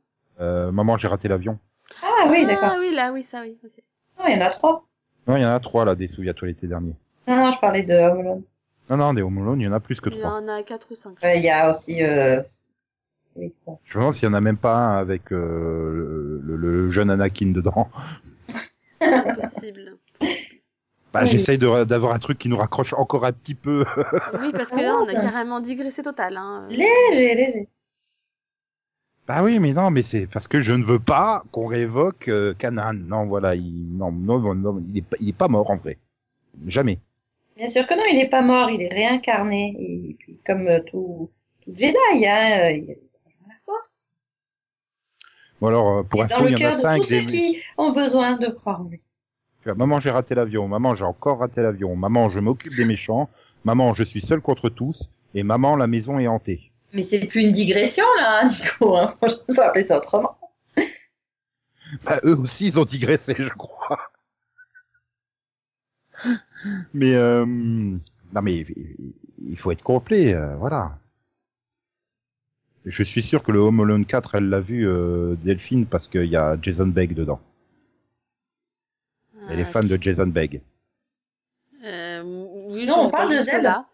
Euh, 0.40 0.72
maman, 0.72 0.96
j'ai 0.96 1.08
raté 1.08 1.28
l'avion. 1.28 1.58
Ah 2.02 2.26
oui, 2.30 2.46
d'accord. 2.46 2.70
Ah 2.72 2.76
oui, 2.78 2.94
là, 2.94 3.12
oui, 3.12 3.22
ça, 3.22 3.42
oui. 3.42 3.58
ok. 3.62 3.70
Non, 4.18 4.24
il 4.28 4.34
y 4.34 4.42
en 4.42 4.46
a 4.46 4.50
trois. 4.50 4.86
Non, 5.26 5.36
il 5.36 5.42
y 5.42 5.46
en 5.46 5.50
a 5.54 5.60
3 5.60 5.84
là, 5.84 5.94
des 5.94 6.08
Souviens-toi 6.08 6.48
l'été 6.48 6.66
dernier. 6.66 6.94
Non, 7.28 7.36
non, 7.36 7.50
je 7.50 7.58
parlais 7.58 7.82
de 7.82 7.92
Home 7.94 8.20
Alone. 8.20 8.42
Non, 8.90 8.96
non, 8.96 9.14
des 9.14 9.22
Home 9.22 9.38
Alone, 9.38 9.60
il 9.60 9.64
y 9.64 9.68
en 9.68 9.72
a 9.72 9.80
plus 9.80 10.00
que 10.00 10.10
Il 10.10 10.16
y 10.16 10.20
3. 10.20 10.30
en 10.40 10.48
a 10.48 10.62
4 10.62 10.86
ou 10.90 10.94
5. 10.96 11.16
Euh, 11.24 11.34
Il 11.34 11.42
y 11.42 11.48
a 11.50 11.70
aussi. 11.70 12.02
Euh... 12.02 12.42
Oui, 13.36 13.54
trois. 13.62 13.78
Je 13.84 13.94
me 13.96 14.00
demande 14.00 14.14
s'il 14.14 14.24
y 14.28 14.30
en 14.30 14.34
a 14.34 14.40
même 14.40 14.56
pas 14.56 14.76
un 14.76 14.98
avec 14.98 15.32
euh, 15.32 16.40
le, 16.42 16.56
le 16.56 16.90
jeune 16.90 17.10
Anakin 17.10 17.52
dedans. 17.52 17.88
Possible. 18.98 19.96
Bah, 21.12 21.20
Oui. 21.22 21.28
j'essaye 21.28 21.58
d'avoir 21.58 22.14
un 22.14 22.18
truc 22.18 22.38
qui 22.38 22.48
nous 22.48 22.56
raccroche 22.56 22.92
encore 22.92 23.24
un 23.24 23.32
petit 23.32 23.54
peu. 23.54 23.84
Oui, 24.40 24.50
parce 24.52 24.70
que 24.70 24.76
Ah 24.78 24.82
là, 24.82 24.96
on 25.00 25.08
a 25.08 25.12
carrément 25.14 25.60
digressé 25.60 26.02
total. 26.02 26.36
Hein. 26.36 26.66
Léger, 26.68 27.34
léger. 27.34 27.68
bah 29.26 29.42
oui, 29.44 29.58
mais 29.60 29.72
non, 29.72 29.90
mais 29.90 30.02
c'est 30.02 30.26
parce 30.26 30.48
que 30.48 30.60
je 30.60 30.72
ne 30.72 30.84
veux 30.84 30.98
pas 31.00 31.44
qu'on 31.52 31.66
révoque 31.66 32.28
euh, 32.28 32.52
Kanan. 32.54 32.94
Non, 32.94 33.26
voilà, 33.26 33.54
il, 33.54 33.96
non, 33.96 34.10
non, 34.12 34.40
non, 34.40 34.54
non, 34.54 34.82
il 34.88 34.98
est 34.98 35.02
pas, 35.02 35.16
il 35.20 35.28
est 35.28 35.32
pas 35.36 35.48
mort 35.48 35.70
en 35.70 35.76
vrai. 35.76 35.98
Jamais. 36.66 36.98
Bien 37.60 37.68
sûr 37.68 37.86
que 37.86 37.92
non, 37.92 38.04
il 38.10 38.18
est 38.18 38.30
pas 38.30 38.40
mort, 38.40 38.70
il 38.70 38.80
est 38.80 38.88
réincarné. 38.88 39.76
Et 39.78 40.16
puis, 40.18 40.40
comme 40.46 40.66
euh, 40.66 40.80
tout, 40.80 41.30
tout 41.60 41.74
Jedi, 41.76 41.94
hein, 42.26 42.58
euh, 42.58 42.70
il 42.70 42.84
y 42.86 42.90
a 42.90 42.94
la 43.48 43.54
force. 43.66 44.08
Bon 45.60 45.66
alors, 45.66 45.98
euh, 45.98 46.02
pour 46.02 46.22
info, 46.22 46.46
il 46.46 46.52
y 46.52 46.54
en 46.54 46.58
cœur 46.58 46.72
a 46.72 46.76
de 46.76 46.80
5 46.80 46.96
tous 47.02 47.08
ceux 47.08 47.20
qui 47.26 47.60
ont 47.76 47.92
besoin 47.92 48.38
de 48.38 48.46
croire 48.46 48.80
en 48.80 48.84
lui. 48.84 49.02
Tu 49.60 49.68
vois, 49.68 49.74
maman, 49.74 50.00
j'ai 50.00 50.08
raté 50.08 50.34
l'avion. 50.34 50.68
Maman, 50.68 50.94
j'ai 50.94 51.04
encore 51.04 51.40
raté 51.40 51.60
l'avion. 51.60 51.94
Maman, 51.96 52.30
je 52.30 52.40
m'occupe 52.40 52.74
des 52.74 52.86
méchants. 52.86 53.28
Maman, 53.64 53.92
je 53.92 54.04
suis 54.04 54.22
seul 54.22 54.40
contre 54.40 54.70
tous. 54.70 55.10
Et 55.34 55.42
maman, 55.42 55.76
la 55.76 55.86
maison 55.86 56.18
est 56.18 56.28
hantée. 56.28 56.72
Mais 56.94 57.02
c'est 57.02 57.26
plus 57.26 57.42
une 57.42 57.52
digression, 57.52 58.06
là, 58.16 58.40
hein, 58.40 58.48
Nico. 58.48 58.96
Hein. 58.96 59.14
Franchement, 59.18 59.54
faut 59.54 59.60
appeler 59.60 59.84
ça 59.84 59.98
autrement. 59.98 60.38
Bah, 62.06 62.20
eux 62.24 62.38
aussi, 62.38 62.68
ils 62.68 62.80
ont 62.80 62.86
digressé, 62.86 63.34
je 63.36 63.50
crois. 63.50 64.09
Mais, 66.92 67.14
euh, 67.14 67.44
non, 67.46 68.42
mais 68.42 68.66
il- 69.38 69.56
faut 69.56 69.72
être 69.72 69.82
complet, 69.82 70.34
euh, 70.34 70.54
voilà. 70.56 70.98
Je 72.86 73.02
suis 73.02 73.22
sûr 73.22 73.42
que 73.42 73.52
le 73.52 73.58
Home 73.58 73.80
Alone 73.80 74.06
4, 74.06 74.36
elle 74.36 74.48
l'a 74.48 74.60
vu, 74.60 74.86
euh, 74.88 75.34
Delphine, 75.42 75.86
parce 75.86 76.08
qu'il 76.08 76.24
y 76.26 76.36
a 76.36 76.56
Jason 76.60 76.86
Begg 76.86 77.14
dedans. 77.14 77.40
Elle 79.48 79.60
est 79.60 79.64
Ah, 79.64 79.66
fan 79.66 79.86
de 79.88 79.98
Jason 80.00 80.26
Begg. 80.28 80.60
Euh, 81.84 82.22
oui, 82.68 82.86
Non, 82.86 83.06
on 83.06 83.10
pas 83.10 83.18
parle 83.18 83.30
de 83.30 83.36
Zeb. 83.42 83.62
là. 83.62 83.86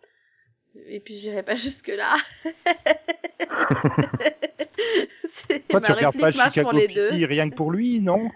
Et 0.88 1.00
puis 1.00 1.14
j'irai 1.14 1.42
pas 1.42 1.56
jusque 1.56 1.88
là. 1.88 2.16
Toi, 2.44 2.46
ma 5.72 5.80
tu 5.80 5.92
regardes 5.92 6.20
pas 6.20 6.32
Chicago 6.32 6.70
pour 6.70 6.78
les 6.78 6.88
deux. 6.88 7.08
Rien 7.26 7.48
que 7.48 7.54
pour 7.54 7.70
lui, 7.70 8.00
non? 8.00 8.30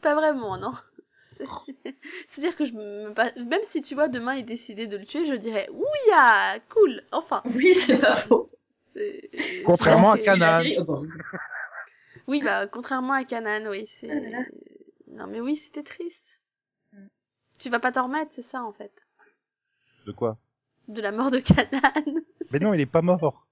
Pas 0.00 0.14
vraiment, 0.14 0.56
non. 0.58 0.72
C'est- 1.36 1.44
C'est-à-dire 2.26 2.56
que 2.56 2.64
je 2.64 2.72
me 2.74 3.12
même 3.44 3.62
si 3.62 3.82
tu 3.82 3.94
vois 3.94 4.08
demain 4.08 4.34
il 4.34 4.44
décidait 4.44 4.86
de 4.86 4.96
le 4.96 5.04
tuer, 5.04 5.26
je 5.26 5.34
dirais 5.34 5.68
ouya, 5.72 6.58
cool, 6.70 7.02
enfin. 7.12 7.42
Oui, 7.54 7.74
c'est 7.74 7.98
pas 7.98 8.16
faux. 8.16 8.46
Contrairement 9.64 10.12
à 10.12 10.16
bon. 10.84 11.02
Oui, 12.28 12.40
bah 12.42 12.66
contrairement 12.68 13.12
à 13.14 13.24
Kanan, 13.24 13.66
oui, 13.68 13.86
c'est. 13.86 14.08
Ah. 14.34 14.42
Non 15.10 15.26
mais 15.26 15.40
oui, 15.40 15.56
c'était 15.56 15.82
triste. 15.82 16.40
Mm. 16.92 17.06
Tu 17.58 17.70
vas 17.70 17.80
pas 17.80 17.92
t'en 17.92 18.04
remettre, 18.04 18.32
c'est 18.32 18.42
ça 18.42 18.62
en 18.62 18.72
fait, 18.72 18.92
De 20.06 20.12
quoi? 20.12 20.38
De 20.88 21.00
la 21.00 21.12
mort 21.12 21.30
de 21.30 21.38
Kanan. 21.40 22.20
Mais 22.52 22.58
non, 22.58 22.74
il 22.74 22.80
est 22.80 22.86
pas 22.86 23.02
mort. 23.02 23.46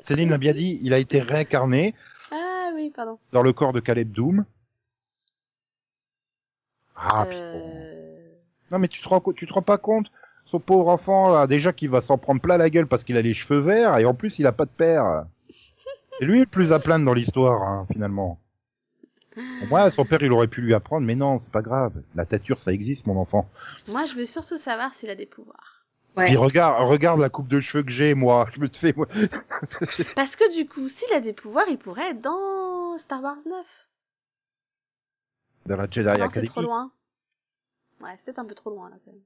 Céline 0.00 0.30
l'a 0.30 0.38
bien 0.38 0.52
dit, 0.52 0.78
il 0.82 0.92
a 0.92 0.98
été 0.98 1.20
réincarné 1.20 1.94
Ah 2.30 2.70
oui, 2.74 2.90
pardon. 2.90 3.18
dans 3.32 3.42
le 3.42 3.52
corps 3.52 3.72
de 3.72 3.80
Caleb 3.80 4.12
Doom. 4.12 4.44
Ah, 6.96 7.26
putain. 7.26 7.42
Euh, 7.42 8.28
Non, 8.70 8.78
mais 8.78 8.88
tu 8.88 9.02
te 9.02 9.08
rends, 9.08 9.22
tu 9.34 9.46
te 9.46 9.52
rends 9.52 9.62
pas 9.62 9.78
compte 9.78 10.06
Son 10.44 10.60
pauvre 10.60 10.88
enfant, 10.88 11.32
là, 11.32 11.46
déjà 11.46 11.72
qu'il 11.72 11.90
va 11.90 12.00
s'en 12.00 12.18
prendre 12.18 12.40
plein 12.40 12.56
la 12.56 12.70
gueule 12.70 12.86
parce 12.86 13.04
qu'il 13.04 13.16
a 13.16 13.22
les 13.22 13.34
cheveux 13.34 13.60
verts 13.60 13.98
et 13.98 14.04
en 14.04 14.14
plus 14.14 14.38
il 14.38 14.46
a 14.46 14.52
pas 14.52 14.64
de 14.64 14.70
père. 14.70 15.24
C'est 16.18 16.26
lui 16.26 16.40
le 16.40 16.46
plus 16.46 16.72
à 16.72 16.78
plaindre 16.78 17.04
dans 17.04 17.14
l'histoire, 17.14 17.62
hein, 17.62 17.86
finalement. 17.92 18.38
Moins, 19.68 19.90
son 19.90 20.04
père, 20.04 20.22
il 20.22 20.30
aurait 20.32 20.46
pu 20.46 20.60
lui 20.60 20.74
apprendre, 20.74 21.04
mais 21.04 21.16
non, 21.16 21.40
c'est 21.40 21.50
pas 21.50 21.62
grave. 21.62 21.92
La 22.14 22.24
tâture, 22.24 22.60
ça 22.60 22.72
existe, 22.72 23.08
mon 23.08 23.18
enfant. 23.18 23.48
Moi, 23.88 24.04
je 24.04 24.14
veux 24.14 24.26
surtout 24.26 24.58
savoir 24.58 24.94
s'il 24.94 25.10
a 25.10 25.16
des 25.16 25.26
pouvoirs. 25.26 25.84
Ouais. 26.16 26.26
Puis 26.26 26.36
regarde, 26.36 26.86
regarde 26.86 27.18
la 27.18 27.28
coupe 27.30 27.48
de 27.48 27.60
cheveux 27.60 27.82
que 27.82 27.90
j'ai, 27.90 28.14
moi. 28.14 28.46
Je 28.54 28.60
me 28.60 28.68
fais, 28.72 28.92
moi. 28.96 29.08
Parce 30.14 30.36
que 30.36 30.54
du 30.54 30.68
coup, 30.68 30.88
s'il 30.88 31.12
a 31.12 31.18
des 31.18 31.32
pouvoirs, 31.32 31.66
il 31.68 31.78
pourrait 31.78 32.10
être 32.10 32.20
dans 32.20 32.96
Star 32.98 33.20
Wars 33.20 33.38
9. 33.44 33.66
Dans 35.66 35.76
la 35.76 35.86
Jedi 35.90 36.06
non, 36.08 36.14
c'est 36.14 36.22
Academy. 36.22 36.48
trop 36.48 36.62
loin. 36.62 36.90
Ouais, 38.00 38.14
c'était 38.18 38.38
un 38.38 38.44
peu 38.44 38.54
trop 38.54 38.70
loin 38.70 38.90
là 38.90 38.96
quand 39.04 39.12
même. 39.12 39.20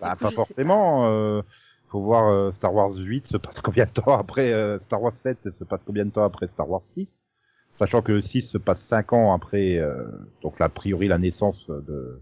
Bah, 0.00 0.12
coup, 0.16 0.24
pas 0.24 0.30
forcément. 0.30 1.06
Euh, 1.08 1.42
faut 1.88 2.00
voir 2.02 2.28
euh, 2.28 2.52
Star 2.52 2.72
Wars 2.74 2.94
8 2.96 3.26
se 3.26 3.36
passe 3.36 3.60
combien 3.62 3.86
de 3.86 3.90
temps 3.90 4.16
après 4.18 4.52
euh, 4.52 4.78
Star 4.80 5.02
Wars 5.02 5.12
7 5.12 5.50
se 5.50 5.64
passe 5.64 5.82
combien 5.84 6.04
de 6.04 6.10
temps 6.10 6.24
après 6.24 6.46
Star 6.48 6.68
Wars 6.68 6.82
6 6.82 7.26
Sachant 7.74 8.02
que 8.02 8.12
le 8.12 8.20
6 8.20 8.42
se 8.50 8.58
passe 8.58 8.80
5 8.82 9.12
ans 9.12 9.32
après, 9.32 9.76
euh, 9.78 10.04
donc 10.42 10.58
là, 10.58 10.66
a 10.66 10.68
priori 10.68 11.06
la 11.08 11.16
naissance 11.18 11.70
de, 11.70 12.20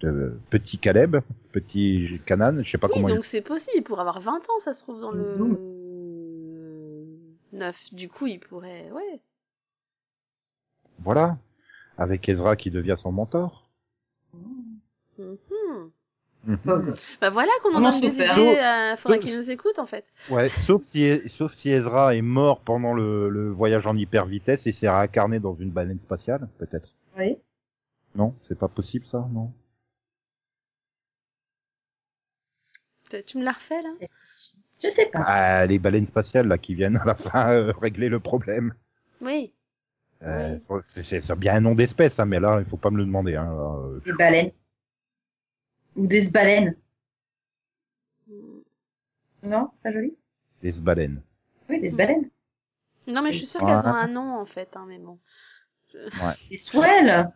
de 0.00 0.36
petit 0.50 0.76
Caleb, 0.78 1.18
petit 1.52 2.20
Canan, 2.26 2.62
je 2.64 2.68
sais 2.70 2.78
pas 2.78 2.88
Oui, 2.88 2.94
comment 2.94 3.08
donc 3.08 3.24
c'est 3.24 3.42
possible, 3.42 3.76
il 3.76 3.82
pourrait 3.82 4.00
avoir 4.00 4.20
20 4.20 4.36
ans, 4.50 4.58
ça 4.58 4.74
se 4.74 4.82
trouve 4.82 5.00
dans 5.00 5.12
le 5.12 5.36
Mhm. 5.36 5.58
9. 7.52 7.76
Du 7.94 8.08
coup, 8.08 8.26
il 8.26 8.40
pourrait, 8.40 8.90
ouais. 8.90 9.02
il... 9.14 9.20
Voilà. 10.98 11.38
Avec 11.98 12.28
Ezra 12.28 12.56
qui 12.56 12.70
devient 12.70 12.94
son 12.96 13.12
mentor. 13.12 13.68
Ok. 15.18 15.36
Bah 17.20 17.30
voilà 17.30 17.50
qu'on 17.62 17.72
On 17.74 17.84
en 17.84 17.90
donne 17.90 18.00
des 18.00 18.14
idées, 18.14 18.24
euh, 18.30 18.96
faudrait 18.96 19.18
Sauf- 19.18 19.24
qu'ils 19.26 19.36
nous 19.36 19.50
écoutent 19.50 19.78
en 19.80 19.86
fait. 19.86 20.04
Ouais, 20.30 20.48
sauf 20.66 20.82
si, 20.84 21.28
sauf 21.28 21.52
si 21.52 21.70
Ezra 21.70 22.14
est 22.14 22.22
mort 22.22 22.60
pendant 22.60 22.94
le, 22.94 23.28
le 23.28 23.50
voyage 23.50 23.86
en 23.86 23.96
hyper 23.96 24.24
vitesse 24.24 24.66
et 24.66 24.72
s'est 24.72 24.88
réincarné 24.88 25.40
dans 25.40 25.54
une 25.56 25.70
baleine 25.70 25.98
spatiale, 25.98 26.48
peut-être. 26.58 26.90
Oui. 27.18 27.36
Non, 28.14 28.34
c'est 28.44 28.56
pas 28.58 28.68
possible 28.68 29.04
ça, 29.06 29.28
non. 29.32 29.52
Tu- 33.10 33.24
Tu 33.24 33.38
me 33.38 33.44
l'as 33.44 33.52
refait 33.52 33.82
là? 33.82 33.90
Je 34.82 34.88
sais 34.88 35.06
pas. 35.06 35.22
Ah, 35.26 35.66
les 35.66 35.78
baleines 35.78 36.06
spatiales 36.06 36.46
là 36.46 36.56
qui 36.58 36.74
viennent 36.74 36.96
à 36.98 37.04
la 37.04 37.14
fin 37.16 37.50
euh, 37.52 37.72
régler 37.72 38.08
le 38.08 38.20
problème. 38.20 38.74
Oui. 39.20 39.52
Euh, 40.22 40.58
C'est 41.02 41.20
c'est 41.22 41.36
bien 41.36 41.54
un 41.56 41.60
nom 41.60 41.74
d'espèce, 41.74 42.18
hein, 42.18 42.26
mais 42.26 42.40
là 42.40 42.58
il 42.60 42.64
faut 42.68 42.76
pas 42.76 42.90
me 42.90 42.96
le 42.98 43.04
demander. 43.04 43.36
Hein, 43.36 43.50
euh, 43.52 44.00
Des 44.04 44.12
baleines. 44.12 44.50
Ou 45.96 46.06
des 46.06 46.28
baleines. 46.30 46.74
Non, 49.42 49.70
c'est 49.74 49.82
pas 49.82 49.90
joli. 49.90 50.16
des 50.62 50.72
baleines. 50.80 51.22
Oui, 51.68 51.80
des 51.80 51.90
baleines. 51.90 52.28
Non 53.06 53.22
mais 53.22 53.32
je 53.32 53.38
suis 53.38 53.46
sûre 53.46 53.62
Ouais. 53.62 53.68
qu'elles 53.68 53.86
ont 53.90 53.94
un 53.94 54.08
nom 54.08 54.38
en 54.38 54.44
fait, 54.46 54.68
hein, 54.74 54.84
mais 54.88 54.98
bon. 54.98 55.18
Des 56.50 56.58
swells. 56.58 57.30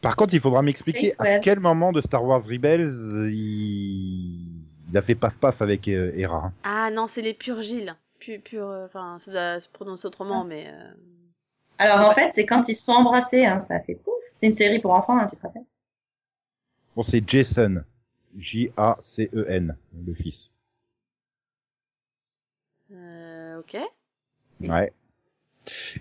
Par 0.00 0.16
contre, 0.16 0.34
il 0.34 0.40
faudra 0.40 0.60
m'expliquer 0.62 1.12
à 1.18 1.38
quel 1.38 1.60
moment 1.60 1.92
de 1.92 2.00
Star 2.00 2.24
Wars 2.24 2.42
Rebels 2.44 2.90
il, 3.30 4.64
il 4.88 4.96
a 4.96 5.02
fait 5.02 5.14
paf 5.14 5.36
paf 5.38 5.62
avec 5.62 5.88
euh, 5.88 6.12
Hera. 6.16 6.52
Ah 6.64 6.90
non, 6.90 7.06
c'est 7.06 7.22
les 7.22 7.32
purgiles. 7.34 7.94
Pur, 8.18 8.40
pur, 8.42 8.66
euh, 8.68 8.86
enfin, 8.86 9.18
ça 9.18 9.30
doit 9.30 9.60
se 9.60 9.68
prononcer 9.68 10.06
autrement, 10.06 10.42
Ah. 10.42 10.46
mais. 10.48 10.66
euh, 10.68 10.92
Alors 11.78 12.00
en 12.08 12.12
fait, 12.12 12.30
c'est 12.32 12.46
quand 12.46 12.68
ils 12.68 12.74
se 12.74 12.84
sont 12.84 12.92
embrassés, 12.92 13.44
hein, 13.44 13.60
ça 13.60 13.80
fait 13.80 13.94
pouf. 13.96 14.14
C'est 14.34 14.46
une 14.46 14.54
série 14.54 14.80
pour 14.80 14.92
enfants, 14.92 15.18
hein, 15.18 15.28
tu 15.30 15.36
te 15.36 15.42
rappelles? 15.42 15.64
Bon, 16.96 17.04
c'est 17.04 17.22
Jason. 17.28 17.84
J-A-C-E-N, 18.36 19.76
le 20.06 20.14
fils. 20.14 20.50
euh, 22.92 23.58
ok. 23.60 23.76
Oui. 24.60 24.68
Ouais. 24.68 24.92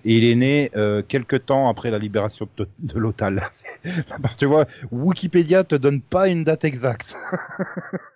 Et 0.04 0.18
il 0.18 0.24
est 0.26 0.36
né 0.36 0.72
euh, 0.76 1.02
quelque 1.04 1.38
temps 1.38 1.70
après 1.70 1.90
la 1.90 2.00
libération 2.00 2.50
de, 2.58 2.68
de 2.80 3.00
l'Otal. 3.00 3.42
Tu 4.38 4.46
vois, 4.46 4.66
Wikipédia 4.92 5.64
te 5.64 5.76
donne 5.76 6.02
pas 6.02 6.28
une 6.28 6.44
date 6.44 6.66
exacte. 6.66 7.16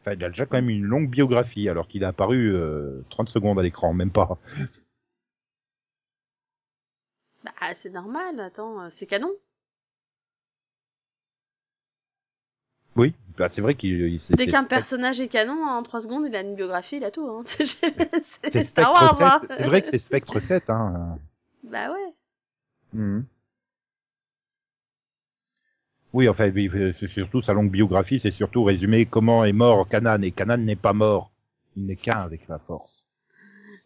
Enfin, 0.00 0.12
il 0.16 0.24
a 0.24 0.28
déjà 0.28 0.46
quand 0.46 0.56
même 0.56 0.70
une 0.70 0.84
longue 0.84 1.10
biographie, 1.10 1.68
alors 1.68 1.86
qu'il 1.86 2.04
a 2.04 2.08
apparu 2.08 2.54
euh, 2.54 3.02
30 3.10 3.28
secondes 3.28 3.58
à 3.58 3.62
l'écran, 3.62 3.92
même 3.92 4.10
pas. 4.10 4.38
Bah, 7.44 7.52
c'est 7.74 7.90
normal, 7.90 8.40
attends, 8.40 8.80
euh, 8.80 8.88
c'est 8.90 9.06
canon. 9.06 9.30
Oui, 12.96 13.14
bah, 13.38 13.48
c'est 13.48 13.62
vrai 13.62 13.74
qu'il 13.74 14.18
Dès 14.30 14.46
qu'un 14.46 14.64
personnage 14.64 15.20
est 15.20 15.28
canon, 15.28 15.64
en 15.64 15.82
3 15.82 16.00
secondes, 16.00 16.26
il 16.26 16.34
a 16.34 16.40
une 16.40 16.54
biographie, 16.54 16.96
il 16.96 17.04
a 17.04 17.10
tout. 17.10 17.26
Hein. 17.26 17.44
c'est 17.46 18.62
Star 18.64 18.92
Wars, 18.92 19.22
hein. 19.22 19.40
7. 19.42 19.52
C'est 19.56 19.66
vrai 19.66 19.82
que 19.82 19.88
c'est 19.88 19.98
Spectre 19.98 20.40
7 20.40 20.70
hein. 20.70 21.18
Bah 21.62 21.92
ouais. 21.92 22.14
Mhm. 22.94 23.24
Oui, 26.12 26.28
enfin, 26.28 26.50
oui, 26.50 26.70
c'est 26.98 27.08
surtout 27.08 27.40
sa 27.40 27.54
longue 27.54 27.70
biographie, 27.70 28.18
c'est 28.18 28.32
surtout 28.32 28.64
résumer 28.64 29.06
comment 29.06 29.44
est 29.44 29.52
mort 29.52 29.88
Kanan, 29.88 30.22
et 30.22 30.32
Kanan 30.32 30.64
n'est 30.64 30.76
pas 30.76 30.92
mort. 30.92 31.30
Il 31.76 31.86
n'est 31.86 31.96
qu'un 31.96 32.20
avec 32.20 32.48
la 32.48 32.58
force. 32.58 33.06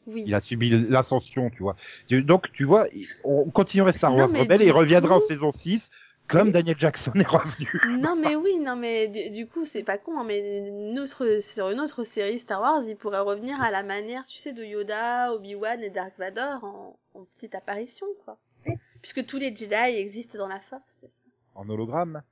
Oui. 0.07 0.25
Il 0.27 0.35
a 0.35 0.41
subi 0.41 0.71
l'ascension, 0.71 1.51
tu 1.51 1.63
vois. 1.63 1.77
Donc, 2.11 2.51
tu 2.53 2.65
vois, 2.65 2.87
on 3.25 3.51
continuerait 3.51 3.93
Star 3.93 4.15
Wars 4.15 4.31
Rebelle 4.31 4.63
et 4.63 4.67
il 4.67 4.73
reviendra 4.73 5.17
en 5.17 5.21
saison 5.21 5.53
6, 5.53 5.91
comme 6.27 6.51
Daniel 6.51 6.77
Jackson 6.79 7.13
est 7.15 7.27
revenu. 7.27 7.69
Non 8.01 8.17
mais 8.17 8.37
oui, 8.37 8.59
non 8.59 8.77
mais 8.77 9.09
du, 9.09 9.31
du 9.31 9.47
coup 9.47 9.65
c'est 9.65 9.83
pas 9.83 9.99
con, 9.99 10.19
hein, 10.19 10.25
mais 10.27 10.69
une 10.69 10.99
autre, 10.99 11.41
sur 11.41 11.69
une 11.71 11.81
autre 11.81 12.05
série 12.05 12.39
Star 12.39 12.61
Wars, 12.61 12.83
il 12.87 12.97
pourrait 12.97 13.21
revenir 13.21 13.61
à 13.63 13.71
la 13.71 13.83
manière, 13.83 14.25
tu 14.27 14.39
sais, 14.39 14.53
de 14.53 14.65
Yoda, 14.65 15.33
Obi-Wan 15.35 15.83
et 15.83 15.91
Dark 15.91 16.13
Vador 16.19 16.65
en, 16.65 16.99
en 17.15 17.25
petite 17.37 17.55
apparition, 17.55 18.07
quoi. 18.25 18.39
Oui. 18.67 18.75
Puisque 19.03 19.27
tous 19.27 19.39
les 19.39 19.55
Jedi 19.55 19.75
existent 19.75 20.39
dans 20.39 20.49
la 20.49 20.61
Force, 20.61 20.97
c'est 21.01 21.13
ça 21.13 21.24
En 21.55 21.69
hologramme? 21.69 22.23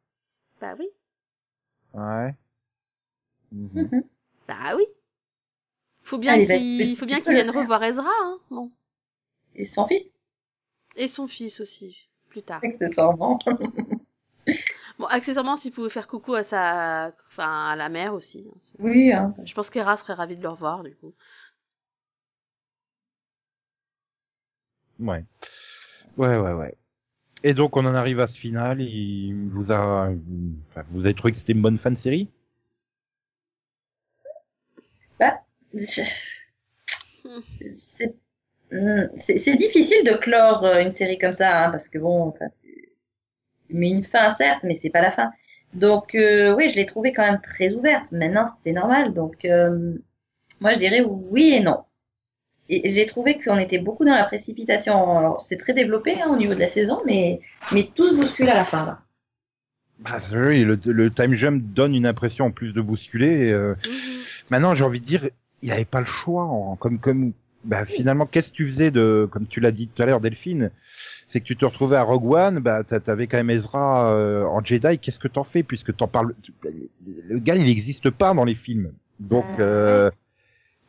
Bah 0.61 0.75
oui, 0.79 0.89
Ouais. 1.95 2.37
Mhm. 3.53 3.71
Mhm. 3.83 4.03
bah 4.49 4.75
oui. 4.77 4.87
Faut 6.05 6.19
bien 6.19 6.35
Ah, 6.35 6.39
qu'il, 6.39 6.97
faut 6.97 7.07
bien 7.07 7.19
il 7.19 7.23
qu'il 7.23 7.33
vienne 7.35 7.51
revoir 7.51 7.83
Ezra, 7.83 8.09
hein. 8.23 8.39
Bon. 8.51 8.71
Et 9.55 9.65
son 9.65 9.87
fils, 9.87 10.13
Et 10.97 11.07
son 11.07 11.29
fils 11.29 11.61
aussi, 11.61 12.09
plus 12.31 12.43
tard. 12.43 12.63
accessoirement. 12.63 13.39
Bon, 14.99 15.07
accessoirement, 15.07 15.57
s'il 15.57 15.73
pouvait 15.73 15.91
faire 15.91 16.07
coucou 16.09 16.35
à 16.35 16.43
sa, 16.43 17.13
enfin, 17.29 17.69
à 17.71 17.77
la 17.77 17.89
mère 17.89 18.15
aussi. 18.15 18.47
hein. 18.49 18.59
Oui, 18.79 19.13
hein. 19.13 19.35
Je 19.45 19.55
pense 19.55 19.71
qu'Hera 19.71 19.97
serait 19.97 20.15
ravie 20.15 20.37
de 20.37 20.43
le 20.43 20.49
revoir, 20.49 20.83
du 20.83 20.95
coup. 20.97 21.15
Ouais. 24.99 25.25
Ouais, 26.17 26.37
ouais, 26.39 26.53
ouais. 26.55 26.77
Et 27.45 27.55
donc, 27.55 27.77
on 27.77 27.85
en 27.87 27.95
arrive 27.95 28.21
à 28.21 28.27
ce 28.27 28.39
final. 28.39 28.81
Il 28.81 29.49
vous 29.51 29.71
a, 29.73 30.11
enfin, 30.71 30.85
vous 30.91 31.05
avez 31.05 31.15
trouvé 31.15 31.33
que 31.33 31.37
c'était 31.39 31.53
une 31.53 31.63
bonne 31.63 31.79
fin 31.79 31.91
de 31.91 31.97
série? 31.97 32.29
Je- 35.75 36.03
C'est 37.75 38.15
Hmm, 38.73 39.09
c'est 39.19 39.39
c'est 39.39 39.57
difficile 39.57 40.05
de 40.05 40.17
clore 40.17 40.65
euh, 40.65 40.83
une 40.83 40.93
série 40.93 41.19
comme 41.19 41.33
ça, 41.35 41.67
hein, 41.67 41.71
parce 41.71 41.89
que 41.89 41.99
bon, 41.99 42.29
enfin, 42.29 42.47
mets 43.71 43.91
une 43.91 44.05
fin, 44.05 44.31
certes, 44.31 44.61
mais 44.65 44.75
c'est 44.75 44.91
pas 44.91 45.03
la 45.03 45.11
fin. 45.11 45.33
Donc, 45.75 46.15
euh, 46.15 46.55
oui, 46.55 46.69
je 46.71 46.77
l'ai 46.77 46.87
trouvée 46.87 47.13
quand 47.13 47.23
même 47.25 47.41
très 47.41 47.73
ouverte. 47.73 48.13
Maintenant, 48.13 48.45
c'est 48.47 48.73
normal. 48.73 49.15
Donc, 49.15 49.45
euh, 49.45 49.95
moi, 50.61 50.75
je 50.75 50.79
dirais 50.81 51.03
oui 51.03 51.55
et 51.55 51.61
non. 51.61 51.85
Et 52.75 52.91
j'ai 52.91 53.05
trouvé 53.05 53.39
qu'on 53.39 53.59
était 53.59 53.79
beaucoup 53.79 54.05
dans 54.07 54.15
la 54.15 54.25
précipitation. 54.25 55.19
Alors, 55.19 55.41
c'est 55.43 55.59
très 55.59 55.75
développé 55.75 56.21
hein, 56.23 56.31
au 56.33 56.37
niveau 56.37 56.55
de 56.55 56.59
la 56.61 56.69
saison, 56.69 57.01
mais, 57.05 57.41
mais 57.73 57.89
tout 57.95 58.07
se 58.07 58.15
bouscule 58.15 58.49
à 58.49 58.55
la 58.55 58.65
fin, 58.65 58.87
là. 58.87 59.01
Bah, 59.99 60.19
c'est 60.19 60.35
vrai, 60.35 60.59
le, 60.61 60.79
le 60.87 61.11
time 61.11 61.35
jump 61.35 61.63
donne 61.75 61.95
une 61.95 62.07
impression 62.07 62.47
en 62.47 62.51
plus 62.51 62.73
de 62.73 62.81
bousculer. 62.81 63.49
et, 63.49 63.53
euh, 63.53 63.75
Mhm. 63.85 63.93
Maintenant, 64.51 64.75
j'ai 64.75 64.85
envie 64.85 65.01
de 65.01 65.05
dire, 65.05 65.29
il 65.63 65.67
n'y 65.67 65.73
avait 65.73 65.85
pas 65.85 66.01
le 66.01 66.07
choix. 66.07 66.45
en- 66.45 66.77
comme, 66.77 66.99
comme, 66.99 67.33
bah, 67.65 67.85
finalement, 67.85 68.25
qu'est-ce 68.27 68.51
que 68.51 68.57
tu 68.57 68.67
faisais 68.69 68.91
de, 68.91 69.29
comme 69.31 69.47
tu 69.47 69.61
l'as 69.61 69.71
dit 69.71 69.89
tout 69.89 70.03
à 70.03 70.07
l'heure, 70.07 70.21
Delphine, 70.21 70.71
c'est 71.29 71.41
que 71.41 71.45
tu 71.45 71.57
te 71.57 71.65
retrouvais 71.67 71.97
à 71.97 72.03
Rogue 72.03 72.33
One, 72.33 72.59
bah, 72.61 72.85
t'a- 72.85 73.01
t'avais 73.01 73.27
quand 73.27 73.37
même 73.37 73.51
Ezra 73.51 74.15
euh, 74.15 74.45
en 74.47 74.65
Jedi. 74.65 74.99
Qu'est-ce 74.99 75.21
que 75.21 75.29
t'en 75.29 75.45
fais 75.45 75.63
puisque 75.63 75.95
t'en 75.95 76.09
parles 76.09 76.35
tu- 76.43 76.53
Le 77.29 77.39
gars, 77.39 77.55
il 77.55 77.65
n'existe 77.65 78.09
pas 78.11 78.33
dans 78.35 78.45
les 78.45 78.55
films. 78.57 78.93
Donc, 79.21 79.45
Ouais. 79.45 79.57
euh, 79.61 80.11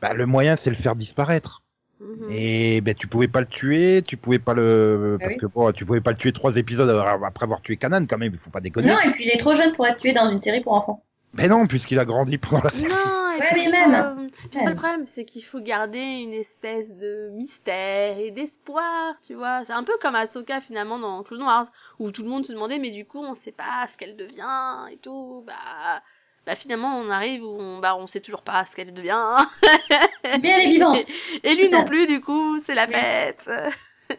bah, 0.02 0.14
le 0.14 0.26
moyen, 0.26 0.56
c'est 0.56 0.70
le 0.72 0.76
faire 0.78 0.96
disparaître. 0.96 1.62
Mhm. 2.04 2.30
Et 2.30 2.82
ben 2.82 2.94
tu 2.94 3.08
pouvais 3.08 3.28
pas 3.28 3.40
le 3.40 3.48
tuer, 3.48 4.02
tu 4.06 4.18
pouvais 4.18 4.40
pas 4.40 4.54
le 4.54 5.18
Ah 5.20 5.24
parce 5.24 5.34
oui. 5.34 5.40
que 5.40 5.46
bon, 5.46 5.72
tu 5.72 5.86
pouvais 5.86 6.02
pas 6.02 6.12
le 6.12 6.18
tuer 6.18 6.32
trois 6.34 6.58
épisodes 6.58 6.90
après 6.90 7.44
avoir 7.46 7.62
tué 7.62 7.78
Kanan 7.78 8.06
quand 8.08 8.18
même, 8.18 8.34
il 8.34 8.40
faut 8.40 8.50
pas 8.50 8.60
déconner. 8.62 8.90
Non, 8.90 9.00
et 9.06 9.12
puis 9.12 9.24
il 9.26 9.30
est 9.32 9.38
trop 9.40 9.56
jeune 9.56 9.72
pour 9.74 9.88
être 9.88 10.00
tué 10.00 10.14
dans 10.14 10.30
une 10.30 10.40
série 10.40 10.62
pour 10.62 10.74
enfants. 10.74 11.04
Mais 11.36 11.48
non, 11.48 11.66
puisqu'il 11.66 11.98
a 11.98 12.06
grandi 12.06 12.38
pendant 12.38 12.62
la 12.64 12.70
série. 12.70 12.92
Non, 12.92 13.32
et 13.36 13.40
Ouais, 13.40 13.48
puis 13.54 13.66
mais 13.72 13.88
même. 13.88 14.04
faut- 14.16 14.28
puis 14.30 14.50
C'est 14.52 14.64
pas 14.64 14.70
le 14.70 14.76
problème, 14.76 15.08
c'est 15.08 15.26
qu'il 15.26 15.44
faut 15.44 15.60
garder 15.62 15.98
une 16.00 16.34
espèce 16.34 16.88
de 16.96 17.32
mystère 17.34 18.20
et 18.20 18.30
d'espoir, 18.30 19.16
tu 19.26 19.34
vois. 19.34 19.64
C'est 19.66 19.74
un 19.74 19.84
peu 19.84 19.94
comme 20.00 20.14
Ahsoka 20.14 20.62
finalement 20.62 21.00
dans 21.00 21.24
Clone 21.24 21.42
Wars, 21.42 21.72
où 21.98 22.12
tout 22.12 22.22
le 22.22 22.30
monde 22.30 22.46
se 22.46 22.54
demandait, 22.54 22.78
mais 22.78 22.92
du 22.92 23.06
coup 23.06 23.18
on 23.18 23.34
sait 23.34 23.52
pas 23.52 23.88
ce 23.92 23.98
qu'elle 23.98 24.16
devient 24.16 24.92
et 24.92 24.98
tout. 24.98 25.44
Bah, 25.48 26.04
bah 26.46 26.56
finalement 26.56 26.98
on 26.98 27.10
arrive 27.10 27.44
où 27.44 27.56
on, 27.60 27.80
bah 27.80 27.96
on 27.98 28.08
sait 28.08 28.20
toujours 28.20 28.42
pas 28.42 28.66
ce 28.66 28.76
qu'elle 28.76 28.94
devient. 28.94 29.38
Mais 30.42 30.50
elle 30.50 30.62
est 30.62 30.70
vivante. 30.72 31.06
Et 31.44 31.56
lui 31.56 31.70
non 31.70 31.86
plus, 31.86 32.08
du 32.08 32.22
coup, 32.22 32.60
c'est 32.60 32.76
la 32.76 32.88
fête. 32.88 33.50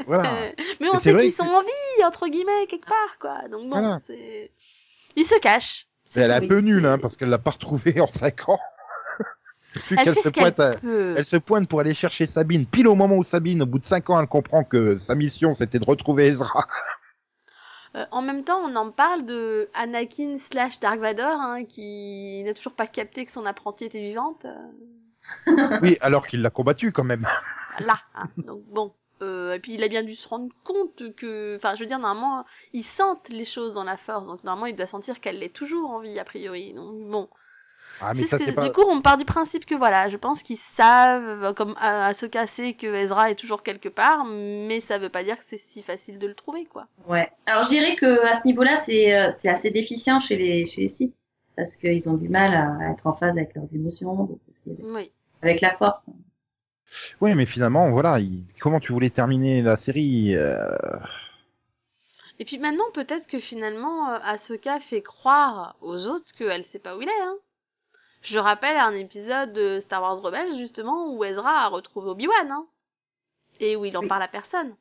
Voilà. 0.07 0.25
mais 0.81 0.89
on 0.89 0.95
c'est 0.95 1.01
sait 1.01 1.13
vrai 1.13 1.23
qu'ils 1.25 1.33
que- 1.35 1.45
sont 1.45 1.51
en 1.51 1.61
vie, 1.63 2.05
entre 2.05 2.27
guillemets, 2.29 2.67
quelque 2.69 2.87
part, 2.87 3.19
quoi. 3.21 3.49
Donc 3.49 3.63
bon, 3.69 3.79
Voilà. 3.81 4.01
c'est. 4.07 4.51
Il 5.17 5.25
se 5.25 5.39
cache. 5.39 5.87
Mais 6.17 6.23
elle 6.23 6.31
est 6.31 6.35
un 6.35 6.49
peu 6.49 6.59
nulle, 6.61 6.83
c'est- 6.83 6.89
hein, 6.89 6.99
parce 6.99 7.17
qu'elle 7.17 7.29
l'a 7.29 7.39
pas 7.39 7.51
retrouvé 7.53 8.01
en 8.01 8.09
5 8.09 8.49
ans. 8.49 8.59
Elle 9.91 10.15
fait 10.15 10.23
se 10.23 10.29
pointe, 10.29 10.61
à- 10.61 10.77
peut. 10.77 11.15
elle 11.17 11.25
se 11.25 11.37
pointe 11.37 11.69
pour 11.69 11.81
aller 11.81 11.95
chercher 11.95 12.27
Sabine. 12.29 12.65
Pile 12.65 12.87
au 12.89 12.95
moment 12.95 13.17
où 13.17 13.25
Sabine, 13.25 13.63
au 13.63 13.67
bout 13.67 13.79
de 13.81 13.85
5 13.85 14.09
ans, 14.11 14.21
elle 14.21 14.29
comprend 14.29 14.63
que 14.65 14.99
sa 14.99 15.15
mission 15.17 15.55
c'était 15.55 15.79
de 15.81 15.85
retrouver 15.85 16.27
Ezra. 16.29 16.65
Euh, 17.97 18.05
en 18.11 18.23
même 18.23 18.45
temps, 18.45 18.61
on 18.65 18.75
en 18.77 18.91
parle 18.91 19.25
de 19.25 19.69
Anakin 19.75 20.39
slash 20.39 20.81
Dark 20.81 20.99
Vador, 20.99 21.41
hein, 21.41 21.65
qui 21.65 22.43
n'a 22.45 22.55
toujours 22.55 22.75
pas 22.75 22.87
capté 22.87 23.25
que 23.25 23.33
son 23.33 23.47
apprenti 23.47 23.85
était 23.85 24.03
vivante. 24.03 24.47
oui, 25.83 25.97
alors 26.01 26.27
qu'il 26.27 26.43
l'a 26.43 26.51
combattu 26.51 26.93
quand 26.93 27.05
même. 27.05 27.27
là, 27.81 27.99
hein. 28.15 28.29
donc 28.37 28.63
bon. 28.67 28.93
Euh, 29.23 29.55
et 29.55 29.61
puis 29.61 29.75
il 29.75 29.83
a 29.85 29.89
bien 29.89 30.03
dû 30.03 30.17
se 30.17 30.29
rendre 30.29 30.53
compte 30.65 31.15
que, 31.15 31.57
enfin, 31.57 31.75
je 31.77 31.81
veux 31.81 31.87
dire, 31.87 32.01
normalement, 32.01 32.45
ils 32.73 32.85
sentent 32.85 33.29
les 33.29 33.45
choses 33.45 33.75
dans 33.75 33.85
la 33.85 33.97
force, 33.97 34.27
donc 34.27 34.43
normalement, 34.43 34.67
il 34.67 34.77
doit 34.77 34.87
sentir 34.87 35.21
qu'elle 35.21 35.39
l'est 35.39 35.55
toujours 35.55 35.91
en 35.91 36.01
vie, 36.01 36.19
a 36.19 36.25
priori. 36.25 36.75
Donc 36.75 37.09
bon. 37.09 37.29
Ah, 38.01 38.13
mais 38.15 38.23
C'est 38.23 38.27
ça 38.29 38.39
ce 38.39 38.43
que- 38.45 38.51
c'est 38.51 38.55
pas. 38.55 38.67
Du 38.67 38.73
coup, 38.73 38.85
on 38.89 39.01
part 39.01 39.17
du 39.17 39.25
principe 39.25 39.67
que 39.67 39.75
voilà, 39.75 40.09
je 40.09 40.17
pense 40.17 40.43
qu'ils 40.43 40.59
savent, 40.59 41.43
euh, 41.45 41.53
comme 41.53 41.75
à, 41.79 42.07
à 42.09 42.15
se 42.15 42.27
casser, 42.27 42.75
que 42.75 42.87
Ezra 42.87 43.31
est 43.31 43.35
toujours 43.37 43.63
quelque 43.63 43.89
part, 43.89 44.25
mais 44.25 44.81
ça 44.81 44.99
veut 44.99 45.09
pas 45.11 45.23
dire 45.25 45.37
que 45.37 45.45
c'est 45.45 45.57
si 45.59 45.83
facile 45.83 46.19
de 46.19 46.27
le 46.27 46.35
trouver, 46.35 46.65
quoi. 46.67 46.87
Ouais. 47.09 47.31
Alors 47.47 47.63
je 47.65 47.69
dirais 47.71 47.95
que 47.97 48.25
à 48.27 48.35
ce 48.35 48.47
niveau-là, 48.47 48.77
c'est 48.77 49.17
euh, 49.17 49.31
c'est 49.39 49.49
assez 49.49 49.71
déficient 49.71 50.21
chez 50.21 50.37
les 50.37 50.67
chez 50.67 50.83
les 50.83 50.89
Sith 50.89 51.15
parce 51.57 51.77
qu'ils 51.77 52.09
ont 52.09 52.15
du 52.15 52.29
mal 52.29 52.53
à 52.55 52.91
être 52.91 53.07
en 53.07 53.15
phase 53.15 53.37
avec 53.37 53.55
leurs 53.55 53.73
émotions, 53.73 54.13
donc 54.15 54.39
aussi 54.51 54.71
avec, 54.71 54.85
Oui. 54.85 55.13
avec 55.43 55.61
la 55.61 55.77
force. 55.77 56.07
Oui, 57.21 57.35
mais 57.35 57.47
finalement, 57.47 57.91
voilà, 57.91 58.19
il- 58.21 58.45
comment 58.61 58.81
tu 58.81 58.93
voulais 58.93 59.11
terminer 59.11 59.63
la 59.63 59.77
série 59.77 60.35
euh, 60.37 60.69
Et 62.39 62.45
puis 62.45 62.59
maintenant, 62.59 62.85
peut-être 62.93 63.27
que 63.29 63.39
finalement, 63.39 64.07
Asuka 64.23 64.81
fait 64.81 65.03
croire 65.03 65.77
aux 65.81 66.07
autres 66.09 66.33
qu'elle 66.37 66.65
sait 66.65 66.79
pas 66.81 66.97
où 66.97 67.03
il 67.03 67.09
est. 67.09 67.23
Hein. 67.23 67.37
Je 68.25 68.39
rappelle 68.41 68.77
un 68.77 68.93
épisode 68.93 69.53
de 69.53 69.79
Star 69.81 70.03
Wars 70.03 70.21
Rebels, 70.21 70.57
justement, 70.57 71.15
où 71.15 71.23
Ezra 71.25 71.65
a 71.65 71.69
retrouvé 71.69 72.11
Obi-Wan. 72.11 72.51
Hein, 72.51 72.67
et 73.61 73.77
où 73.77 73.85
il 73.85 73.97
en 73.97 74.03
Oui. 74.03 74.09
parle 74.09 74.23
à 74.23 74.29
personne. 74.29 74.77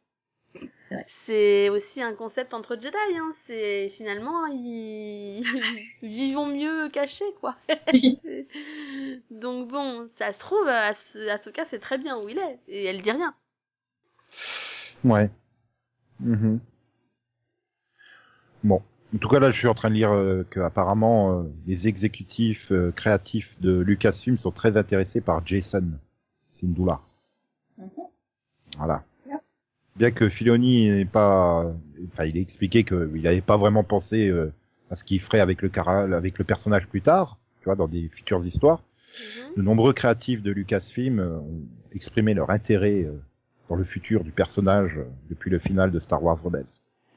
C'est. 0.90 1.06
C'est 1.08 1.70
aussi 1.70 2.02
un 2.02 2.14
concept 2.16 2.54
entre 2.54 2.76
Jedi. 2.76 2.96
Hein. 3.18 3.32
C'est 3.46 3.90
finalement, 3.90 4.46
ils... 4.48 5.44
vivons 6.04 6.48
mieux 6.48 6.90
cachés, 6.90 7.34
quoi. 7.40 7.56
Donc 9.32 9.68
bon, 9.70 10.10
ça 10.18 10.34
se 10.34 10.40
trouve, 10.40 10.68
As- 10.68 11.16
Asuka 11.30 11.66
sait 11.66 11.80
très 11.80 11.98
bien 11.98 12.18
où 12.20 12.30
il 12.30 12.38
est. 12.38 12.60
Et 12.68 12.86
elle 12.86 13.02
dit 13.02 13.12
rien. 13.12 13.36
Ouais. 15.04 15.30
Mhm. 16.20 16.60
Bon. 18.64 18.82
En 19.14 19.18
tout 19.18 19.30
cas, 19.30 19.40
là, 19.40 19.52
je 19.52 19.58
suis 19.58 19.68
en 19.68 19.74
train 19.74 19.90
de 19.90 19.96
lire 19.96 20.12
euh, 20.12 20.46
que 20.50 20.60
apparemment 20.60 21.40
euh, 21.40 21.44
les 21.68 21.88
exécutifs 21.88 22.72
euh, 22.72 22.92
créatifs 22.92 23.60
de 23.62 23.80
Lucasfilm 23.80 24.38
sont 24.38 24.52
très 24.52 24.76
intéressés 24.76 25.22
par 25.22 25.46
Jason 25.46 25.84
Sindula. 26.50 27.02
Mhm. 27.78 27.88
Voilà. 28.78 29.04
Bien. 29.26 29.40
Bien 29.96 30.12
que 30.12 30.30
Filoni 30.30 30.90
n'est 30.90 31.06
pas, 31.06 31.72
enfin, 32.12 32.26
il 32.26 32.38
a 32.38 32.42
expliqué 32.42 32.84
qu'il 32.84 33.22
n'avait 33.22 33.42
pas 33.42 33.58
vraiment 33.58 33.84
pensé 33.84 34.30
euh, 34.30 34.52
à 34.90 34.96
ce 34.96 35.04
qu'il 35.04 35.22
ferait 35.22 35.40
avec 35.40 35.62
le 35.62 35.70
cara... 35.70 36.02
avec 36.02 36.40
le 36.40 36.44
personnage 36.44 36.88
plus 36.88 37.02
tard, 37.02 37.38
tu 37.60 37.66
vois, 37.66 37.76
dans 37.76 37.88
des 37.88 38.10
futures 38.10 38.44
histoires. 38.46 38.82
Mhm. 39.14 39.58
De 39.58 39.62
nombreux 39.62 39.94
créatifs 39.94 40.42
de 40.42 40.52
Lucasfilm 40.52 41.20
euh, 41.20 41.38
ont 41.38 41.62
exprimé 41.94 42.34
leur 42.34 42.50
intérêt 42.50 43.04
euh, 43.04 43.22
dans 43.70 43.76
le 43.76 43.84
futur 43.84 44.24
du 44.24 44.32
personnage 44.32 44.98
euh, 44.98 45.06
depuis 45.30 45.50
le 45.50 45.60
final 45.60 45.92
de 45.92 46.00
Star 46.00 46.24
Wars 46.24 46.42
Rebels. 46.44 46.66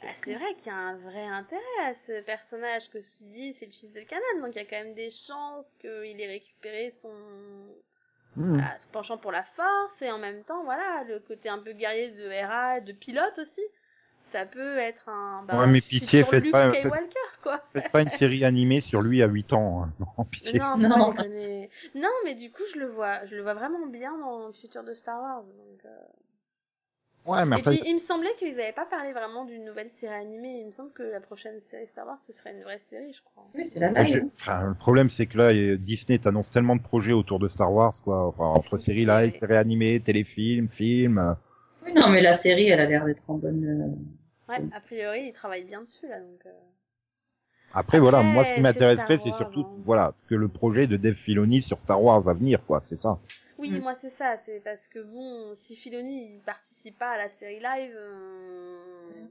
Bah, 0.06 0.12
c'est 0.14 0.34
vrai 0.34 0.54
qu'il 0.54 0.66
y 0.68 0.70
a 0.70 0.76
un 0.78 0.96
vrai 0.98 1.24
intérêt 1.24 1.62
à 1.84 1.94
ce 1.94 2.20
personnage 2.22 2.88
que 2.90 2.98
tu 2.98 3.24
dis, 3.24 3.52
c'est 3.54 3.66
le 3.66 3.72
fils 3.72 3.92
de 3.92 4.00
Kanan, 4.00 4.40
donc 4.40 4.54
il 4.54 4.58
y 4.58 4.60
a 4.60 4.64
quand 4.64 4.76
même 4.84 4.94
des 4.94 5.10
chances 5.10 5.66
qu'il 5.80 6.20
ait 6.20 6.26
récupéré 6.28 6.92
son, 6.92 7.10
voilà, 8.36 8.78
son 8.78 8.88
penchant 8.92 9.18
pour 9.18 9.32
la 9.32 9.42
force 9.42 10.00
et 10.02 10.10
en 10.10 10.18
même 10.18 10.44
temps, 10.44 10.62
voilà, 10.64 11.04
le 11.08 11.18
côté 11.20 11.48
un 11.48 11.58
peu 11.58 11.72
guerrier 11.72 12.10
de 12.12 12.30
Hera, 12.30 12.80
de 12.80 12.92
pilote 12.92 13.38
aussi. 13.38 13.62
ça 14.30 14.46
peut 14.46 14.78
être 14.78 15.08
un. 15.08 15.42
bah, 15.42 15.58
Ouais, 15.60 15.66
mais 15.66 15.80
pitié, 15.80 16.22
faites 16.24 16.44
Luke 16.44 16.52
pas- 16.52 16.68
Skywalker, 16.70 17.40
quoi. 17.42 17.60
Faites 17.72 17.90
pas 17.92 18.02
une 18.02 18.08
série 18.08 18.44
animée 18.44 18.80
sur 18.80 19.02
lui 19.02 19.22
à 19.22 19.26
8 19.26 19.52
ans. 19.52 19.84
hein. 19.84 19.92
Non, 19.98 20.24
pitié. 20.30 20.58
Non, 20.60 20.76
Non. 20.76 21.14
non, 21.94 22.10
mais 22.24 22.34
du 22.34 22.50
coup, 22.52 22.62
je 22.72 22.78
le 22.78 22.86
vois, 22.86 23.24
je 23.26 23.34
le 23.34 23.42
vois 23.42 23.54
vraiment 23.54 23.86
bien 23.86 24.16
dans 24.18 24.46
le 24.46 24.52
futur 24.52 24.84
de 24.84 24.94
Star 24.94 25.20
Wars. 25.20 25.42
Donc, 25.42 25.84
euh. 25.84 25.98
Ouais, 27.26 27.44
mais 27.44 27.58
Et 27.58 27.62
puis, 27.62 27.80
il 27.86 27.94
me 27.94 27.98
semblait 27.98 28.34
qu'ils 28.38 28.56
n'avaient 28.56 28.72
pas 28.72 28.86
parlé 28.86 29.12
vraiment 29.12 29.44
d'une 29.44 29.64
nouvelle 29.64 29.90
série 29.90 30.14
animée. 30.14 30.60
Il 30.60 30.66
me 30.66 30.72
semble 30.72 30.92
que 30.92 31.02
la 31.02 31.20
prochaine 31.20 31.60
série 31.70 31.86
Star 31.86 32.06
Wars, 32.06 32.18
ce 32.18 32.32
serait 32.32 32.52
une 32.52 32.62
vraie 32.62 32.78
série, 32.90 33.12
je 33.12 33.22
crois. 33.22 33.44
Oui, 33.54 33.66
c'est 33.66 33.80
la 33.80 33.90
moi, 33.90 34.04
même. 34.04 34.06
j'ai- 34.06 34.24
enfin, 34.40 34.62
le 34.68 34.74
problème 34.74 35.10
c'est 35.10 35.26
que 35.26 35.38
là, 35.38 35.76
Disney 35.76 36.18
t'annonce 36.18 36.50
tellement 36.50 36.76
de 36.76 36.82
projets 36.82 37.12
autour 37.12 37.38
de 37.38 37.48
Star 37.48 37.72
Wars, 37.72 37.94
quoi. 38.02 38.26
Enfin, 38.28 38.44
entre 38.44 38.78
séries 38.78 39.06
live, 39.06 39.32
Ouais. 39.32 39.38
séries 39.40 39.56
animées, 39.56 40.00
téléfilms, 40.00 40.68
films. 40.68 41.36
Oui, 41.84 41.92
non, 41.94 42.08
mais 42.08 42.20
la 42.22 42.32
série, 42.32 42.68
elle 42.68 42.80
a 42.80 42.86
l'air 42.86 43.04
d'être 43.04 43.22
en 43.28 43.34
bonne. 43.34 43.64
euh, 43.64 44.52
Ouais, 44.52 44.62
a 44.72 44.80
priori, 44.80 45.28
ils 45.28 45.32
travaillent 45.32 45.64
bien 45.64 45.82
dessus, 45.82 46.06
là, 46.08 46.20
donc. 46.20 46.46
euh. 46.46 46.50
Après, 47.74 48.00
voilà, 48.00 48.22
moi, 48.22 48.44
ce 48.44 48.52
qui 48.52 48.60
c'est 48.60 48.62
m'intéresserait, 48.62 49.18
c'est 49.18 49.32
surtout, 49.32 49.60
hein. 49.60 49.82
voilà, 49.84 50.14
que 50.28 50.34
le 50.34 50.48
projet 50.48 50.86
de 50.86 50.96
Dave 50.96 51.14
Filoni 51.14 51.62
sur 51.62 51.78
Star 51.78 52.02
Wars 52.02 52.28
à 52.28 52.34
venir, 52.34 52.64
quoi. 52.66 52.80
C'est 52.84 52.98
ça. 52.98 53.18
Oui, 53.58 53.70
Mm. 53.70 53.78
moi 53.82 53.94
c'est 53.94 54.10
ça, 54.10 54.36
c'est 54.36 54.60
parce 54.60 54.86
que 54.86 54.98
bon, 54.98 55.54
si 55.56 55.76
Filoni 55.76 56.34
il 56.34 56.40
participe 56.40 56.98
pas 56.98 57.10
à 57.12 57.16
la 57.16 57.28
série 57.28 57.60
live, 57.60 57.94
euh, 57.96 59.26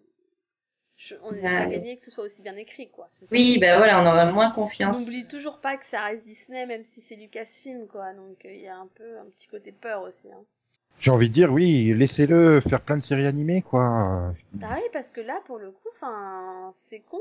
je- 0.97 1.15
on 1.23 1.31
n'est 1.33 1.41
pas 1.41 1.65
gagné 1.67 1.97
que 1.97 2.03
ce 2.03 2.09
soit 2.11 2.23
aussi 2.23 2.41
bien 2.41 2.55
écrit, 2.55 2.89
quoi. 2.89 3.09
Oui, 3.31 3.57
ben 3.59 3.77
voilà, 3.77 4.01
on 4.01 4.05
aurait 4.07 4.31
moins 4.31 4.49
confiance. 4.51 5.01
N'oublie 5.01 5.27
toujours 5.27 5.59
pas 5.59 5.77
que 5.77 5.85
ça 5.85 6.03
reste 6.05 6.23
Disney, 6.25 6.65
même 6.65 6.83
si 6.83 7.01
c'est 7.01 7.15
Lucasfilm, 7.15 7.87
quoi. 7.87 8.13
Donc 8.13 8.43
euh, 8.45 8.51
il 8.51 8.61
y 8.61 8.67
a 8.67 8.77
un 8.77 8.87
peu 8.87 9.19
un 9.19 9.25
petit 9.25 9.47
côté 9.47 9.71
peur 9.71 10.01
aussi. 10.03 10.31
Hein. 10.31 10.43
J'ai 10.99 11.11
envie 11.11 11.27
de 11.27 11.33
dire, 11.33 11.51
oui, 11.51 11.93
laissez-le 11.93 12.61
faire 12.61 12.81
plein 12.81 12.97
de 12.97 13.03
séries 13.03 13.25
animées, 13.27 13.61
quoi. 13.61 14.33
Bah 14.53 14.69
oui, 14.75 14.83
parce 14.93 15.09
que 15.09 15.21
là, 15.21 15.39
pour 15.45 15.59
le 15.59 15.71
coup, 15.71 15.89
enfin, 15.95 16.71
c'est 16.87 17.01
con. 17.01 17.19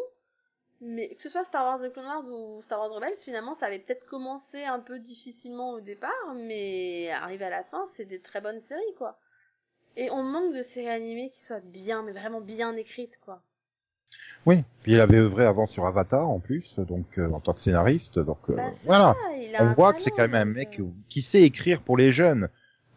Mais 0.86 1.08
que 1.14 1.22
ce 1.22 1.30
soit 1.30 1.44
Star 1.44 1.64
Wars 1.64 1.80
The 1.80 1.90
Clone 1.92 2.04
Wars 2.04 2.24
ou 2.30 2.60
Star 2.60 2.78
Wars 2.78 2.90
Rebels, 2.90 3.16
finalement, 3.16 3.54
ça 3.54 3.66
avait 3.66 3.78
peut-être 3.78 4.04
commencé 4.04 4.64
un 4.64 4.80
peu 4.80 4.98
difficilement 4.98 5.70
au 5.72 5.80
départ, 5.80 6.34
mais 6.36 7.10
arrivé 7.10 7.46
à 7.46 7.50
la 7.50 7.64
fin, 7.64 7.86
c'est 7.96 8.04
des 8.04 8.20
très 8.20 8.42
bonnes 8.42 8.60
séries, 8.60 8.82
quoi. 8.98 9.18
Et 9.96 10.10
on 10.10 10.22
manque 10.22 10.52
de 10.54 10.60
séries 10.60 10.90
animées 10.90 11.30
qui 11.30 11.40
soient 11.40 11.60
bien, 11.60 12.02
mais 12.02 12.12
vraiment 12.12 12.42
bien 12.42 12.76
écrites, 12.76 13.18
quoi. 13.24 13.40
Oui. 14.44 14.62
Puis 14.82 14.92
il 14.92 15.00
avait 15.00 15.16
œuvré 15.16 15.46
avant 15.46 15.66
sur 15.66 15.86
Avatar, 15.86 16.28
en 16.28 16.38
plus, 16.38 16.78
donc, 16.78 17.18
euh, 17.18 17.30
en 17.30 17.40
tant 17.40 17.54
que 17.54 17.62
scénariste, 17.62 18.18
donc, 18.18 18.38
euh, 18.50 18.54
Bah, 18.54 18.70
voilà. 18.84 19.16
ça, 19.56 19.64
On 19.64 19.72
voit 19.72 19.94
que 19.94 20.02
c'est 20.02 20.10
quand 20.10 20.28
même 20.28 20.34
un 20.34 20.44
donc, 20.44 20.54
mec 20.54 20.80
euh, 20.80 20.84
qui 21.08 21.22
sait 21.22 21.42
écrire 21.42 21.80
pour 21.80 21.96
les 21.96 22.12
jeunes, 22.12 22.48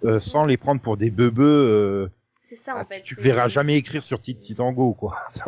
euh, 0.04 0.20
sans 0.20 0.46
les 0.46 0.58
prendre 0.58 0.82
pour 0.82 0.98
des 0.98 1.10
beubeux, 1.10 1.44
euh, 1.46 2.10
C'est 2.48 2.56
ça, 2.56 2.76
en 2.76 2.80
ah, 2.80 2.86
fait. 2.86 3.02
tu 3.04 3.14
verras 3.16 3.50
jamais 3.50 3.76
écrire 3.76 4.02
sur 4.02 4.22
Titi 4.22 4.56
Tango, 4.56 4.94
quoi. 4.94 5.18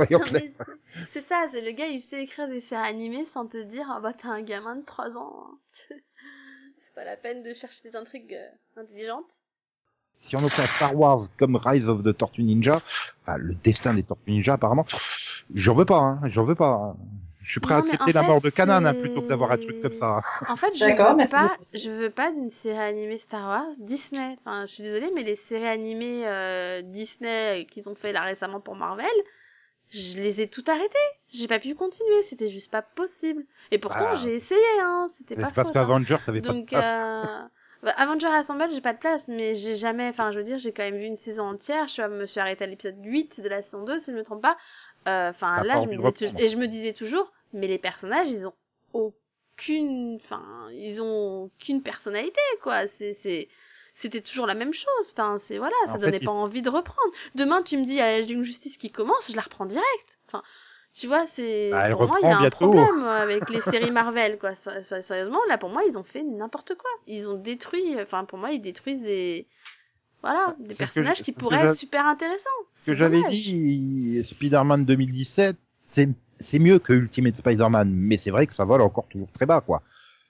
C'est- 1.08 1.22
ça, 1.22 1.45
c'est 1.50 1.62
le 1.62 1.72
gars, 1.72 1.88
il 1.88 2.02
sait 2.02 2.24
écrire 2.24 2.50
des 2.50 2.60
séries 2.60 2.86
animées 2.88 3.26
sans 3.26 3.47
te 3.47 3.62
dire, 3.62 3.88
ah 3.89 4.02
bah 4.02 4.12
t'es 4.12 4.28
un 4.28 4.41
gamin 4.41 4.76
de 4.76 4.84
3 4.84 5.16
ans. 5.16 5.45
hein. 5.45 5.58
c'est 6.82 6.93
pas 6.93 7.06
la 7.06 7.16
peine 7.16 7.41
de 7.41 7.54
chercher 7.54 7.89
des 7.89 7.95
intrigues 7.95 8.34
euh, 8.34 8.82
intelligentes. 8.82 9.32
Si 10.18 10.36
on 10.36 10.43
obtient 10.43 10.66
Star 10.66 10.93
Wars 10.93 11.28
comme 11.38 11.56
Rise 11.56 11.88
of 11.88 12.04
the 12.04 12.18
Tortue 12.18 12.43
Ninja, 12.43 12.82
enfin, 13.22 13.38
le 13.38 13.56
destin 13.56 13.93
des 13.93 14.04
Tortues 14.04 14.32
Ninja 14.32 14.54
apparemment, 14.56 14.86
j'en 15.54 15.76
veux 15.76 15.86
pas, 15.86 16.00
hein, 16.00 16.20
j'en 16.26 16.43
veux 16.43 16.56
pas. 16.56 16.74
hein. 16.74 16.97
Je 17.42 17.52
suis 17.52 17.60
prêt 17.62 17.76
à 17.76 17.78
Non, 17.78 17.84
accepter 17.84 18.12
la 18.14 18.24
fait, 18.24 18.28
mort 18.28 18.42
de 18.42 18.50
Kanan 18.50 18.86
hein, 18.86 18.94
plutôt 18.94 19.22
que 19.22 19.28
d'avoir 19.28 19.52
un 19.52 19.58
truc 19.58 19.80
comme 19.82 19.94
ça. 19.94 20.22
En 20.48 20.56
fait, 20.58 20.74
je 20.76 20.80
D'accord, 20.80 21.16
veux 21.16 21.16
merci 21.16 21.34
pas, 21.36 21.58
je 21.74 21.90
veux 21.92 22.10
pas 22.10 22.32
d'une 22.32 22.50
série 22.50 22.78
animée 22.78 23.18
Star 23.18 23.48
Wars 23.48 23.72
Disney. 23.80 24.36
Enfin, 24.40 24.66
je 24.66 24.74
suis 24.74 24.84
désolée, 24.84 25.12
mais 25.16 25.24
les 25.24 25.36
séries 25.36 25.68
animées 25.68 26.28
euh, 26.28 26.82
Disney 26.82 27.66
qu'ils 27.70 27.90
ont 27.90 27.96
fait 27.96 28.12
là 28.12 28.22
récemment 28.24 28.60
pour 28.62 28.76
Marvel, 28.76 29.08
je 29.90 30.18
les 30.20 30.42
ai 30.42 30.48
toutes 30.48 30.70
arrêtées. 30.70 30.98
J'ai 31.34 31.48
pas 31.48 31.60
pu 31.60 31.76
continuer, 31.76 32.22
c'était 32.24 32.50
juste 32.50 32.72
pas 32.72 32.82
possible. 32.82 33.46
Et 33.72 33.80
pourtant, 33.80 34.10
Ah. 34.12 34.16
j'ai 34.16 34.36
essayé, 34.36 34.62
hein. 34.82 35.08
C'était 35.18 35.36
Mais 35.36 35.44
pas 35.44 35.48
C'est 35.48 35.54
parce 35.56 35.70
faute, 35.70 35.78
hein. 35.78 35.82
qu'Avenger, 35.82 36.18
t'avais 36.26 36.42
pas 36.42 36.54
de 36.54 36.60
Donc, 36.60 36.68
place. 36.68 36.98
euh... 36.98 37.48
bah, 37.84 37.94
Avenger 37.98 38.28
Assemble, 38.28 38.68
j'ai 38.72 38.82
pas 38.82 38.94
de 38.94 39.00
place, 39.00 39.28
mais 39.28 39.56
j'ai 39.56 39.76
jamais, 39.76 40.10
enfin, 40.10 40.32
je 40.32 40.38
veux 40.38 40.44
dire, 40.44 40.58
j'ai 40.60 40.74
quand 40.74 40.84
même 40.84 40.98
vu 40.98 41.06
une 41.06 41.16
saison 41.16 41.44
entière. 41.46 41.88
Je 41.88 42.02
me 42.04 42.26
suis 42.26 42.40
arrêtée 42.40 42.64
à 42.66 42.68
l'épisode 42.68 42.98
8 43.04 43.42
de 43.42 43.50
la 43.50 43.62
saison 43.62 43.84
2, 43.84 44.00
si 44.00 44.12
je 44.12 44.16
me 44.18 44.24
trompe 44.24 44.42
pas. 44.42 44.58
Euh, 45.08 45.30
Enfin, 45.30 45.64
là, 45.64 45.82
je 45.82 45.88
me 45.88 45.95
disais 45.97 46.34
et 46.38 46.47
je 46.50 46.58
me 46.58 46.68
disais 46.68 46.93
toujours, 46.93 47.32
mais 47.54 47.68
les 47.68 47.80
personnages, 47.80 48.30
ils 48.30 48.45
ont 48.47 48.54
aucune, 48.93 50.16
enfin, 50.16 50.70
ils 50.72 51.02
ont 51.02 51.45
aucune 51.45 51.82
personnalité, 51.82 52.39
quoi. 52.62 52.88
C'est, 52.88 53.14
c'est, 53.14 53.47
c'était 53.93 54.22
toujours 54.22 54.45
la 54.45 54.56
même 54.56 54.74
chose. 54.74 55.12
Enfin, 55.14 55.38
c'est 55.38 55.58
voilà, 55.58 55.76
ça 55.86 55.93
En 55.93 56.00
fait, 56.00 56.06
donnait 56.08 56.18
ils- 56.18 56.26
pas 56.26 56.32
envie 56.32 56.62
de 56.62 56.70
reprendre. 56.70 57.12
Demain, 57.36 57.62
tu 57.64 57.78
me 57.78 57.84
dis, 57.86 57.93
il 57.93 57.97
y 57.97 58.02
a 58.02 58.20
une 58.20 58.43
justice 58.43 58.78
qui 58.78 58.91
commence, 58.91 59.32
je 59.32 59.36
la 59.36 59.41
reprends 59.41 59.66
direct. 59.66 60.20
Enfin, 60.28 60.43
tu 60.93 61.08
vois, 61.08 61.26
c'est 61.26 61.70
Bah, 61.72 61.89
pour 61.91 62.08
moi, 62.08 62.18
il 62.22 62.28
y 62.28 62.32
a 62.32 62.36
un 62.38 62.39
bientôt. 62.41 62.58
problème 62.58 63.04
avec 63.06 63.50
les 63.50 63.62
séries 63.62 63.91
Marvel, 63.91 64.38
quoi. 64.39 64.54
Sérieusement, 64.56 65.39
là, 65.47 65.58
pour 65.58 65.70
moi, 65.70 65.84
ils 65.88 65.97
ont 65.97 66.04
fait 66.04 66.24
n'importe 66.24 66.76
quoi. 66.76 66.89
Ils 67.08 67.30
ont 67.30 67.36
détruit, 67.38 68.00
enfin, 68.02 68.26
pour 68.26 68.38
moi, 68.38 68.52
ils 68.52 68.62
détruisent 68.62 69.02
des, 69.02 69.47
voilà, 70.22 70.47
des 70.59 70.76
personnages 70.76 71.17
je- 71.20 71.24
qui 71.24 71.32
pourraient 71.32 71.65
être 71.65 71.76
super 71.76 72.05
intéressants. 72.05 72.49
Ce 72.74 72.91
que 72.91 72.95
j'avais 72.97 73.22
dit, 73.30 74.22
Spider-Man 74.24 74.86
2017, 74.86 75.57
c'est 75.80 76.09
c'est 76.41 76.59
mieux 76.59 76.80
que 76.80 76.93
Ultimate 76.93 77.36
Spider-Man, 77.36 77.91
mais 77.93 78.15
c'est 78.15 78.32
vrai 78.32 78.47
que 78.47 78.53
ça 78.53 78.63
vole 78.63 78.82
encore 78.82 79.07
toujours 79.09 79.32
très 79.32 79.45
bas, 79.45 79.59
quoi. 79.61 79.82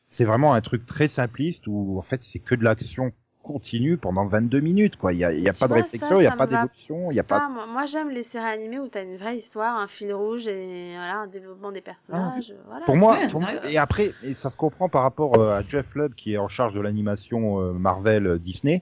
C'est 0.08 0.26
vraiment 0.26 0.54
un 0.56 0.62
truc 0.62 0.86
très 0.88 1.08
simpliste 1.08 1.68
où 1.68 2.00
en 2.00 2.02
fait 2.02 2.24
c'est 2.24 2.40
que 2.40 2.56
de 2.56 2.64
l'action 2.64 3.12
continue 3.44 3.96
pendant 3.98 4.26
22 4.26 4.60
minutes, 4.60 4.96
quoi. 4.96 5.14
Il 5.14 5.20
y 5.20 5.24
a, 5.24 5.32
y 5.32 5.48
a 5.48 5.54
Tu 5.54 5.60
pas 5.60 5.68
de 5.68 5.74
réflexion, 5.74 6.20
il 6.20 6.24
y 6.24 6.28
a 6.28 6.32
pas 6.36 6.48
d'évolution, 6.48 7.12
il 7.12 7.16
y 7.16 7.20
a 7.20 7.24
pas. 7.24 7.40
Pas, 7.42 7.48
moi, 7.50 7.66
moi, 7.68 7.86
j'aime 7.86 8.10
les 8.10 8.24
séries 8.24 8.46
animées 8.46 8.80
où 8.80 8.88
t'as 8.88 9.04
une 9.04 9.18
vraie 9.18 9.38
histoire, 9.38 9.78
un 9.78 9.88
fil 9.88 10.12
rouge 10.14 10.48
et 10.48 10.94
voilà, 10.96 11.20
un 11.20 11.28
développement 11.28 11.72
des 11.72 11.82
personnages. 11.82 12.54
voilà. 12.68 12.86
Pour 12.86 12.98
moi, 12.98 13.18
Ouais, 13.18 13.28
pour 13.30 13.42
moi- 13.42 13.52
ouais. 13.52 13.72
et 13.74 13.78
après, 13.78 14.14
et 14.24 14.34
ça 14.34 14.50
se 14.50 14.58
comprend 14.58 14.90
par 14.90 15.04
rapport 15.04 15.38
euh, 15.38 15.58
à 15.60 15.64
Jeff 15.68 15.86
Lubb 15.96 16.16
qui 16.16 16.34
est 16.34 16.38
en 16.38 16.48
charge 16.48 16.74
de 16.74 16.82
l'animation 16.82 17.62
euh, 17.62 17.72
Marvel 17.74 18.26
euh, 18.28 18.40
Disney. 18.40 18.82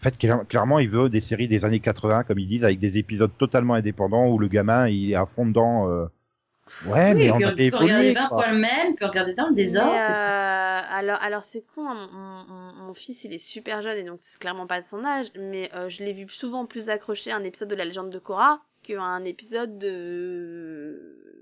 En 0.00 0.02
fait, 0.02 0.16
cla- 0.18 0.46
clairement, 0.46 0.78
il 0.78 0.88
veut 0.88 1.08
des 1.10 1.20
séries 1.20 1.46
des 1.48 1.64
années 1.66 1.80
80, 1.80 2.24
comme 2.24 2.38
ils 2.38 2.48
disent, 2.48 2.64
avec 2.64 2.78
des 2.78 2.96
épisodes 2.98 3.30
totalement 3.38 3.74
indépendants 3.74 4.28
où 4.28 4.38
le 4.38 4.48
gamin 4.48 4.88
il 4.88 5.12
est 5.12 5.14
à 5.14 5.26
fond 5.26 5.46
dedans. 5.46 5.90
euh, 5.90 6.06
Ouais, 6.86 7.12
oui, 7.14 7.18
mais 7.18 7.30
on 7.32 7.34
avait 7.48 7.68
peut 7.70 7.76
regarder 7.78 8.06
évolué. 8.06 8.12
20 8.14 8.28
quoi. 8.28 8.42
fois 8.44 8.52
le 8.52 8.58
même, 8.58 8.94
puis 8.94 9.04
regarder 9.04 9.34
dans 9.34 9.48
le 9.48 9.54
désordre. 9.54 9.92
Euh, 9.92 10.80
alors, 10.88 11.18
alors 11.20 11.44
c'est 11.44 11.64
con, 11.74 11.86
hein, 11.88 12.08
mon, 12.12 12.44
mon- 12.54 12.86
mon 12.86 12.94
fils 12.94 13.24
il 13.24 13.34
est 13.34 13.38
super 13.38 13.82
jeune 13.82 13.98
et 13.98 14.04
donc 14.04 14.18
c'est 14.22 14.38
clairement 14.38 14.68
pas 14.68 14.80
de 14.80 14.86
son 14.86 15.04
âge, 15.04 15.26
mais 15.36 15.68
euh, 15.74 15.88
je 15.88 16.04
l'ai 16.04 16.12
vu 16.12 16.28
souvent 16.28 16.66
plus 16.66 16.88
accroché 16.88 17.32
à 17.32 17.36
un 17.36 17.42
épisode 17.44 17.68
de 17.70 17.74
la 17.74 17.84
légende 17.84 18.10
de 18.10 18.18
Korra 18.20 18.60
qu'à 18.84 19.02
un 19.02 19.24
épisode 19.24 19.78
de 19.78 21.39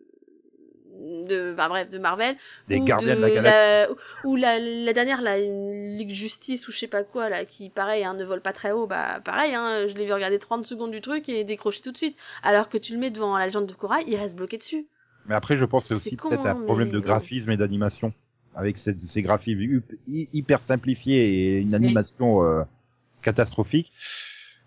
de 0.98 1.54
bah, 1.56 1.68
bref 1.68 1.90
de 1.90 1.98
Marvel 1.98 2.36
Des 2.68 2.78
ou 2.78 2.84
gardiens 2.84 3.16
de 3.16 3.20
la 3.20 3.30
galaxie. 3.30 3.94
ou 4.24 4.36
la, 4.36 4.58
la 4.58 4.92
dernière 4.92 5.20
une 5.20 5.96
Ligue 5.96 6.12
Justice 6.12 6.66
ou 6.68 6.72
je 6.72 6.78
sais 6.78 6.86
pas 6.86 7.04
quoi 7.04 7.28
là 7.28 7.44
qui 7.44 7.70
pareil 7.70 8.04
hein, 8.04 8.14
ne 8.14 8.24
vole 8.24 8.40
pas 8.40 8.52
très 8.52 8.72
haut 8.72 8.86
bah 8.86 9.20
pareil 9.24 9.54
hein, 9.54 9.86
je 9.88 9.94
l'ai 9.94 10.06
vu 10.06 10.12
regarder 10.12 10.38
30 10.38 10.66
secondes 10.66 10.90
du 10.90 11.00
truc 11.00 11.28
et 11.28 11.44
décrocher 11.44 11.82
tout 11.82 11.92
de 11.92 11.96
suite 11.96 12.16
alors 12.42 12.68
que 12.68 12.78
tu 12.78 12.92
le 12.92 12.98
mets 12.98 13.10
devant 13.10 13.36
la 13.36 13.46
légende 13.46 13.66
de 13.66 13.74
Korra 13.74 14.02
il 14.02 14.16
reste 14.16 14.36
bloqué 14.36 14.58
dessus 14.58 14.86
Mais 15.26 15.34
après, 15.34 15.56
je 15.56 15.64
pense 15.64 15.84
que 15.84 15.88
c'est 15.88 15.94
aussi 15.94 16.16
peut-être 16.16 16.46
un 16.46 16.54
problème 16.54 16.90
de 16.90 17.00
graphisme 17.00 17.50
et 17.50 17.56
d'animation. 17.56 18.12
Avec 18.54 18.76
ces, 18.78 18.96
ces 19.06 19.22
graphismes 19.22 19.82
hyper 20.06 20.60
simplifiés 20.62 21.56
et 21.56 21.58
une 21.60 21.74
animation 21.74 22.42
euh, 22.42 22.64
catastrophique. 23.22 23.92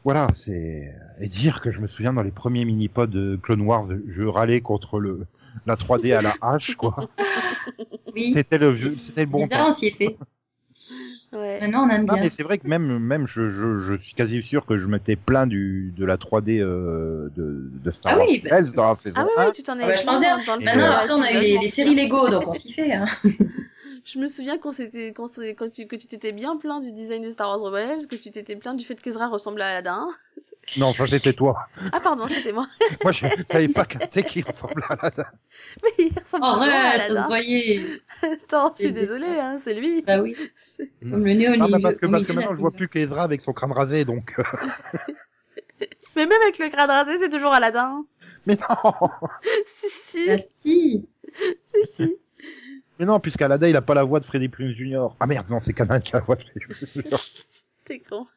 Voilà, 0.04 0.28
c'est 0.34 0.88
et 1.20 1.28
dire 1.28 1.62
que 1.62 1.72
je 1.72 1.80
me 1.80 1.88
souviens 1.88 2.14
dans 2.14 2.24
les 2.24 2.32
premiers 2.32 2.64
mini-pods 2.66 3.08
de 3.08 3.38
Clone 3.42 3.62
Wars, 3.62 3.90
je 4.08 4.24
râlais 4.24 4.62
contre 4.62 5.00
le 5.00 5.26
la 5.66 5.76
3D 5.76 6.14
à 6.14 6.22
la 6.22 6.36
hache, 6.42 6.76
quoi. 6.76 6.96
Oui, 8.14 8.34
C'était 8.34 8.58
le 8.58 8.70
vieux- 8.72 8.98
c'était 8.98 9.22
le 9.22 9.28
bon 9.28 9.48
temps. 9.48 9.70
on 9.70 9.72
s'y 9.72 9.88
est 9.88 9.96
fait. 9.96 10.18
ouais 11.34 11.60
Maintenant, 11.62 11.86
on 11.86 11.90
aime 11.90 12.06
Non, 12.06 12.14
bien. 12.14 12.24
mais 12.24 12.30
c'est 12.30 12.44
vrai 12.44 12.58
que 12.58 12.68
même 12.68 13.00
même 13.00 13.26
je, 13.28 13.50
je, 13.50 13.78
je 13.84 14.02
suis 14.02 14.14
quasi 14.14 14.42
sûr 14.42 14.66
que 14.66 14.78
je 14.78 14.88
m'étais 14.88 15.16
plein 15.16 15.48
du 15.48 15.94
de 15.96 16.06
la 16.06 16.18
3D 16.18 16.60
euh, 16.60 17.30
de, 17.36 17.70
de 17.74 17.92
Star 17.92 18.14
Ah 18.14 18.18
Wars 18.18 18.28
oui, 18.30 18.42
bah- 18.44 18.58
Rebels 18.58 18.74
dans 18.74 18.88
la 18.90 18.96
saison 18.96 19.20
ah 19.22 19.26
oui, 19.26 19.32
1. 19.38 19.46
oui 19.48 19.52
tu 19.54 19.64
t'en 19.64 19.80
es 19.80 19.84
Ah 19.84 19.88
bah, 19.88 19.96
je 19.96 20.04
pense 20.06 20.20
bien. 20.20 20.38
dans 20.46 20.56
le 20.56 20.62
Et, 20.62 20.66
Maintenant, 20.66 20.92
après, 20.92 21.12
on 21.12 21.22
a 21.22 21.32
eu 21.32 21.40
les, 21.40 21.58
les 21.60 21.68
séries 21.68 21.96
Lego, 21.96 22.30
donc 22.30 22.48
on 22.48 22.54
s'y 22.54 22.74
fait. 22.74 22.92
Hein. 22.94 23.06
Je 24.04 24.18
me 24.18 24.28
souviens 24.28 24.58
qu'on 24.58 24.72
s'était, 24.72 25.14
qu'on 25.14 25.28
s'est- 25.28 25.54
quand 25.54 25.72
tu, 25.72 25.86
que 25.86 25.96
tu 25.96 26.08
t'étais 26.08 26.32
bien 26.32 26.58
plaint 26.58 26.82
du 26.84 26.92
design 26.92 27.22
de 27.24 27.30
Star 27.30 27.50
Wars 27.50 27.60
Rebels, 27.72 28.08
que 28.08 28.16
tu 28.16 28.32
t'étais 28.32 28.56
plaint 28.56 28.76
du 28.76 28.84
fait 28.84 29.00
qu'Ezra 29.00 29.28
ressemblait 29.28 29.64
à 29.64 29.68
Aladdin. 29.68 30.08
Non, 30.78 30.94
ça 30.94 31.06
c'était 31.08 31.34
toi. 31.34 31.68
Ah 31.92 32.00
pardon, 32.00 32.28
c'était 32.28 32.54
moi. 32.54 32.68
Moi, 33.04 33.12
je 33.12 33.26
savais 33.52 33.68
pas 33.68 33.86
capté 33.86 34.24
qu'il 34.24 34.46
ressemblait 34.46 34.84
à 34.90 34.96
la 35.02 35.12
Mais 35.84 35.90
il 36.06 36.14
ressemble 36.18 36.46
vraiment 36.46 36.72
à 36.72 36.88
Arrête, 36.88 37.02
ça 37.02 37.08
se 37.08 37.12
Aladdin. 37.12 37.28
voyait. 37.28 37.86
Attends, 38.22 38.74
je 38.78 38.84
suis 38.84 38.94
désolée, 38.94 39.28
hein, 39.40 39.58
c'est 39.64 39.74
lui. 39.74 40.02
Bah 40.04 40.20
oui, 40.22 40.36
comme 41.02 41.26
le 41.26 41.34
nez 41.34 41.50
au 41.50 41.56
Non, 41.56 41.66
milieu. 41.66 41.78
mais 41.78 41.82
parce 41.84 41.98
que, 42.00 42.06
parce 42.08 42.26
que 42.26 42.32
maintenant 42.34 42.54
je 42.54 42.60
vois 42.60 42.72
plus 42.72 42.88
qu'Ezra 42.88 43.24
avec 43.24 43.42
son 43.42 43.52
crâne 43.54 43.72
rasé, 43.74 44.06
donc. 44.06 44.36
euh, 44.40 44.44
Mais 46.16 46.26
même 46.26 46.42
avec 46.42 46.58
le 46.60 46.70
crâne 46.70 46.90
rasé, 46.90 47.18
c'est 47.20 47.30
toujours 47.30 47.52
Aladdin. 47.54 48.06
Mais 48.46 48.56
non 48.56 48.92
si, 49.66 49.88
si, 50.10 50.30
Ah 50.32 50.38
si. 50.54 51.06
si. 51.98 52.18
Mais 53.00 53.06
non, 53.06 53.20
puisqu'Alada 53.20 53.68
il 53.68 53.76
a 53.76 53.82
pas 53.82 53.96
la 53.96 54.04
voix 54.04 54.20
de 54.20 54.26
Freddy 54.26 54.48
Prinze 54.48 54.76
Jr. 54.76 55.08
Ah 55.20 55.26
merde, 55.28 55.50
non, 55.50 55.60
c'est 55.60 55.74
Kanan 55.74 56.00
qui 56.02 56.16
a 56.16 56.20
la 56.20 56.26
voix 56.26 56.36
de 56.36 56.44
Freddy 56.44 56.60
Prinze 56.66 56.92
Jr. 56.94 57.18
C'est 57.88 58.00
con. 58.00 58.28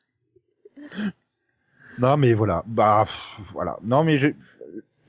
Non, 1.99 2.17
mais 2.17 2.35
voilà. 2.35 2.63
Bah, 2.67 3.05
pff, 3.07 3.47
voilà. 3.53 3.79
Non, 3.85 4.05
mais 4.05 4.19
j'ai. 4.19 4.35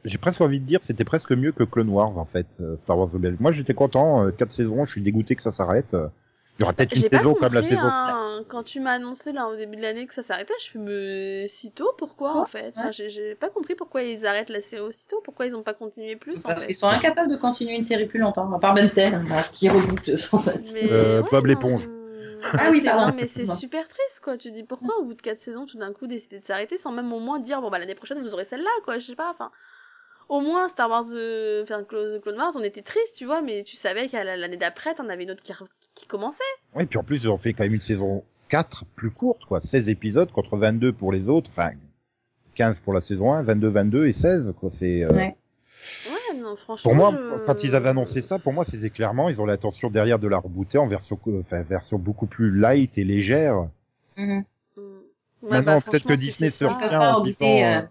j'ai 0.05 0.17
presque 0.19 0.41
envie 0.41 0.59
de 0.59 0.65
dire 0.65 0.79
c'était 0.83 1.03
presque 1.05 1.31
mieux 1.31 1.51
que 1.51 1.63
Clone 1.63 1.89
Wars 1.89 2.17
en 2.17 2.25
fait, 2.25 2.45
euh, 2.61 2.77
Star 2.79 2.97
Wars 2.97 3.09
Rebels. 3.11 3.38
Moi 3.39 3.51
j'étais 3.51 3.73
content, 3.73 4.25
euh, 4.25 4.31
quatre 4.31 4.51
saisons, 4.51 4.86
je 4.86 4.91
suis 4.91 5.01
dégoûté 5.01 5.36
que 5.36 5.41
ça 5.43 5.51
s'arrête. 5.51 5.93
euh. 5.93 6.07
Il 6.57 6.61
y 6.61 6.63
aura 6.63 6.71
peut-être 6.71 6.95
une 6.95 7.01
saison 7.01 7.33
comme 7.33 7.53
la 7.53 7.59
compris, 7.61 7.75
saison 7.75 7.81
hein, 7.83 8.41
Quand 8.47 8.63
tu 8.63 8.79
m'as 8.79 8.91
annoncé 8.91 9.33
là 9.33 9.47
au 9.49 9.57
début 9.57 9.75
de 9.75 9.81
l'année 9.81 10.05
que 10.07 10.13
ça 10.13 10.21
s'arrêtait, 10.23 10.53
je 10.63 10.69
fais 10.71 10.79
me 10.79 11.45
si 11.49 11.71
tôt 11.71 11.91
pourquoi 11.97 12.39
en 12.39 12.45
fait? 12.45 12.71
Enfin, 12.77 12.86
Ouais. 12.86 12.93
j'ai- 12.93 13.09
J'ai 13.09 13.36
pas 13.36 13.49
compris 13.49 13.75
pourquoi 13.75 14.03
ils 14.03 14.25
arrêtent 14.25 14.47
la 14.49 14.61
série 14.61 14.81
aussitôt, 14.81 15.17
pourquoi 15.25 15.47
ils 15.47 15.55
ont 15.57 15.63
pas 15.63 15.73
continué 15.73 16.15
plus 16.15 16.38
en 16.38 16.41
Parce 16.43 16.61
fait. 16.61 16.67
qu'ils 16.67 16.75
sont 16.77 16.88
incapables 16.88 17.29
de 17.29 17.36
continuer 17.36 17.75
une 17.75 17.83
série 17.83 18.05
plus 18.05 18.19
longtemps, 18.19 18.49
à 18.53 18.59
part 18.59 18.73
Bentel, 18.73 19.15
hein, 19.15 19.23
qui 19.53 19.67
reboot 19.67 20.15
sans 20.17 20.38
cesse. 20.38 20.71
Mais 20.75 20.89
Euh, 20.91 21.21
ouais, 21.23 21.27
Bob 21.29 21.45
l'éponge. 21.47 21.89
Je- 22.41 22.49
Ah 22.59 22.69
oui, 22.71 22.80
c'est- 22.80 22.86
pardon. 22.86 23.07
non, 23.07 23.13
mais 23.15 23.28
c'est 23.28 23.45
super 23.45 23.88
triste 23.88 24.19
quoi. 24.23 24.38
Tu 24.38 24.51
dis 24.51 24.63
pourquoi 24.63 24.97
au 24.99 25.03
bout 25.05 25.13
de 25.13 25.21
4 25.21 25.39
saisons 25.39 25.65
tout 25.65 25.78
d'un 25.78 25.93
coup 25.93 26.07
décider 26.07 26.39
de 26.39 26.43
s'arrêter 26.45 26.78
sans 26.78 26.91
même 26.91 27.11
au 27.13 27.19
moins 27.19 27.39
dire 27.39 27.61
bon 27.61 27.69
bah 27.69 27.80
l'année 27.80 27.95
prochaine 27.95 28.19
vous 28.21 28.34
aurez 28.34 28.45
celle-là 28.45 28.69
quoi, 28.84 28.99
je 28.99 29.05
sais 29.07 29.15
pas. 29.15 29.30
Enfin, 29.32 29.51
au 30.30 30.41
moins 30.41 30.67
Star 30.67 30.89
Wars, 30.89 31.03
euh, 31.13 31.63
enfin 31.63 31.84
Clone 31.84 32.19
Clone 32.21 32.38
Wars, 32.38 32.51
on 32.55 32.63
était 32.63 32.82
triste 32.82 33.15
tu 33.15 33.26
vois, 33.26 33.41
mais 33.41 33.63
tu 33.63 33.76
savais 33.76 34.07
qu'à 34.07 34.23
la- 34.23 34.38
l'année 34.38 34.57
d'après 34.57 34.93
t'en 34.95 35.07
avais 35.09 35.23
une 35.23 35.32
autre 35.32 35.43
qui, 35.43 35.53
qui 35.93 36.07
commençait. 36.07 36.38
Oui, 36.76 36.86
puis 36.86 36.97
en 36.97 37.03
plus 37.03 37.23
ils 37.23 37.30
ont 37.30 37.38
fait 37.38 37.53
quand 37.53 37.63
même 37.63 37.73
une 37.76 37.82
saison 37.82 38.23
4 38.49 38.86
plus 38.95 39.11
courte 39.11 39.45
quoi, 39.45 39.61
16 39.61 39.89
épisodes 39.89 40.32
contre 40.32 40.57
22 40.57 40.93
pour 40.93 41.11
les 41.11 41.28
autres, 41.30 41.49
enfin 41.51 41.71
15 42.55 42.80
pour 42.80 42.93
la 42.93 43.01
saison 43.01 43.34
1, 43.34 43.43
22 43.43 43.67
22 43.69 44.07
et 44.07 44.13
16 44.13 44.53
quoi, 44.59 44.69
c'est 44.71 45.03
euh, 45.03 45.09
Ouais. 45.11 45.36
Non 46.45 46.55
franchement. 46.55 46.89
Pour 46.91 46.95
moi, 46.95 47.11
je- 47.17 47.45
quand 47.45 47.63
ils 47.63 47.75
avaient 47.75 47.89
annoncé 47.89 48.21
ça, 48.21 48.39
pour 48.39 48.53
moi, 48.53 48.63
c'était 48.65 48.89
clairement, 48.89 49.29
ils 49.29 49.41
ont 49.41 49.45
l'intention 49.45 49.89
derrière 49.89 50.19
de 50.19 50.27
la 50.27 50.37
rebooter 50.37 50.77
en 50.77 50.87
version, 50.87 51.19
enfin, 51.39 51.61
version 51.63 51.97
beaucoup 51.97 52.27
plus 52.27 52.51
light 52.55 52.97
et 52.97 53.03
légère. 53.03 53.67
Mhm. 54.17 54.45
Mm. 54.77 54.81
Ouais, 55.41 55.51
Maintenant, 55.51 55.75
bah, 55.75 55.81
peut-être 55.81 56.05
que 56.05 56.13
Disney 56.13 56.49
se 56.49 56.65
retient 56.65 57.01
en 57.01 57.13
rebooter, 57.15 57.33
disant, 57.33 57.47
euh, 57.47 57.81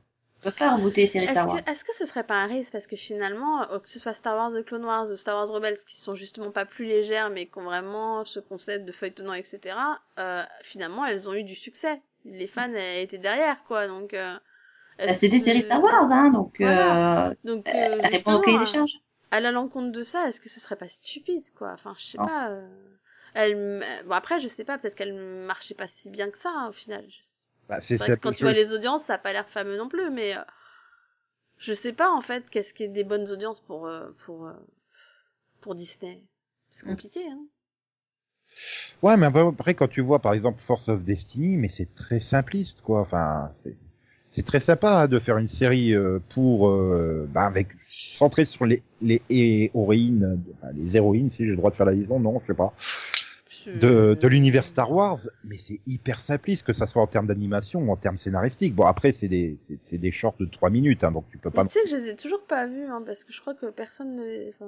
euh, 0.46 0.50
pas 0.50 0.74
rebooter 0.76 1.02
Est-ce 1.02 1.30
Star 1.30 1.48
Wars. 1.48 1.64
que, 1.64 1.70
est-ce 1.70 1.84
que 1.84 1.94
ce 1.94 2.05
serait 2.05 2.24
pas 2.24 2.34
un 2.34 2.46
risque? 2.46 2.72
Parce 2.72 2.86
que 2.86 2.96
finalement, 2.96 3.70
euh, 3.70 3.78
que 3.78 3.88
ce 3.88 3.98
soit 3.98 4.14
Star 4.14 4.36
Wars, 4.36 4.50
de 4.50 4.62
Clone 4.62 4.84
Wars 4.84 5.11
ou 5.11 5.16
Star 5.16 5.36
Wars 5.36 5.48
Rebels, 5.48 5.76
qui 5.86 5.96
sont 5.96 6.14
justement 6.14 6.50
pas 6.50 6.64
plus 6.64 6.84
légères 6.84 7.30
mais 7.30 7.46
qui 7.46 7.59
ont 7.59 7.64
vraiment 7.64 8.24
ce 8.24 8.40
concept 8.40 8.84
de 8.84 8.92
feuilletonnant, 8.92 9.34
etc. 9.34 9.76
euh, 10.18 10.42
finalement, 10.62 11.05
elles 11.07 11.28
ont 11.28 11.34
eu 11.34 11.44
du 11.44 11.55
succès. 11.55 12.00
Les 12.24 12.46
fans 12.46 12.72
étaient 12.74 13.18
derrière, 13.18 13.62
quoi. 13.64 13.86
Donc, 13.86 14.14
c'est 15.09 15.28
des 15.28 15.38
que- 15.38 15.45
séries 15.45 15.62
Star 15.62 15.82
Wars, 15.82 16.11
hein, 16.12 16.30
donc 16.30 16.61
Voilà. 16.61 17.01
euh, 17.30 17.34
Donc, 17.45 17.68
euh, 17.68 18.01
elles 18.03 18.11
répondent 18.11 18.36
au 18.36 18.40
cahier 18.40 18.59
des 18.59 18.66
à- 18.66 18.66
charges. 18.66 19.01
à 19.30 19.40
l'encontre 19.40 19.92
de 19.92 20.03
ça, 20.03 20.28
est-ce 20.28 20.40
que 20.40 20.49
ce 20.49 20.61
serait 20.61 20.76
pas 20.76 20.88
stupide, 20.88 21.51
quoi? 21.55 21.72
Enfin, 21.72 21.95
je 21.99 22.05
sais 22.05 22.18
Non. 22.18 22.26
pas. 22.26 22.51
euh, 22.51 22.68
Elle, 23.34 23.84
bon 24.07 24.12
après, 24.14 24.40
je 24.40 24.49
sais 24.49 24.64
pas. 24.64 24.78
Peut-être 24.78 24.95
qu'elle 24.95 25.14
marchait 25.14 25.74
pas 25.74 25.88
si 25.88 26.11
bien 26.11 26.30
que 26.30 26.38
ça 26.38 26.51
hein, 26.51 26.68
au 26.68 26.72
final. 26.72 27.05
Je- 27.09 27.20
bah, 27.68 27.80
c'est 27.80 27.99
C'est 27.99 28.05
vrai 28.05 28.07
ça 28.09 28.16
que 28.16 28.20
quand 28.22 28.32
tu 28.32 28.45
vois 28.45 28.53
les 28.53 28.72
audiences, 28.72 29.05
ça 29.05 29.14
a 29.14 29.18
pas 29.18 29.32
l'air 29.32 29.49
fameux 29.49 29.76
non 29.76 29.88
plus, 29.88 30.11
mais 30.11 30.36
euh, 30.36 30.42
je 31.59 31.72
sais 31.74 31.92
pas 31.92 32.12
en 32.12 32.20
fait 32.20 32.49
qu'est-ce 32.49 32.72
qui 32.72 32.84
est 32.84 32.88
des 32.88 33.03
bonnes 33.03 33.28
audiences 33.28 33.59
pour 33.59 33.86
euh, 33.88 34.12
pour 34.24 34.47
euh, 34.47 34.53
pour 35.61 35.74
Disney? 35.74 36.22
C'est 36.70 36.84
Mm. 36.84 36.90
compliqué, 36.90 37.28
hein. 37.28 37.45
Ouais, 39.03 39.16
mais 39.16 39.26
après, 39.26 39.74
quand 39.74 39.88
tu 39.88 40.01
vois, 40.01 40.18
par 40.20 40.32
exemple, 40.34 40.61
Force 40.61 40.88
of 40.88 41.05
Destiny, 41.05 41.57
mais 41.57 41.68
c'est 41.68 41.95
très 41.95 42.20
simpliste, 42.20 42.80
quoi. 42.80 43.01
Enfin, 43.01 43.51
c'est, 43.62 43.76
c'est 44.35 44.45
très 44.45 44.59
sympa 44.59 45.03
hein, 45.03 45.07
de 45.07 45.20
faire 45.20 45.39
une 45.39 45.47
série 45.47 45.95
euh, 45.95 46.18
pour, 46.30 46.68
euh, 46.68 47.28
bah, 47.32 47.43
avec, 47.47 47.68
centrée 48.18 48.45
sur 48.45 48.66
les, 48.66 48.82
les 49.01 49.22
héroïnes, 49.30 50.41
enfin, 50.59 50.72
les 50.74 50.97
héroïnes, 50.97 51.30
si 51.30 51.45
j'ai 51.45 51.51
le 51.51 51.57
droit 51.57 51.70
de 51.70 51.76
faire 51.76 51.87
la 51.87 51.93
liaison, 51.93 52.18
non, 52.18 52.41
je 52.43 52.49
sais 52.49 52.55
pas. 52.57 52.74
De, 53.80 54.18
de 54.20 54.28
l'univers 54.28 54.66
Star 54.66 54.91
Wars, 54.91 55.18
mais 55.45 55.57
c'est 55.57 55.80
hyper 55.87 56.18
simpliste, 56.18 56.66
que 56.66 56.72
ça 56.72 56.87
soit 56.89 57.01
en 57.01 57.07
termes 57.07 57.28
d'animation 57.28 57.80
ou 57.80 57.93
en 57.93 57.97
termes 57.97 58.18
scénaristiques. 58.18 58.74
Bon, 58.74 58.85
après, 58.85 59.12
c'est 59.12 59.28
des, 59.28 59.57
c'est, 59.66 59.78
c'est 59.80 59.99
des 59.99 60.11
shorts 60.11 60.35
de 60.41 60.47
3 60.47 60.68
minutes, 60.68 61.05
hein, 61.05 61.12
donc 61.12 61.24
tu 61.30 61.39
peux 61.39 61.49
Mais 61.51 61.55
pas... 61.62 61.64
tu 61.64 61.70
sais 61.70 61.85
que 61.85 61.89
je 61.91 61.97
les 61.97 62.11
ai 62.11 62.16
toujours 62.16 62.45
pas 62.45 62.66
vus, 62.66 62.85
hein, 62.87 63.03
parce 63.07 63.22
que 63.24 63.32
je 63.32 63.41
crois 63.41 63.55
que 63.55 63.66
personne, 63.66 64.16
ne... 64.16 64.49
enfin, 64.51 64.66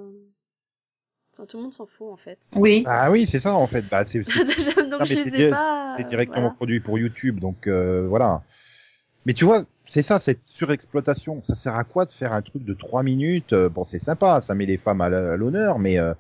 enfin, 1.35 1.45
tout 1.47 1.57
le 1.57 1.65
monde 1.65 1.75
s'en 1.75 1.87
fout 1.87 2.07
en 2.11 2.17
fait. 2.17 2.39
Oui. 2.55 2.85
Ah 2.87 3.11
oui, 3.11 3.27
c'est 3.27 3.41
ça, 3.41 3.55
en 3.55 3.67
fait. 3.67 3.85
Bah, 3.91 4.05
c'est, 4.07 4.23
c'est- 4.25 4.75
Donc 4.91 5.01
non, 5.01 5.05
je 5.05 5.15
c'est, 5.15 5.25
les 5.25 5.43
ai 5.43 5.51
pas. 5.51 5.95
c'est 5.99 6.07
directement 6.07 6.43
voilà. 6.43 6.55
produit 6.55 6.81
pour 6.81 6.99
YouTube, 6.99 7.41
donc 7.41 7.67
euh, 7.67 8.07
voilà. 8.09 8.45
Mais 9.27 9.35
tu 9.35 9.45
vois, 9.45 9.65
c'est 9.85 10.03
ça, 10.03 10.21
cette 10.21 10.41
surexploitation. 10.47 11.43
Ça 11.45 11.55
sert 11.57 11.75
à 11.75 11.85
quoi 11.85 12.07
de 12.07 12.13
faire 12.13 12.33
un 12.33 12.43
truc 12.43 12.65
de 12.65 12.73
3 12.75 13.03
minutes 13.03 13.53
Euh, 13.53 13.69
Bon, 13.69 13.85
c'est 13.85 13.99
sympa, 13.99 14.41
ça 14.41 14.55
met 14.55 14.67
les 14.67 14.79
femmes 14.79 15.01
à 15.01 15.09
l'honneur, 15.37 15.79
mais 15.79 15.99
euh, 15.99 16.15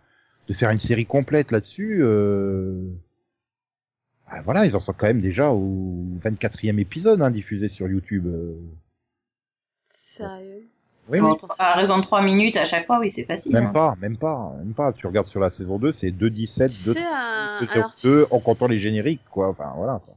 de 0.48 0.52
faire 0.52 0.70
une 0.70 0.78
série 0.80 1.06
complète 1.06 1.52
là-dessus... 1.52 2.00
Euh... 2.02 2.82
ah, 4.26 4.42
voilà, 4.42 4.66
ils 4.66 4.74
en 4.76 4.80
sont 4.80 4.92
quand 4.92 5.06
même 5.06 5.20
déjà 5.20 5.50
au 5.52 6.04
24e 6.24 6.78
épisode 6.80 7.22
hein, 7.22 7.30
diffusé 7.30 7.68
sur 7.68 7.88
YouTube. 7.88 8.26
euh. 8.26 8.56
Sérieux? 9.88 10.68
Oui, 11.08 11.20
oui. 11.20 11.30
à 11.60 11.74
raison 11.74 11.98
de 11.98 12.02
3 12.02 12.22
minutes 12.22 12.56
à 12.56 12.64
chaque 12.64 12.86
fois, 12.86 12.98
oui, 12.98 13.10
c'est 13.10 13.22
facile. 13.22 13.52
Même 13.52 13.66
hein. 13.66 13.72
pas, 13.72 13.94
même 14.00 14.16
pas, 14.16 14.52
même 14.58 14.74
pas. 14.74 14.92
Tu 14.92 15.06
regardes 15.06 15.28
sur 15.28 15.38
la 15.38 15.52
saison 15.52 15.78
2, 15.78 15.92
c'est 15.92 16.10
2.17, 16.10 16.68
Tu 16.68 16.74
sais, 16.92 16.98
un- 17.00 17.60
2 17.60 17.66
alors, 17.70 17.94
tu- 17.94 18.08
2 18.08 18.24
en 18.32 18.40
comptant 18.40 18.66
les 18.66 18.78
génériques, 18.80 19.22
quoi. 19.30 19.48
Enfin, 19.48 19.72
voilà. 19.76 20.00
Quoi. 20.04 20.16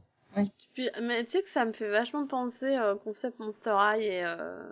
Puis, 0.74 0.88
mais 1.02 1.24
tu 1.24 1.30
sais 1.30 1.42
que 1.42 1.48
ça 1.48 1.64
me 1.64 1.72
fait 1.72 1.88
vachement 1.88 2.26
penser 2.26 2.78
au 2.80 2.96
concept 2.96 3.38
Monster 3.38 3.74
High 3.78 4.02
et 4.02 4.22
euh, 4.24 4.62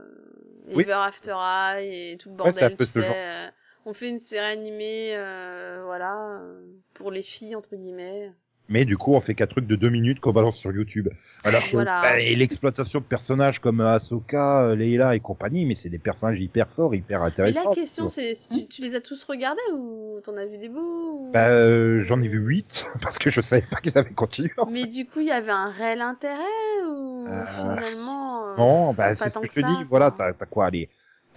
Oui. 0.75 0.85
Ever 0.85 0.93
After 0.93 1.35
High 1.37 1.93
et 1.93 2.17
tout 2.19 2.31
le 2.31 2.37
Ouais, 2.45 2.53
bordel, 2.53 2.77
tu 2.79 2.87
sais. 2.87 3.05
genre. 3.05 3.19
euh, 3.49 3.51
On 3.85 3.95
fait 3.95 4.09
une 4.11 4.19
série 4.21 4.45
animée, 4.47 5.15
euh, 5.17 5.83
voilà, 5.85 6.41
euh, 6.41 6.63
pour 6.95 7.11
les 7.11 7.23
filles 7.23 7.57
entre 7.57 7.77
guillemets. 7.77 8.33
Mais 8.71 8.85
du 8.85 8.99
coup, 8.99 9.15
on 9.15 9.21
fait 9.21 9.35
qu'un 9.35 9.47
truc 9.47 9.67
de 9.67 9.77
2 9.77 9.89
minutes 9.89 10.21
qu'on 10.21 10.33
balance 10.33 10.59
sur 10.59 10.71
YouTube. 10.73 11.09
Alors 11.45 11.63
Voilà. 11.73 12.03
bah, 12.03 12.21
et 12.21 12.35
l'exploitation 12.37 13.01
de 13.01 13.05
personnages 13.05 13.61
comme 13.61 13.81
Ahsoka, 13.81 14.65
euh, 14.65 14.77
Leila 14.77 15.17
et 15.17 15.21
compagnie, 15.21 15.65
mais 15.65 15.75
c'est 15.75 15.89
des 15.89 15.99
personnages 15.99 16.39
hyper 16.41 16.69
forts, 16.71 16.95
hyper 16.95 17.23
intéressants. 17.23 17.71
la 17.71 17.75
question 17.75 18.09
c'est, 18.11 18.35
tu, 18.53 18.67
tu 18.67 18.83
les 18.83 18.95
as 18.95 19.01
tous 19.01 19.25
regardés 19.25 19.61
ou 19.75 20.21
t'en 20.23 20.37
as 20.37 20.45
vu 20.47 20.59
des 20.59 20.69
bouts 20.69 20.81
ou- 20.81 21.31
Bah, 21.33 21.49
euh, 21.49 22.05
j'en 22.05 22.21
ai 22.23 22.29
vu 22.29 22.39
8 22.39 22.87
parce 23.01 23.19
que 23.19 23.31
je 23.31 23.41
savais 23.41 23.63
pas 23.63 23.77
qu'ils 23.77 23.97
avaient 23.97 24.11
continué. 24.11 24.51
en 24.59 24.67
Mais 24.67 24.85
du 24.85 25.07
coup, 25.07 25.21
il 25.21 25.27
y 25.27 25.33
avait 25.33 25.51
un 25.51 25.71
réel 25.71 26.03
intérêt 26.03 26.43
ou 26.87 27.27
Euh, 27.27 27.45
finalement 27.47 28.49
euh, 28.49 28.57
Non, 28.59 28.93
bah, 28.93 29.17
c'est 29.17 29.31
ce 29.31 29.39
que 29.39 29.47
que 29.47 29.53
je 29.53 29.61
te 29.61 29.61
ça, 29.61 29.67
dis. 29.67 29.85
Voilà, 29.89 30.11
t'as 30.11 30.33
quoi 30.47 30.67
Allez, 30.67 30.91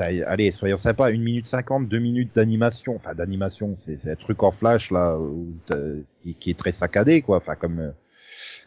allez, 0.06 0.52
soyons 0.52 0.78
sympas, 0.78 1.08
1 1.12 1.18
minute 1.18 1.48
50, 1.48 1.88
2 1.88 2.00
minutes 2.00 2.36
d'animation. 2.36 2.96
Enfin, 2.96 3.14
d'animation, 3.16 3.76
c'est 3.80 4.10
un 4.10 4.16
truc 4.16 4.44
en 4.44 4.52
flash 4.52 4.92
là 4.92 5.18
où 5.20 5.54
qui, 6.24 6.36
qui 6.36 6.50
est 6.52 6.60
très 6.60 6.72
saccadé, 6.72 7.22
quoi. 7.22 7.38
Enfin, 7.38 7.56
comme 7.56 7.80
euh, 7.80 7.92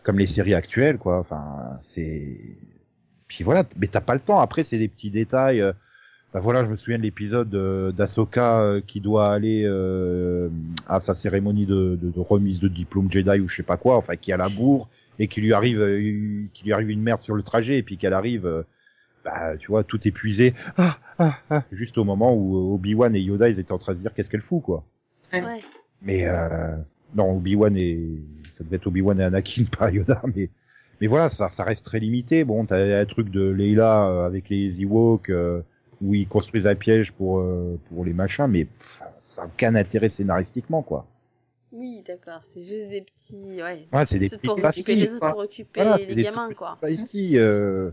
comme 0.05 0.19
les 0.19 0.27
séries 0.27 0.55
actuelles, 0.55 0.99
quoi. 0.99 1.19
Enfin, 1.21 1.79
c'est. 1.83 2.41
Puis 3.29 3.45
voilà, 3.45 3.65
mais 3.79 3.87
t'as 3.89 4.01
pas 4.01 4.15
le 4.15 4.21
temps. 4.21 4.41
Après, 4.41 4.65
c'est 4.65 4.79
des 4.79 4.89
petits 4.89 5.11
détails. 5.11 5.61
euh, 5.61 5.73
Bah 6.35 6.41
voilà, 6.41 6.65
je 6.65 6.71
me 6.71 6.77
souviens 6.77 6.99
de 6.99 7.05
l'épisode 7.05 7.55
euh, 7.55 7.93
d'Ahsoka 7.93 8.61
euh, 8.63 8.81
qui 8.87 9.01
doit 9.01 9.33
aller 9.33 9.63
euh, 9.67 10.49
à 10.89 11.01
sa 11.01 11.15
cérémonie 11.15 11.67
de, 11.67 11.99
de, 12.01 12.11
de 12.11 12.21
remise 12.21 12.61
de 12.61 12.69
diplôme 12.69 13.11
Jedi 13.11 13.41
ou 13.41 13.49
je 13.49 13.57
sais 13.57 13.63
pas 13.63 13.77
quoi, 13.79 13.97
enfin 13.97 14.17
qui 14.17 14.33
a 14.33 14.37
la 14.37 14.49
bourre 14.49 14.89
et 15.19 15.29
qui 15.29 15.41
lui 15.41 15.53
arrive 15.55 15.81
qui 16.53 16.65
lui 16.65 16.73
arrive 16.73 16.91
une 16.91 17.03
merde 17.03 17.23
sur 17.23 17.37
le 17.37 17.43
trajet 17.45 17.79
et 17.79 17.83
puis 17.85 17.99
qu'elle 17.99 18.15
arrive 18.15 18.65
bah 19.25 19.57
tu 19.59 19.69
vois 19.69 19.85
tout 19.85 20.07
épuisé 20.07 20.55
ah, 20.77 20.99
ah, 21.19 21.39
ah, 21.51 21.63
juste 21.73 21.97
au 21.99 22.05
moment 22.05 22.35
où 22.35 22.57
euh, 22.57 22.75
Obi-Wan 22.75 23.15
et 23.17 23.21
Yoda 23.21 23.49
ils 23.49 23.59
étaient 23.59 23.73
en 23.73 23.79
train 23.79 23.93
de 23.93 23.99
se 23.99 24.03
dire 24.03 24.13
qu'est-ce 24.15 24.31
qu'elle 24.31 24.43
fout 24.43 24.63
quoi 24.63 24.85
Ouais. 25.33 25.63
mais 26.03 26.27
euh, 26.29 26.77
non 27.15 27.37
Obi-Wan 27.37 27.77
et 27.77 27.99
ça 28.57 28.63
devait 28.65 28.77
être 28.77 28.87
Obi-Wan 28.87 29.19
et 29.21 29.25
Anakin 29.25 29.65
pas 29.79 29.91
Yoda 29.91 30.23
mais 30.35 30.51
mais 31.01 31.07
voilà 31.07 31.31
ça 31.31 31.49
ça 31.49 31.65
reste 31.65 31.85
très 31.85 31.99
limité 32.01 32.45
bon 32.45 32.67
t'as 32.67 33.01
un 33.01 33.05
truc 33.07 33.31
de 33.31 33.49
Leila 33.49 34.09
euh, 34.09 34.27
avec 34.27 34.49
les 34.49 34.81
Ewoks 34.83 35.31
euh, 35.31 35.63
où 36.03 36.15
ils 36.15 36.29
construisent 36.29 36.67
un 36.67 36.75
piège 36.75 37.13
pour 37.13 37.41
euh, 37.41 37.79
pour 37.89 38.05
les 38.05 38.13
machins 38.13 38.47
mais 38.47 38.67
pff, 38.67 39.03
ça 39.21 39.43
n'a 39.43 39.49
aucun 39.49 39.75
intérêt 39.75 40.11
scénaristiquement 40.11 40.83
quoi 40.83 41.07
Oui, 41.73 42.05
d'accord, 42.07 42.39
c'est 42.43 42.63
juste 42.63 42.89
des 42.91 43.01
petits, 43.03 43.61
ouais. 43.63 43.89
ouais 43.93 44.07
c'est 44.07 44.19
des 44.21 44.29
C'est 44.29 44.39
petits 44.39 44.47
pour 44.47 44.63
occuper 44.65 44.95
les, 44.95 45.09
pour 45.19 45.39
occuper 45.39 45.83
Voilà, 45.83 45.97
les 45.97 46.23
gamins, 46.23 46.51
quoi. 46.55 46.79
Pas 46.81 46.91
ici. 46.91 47.37
Euh, 47.37 47.91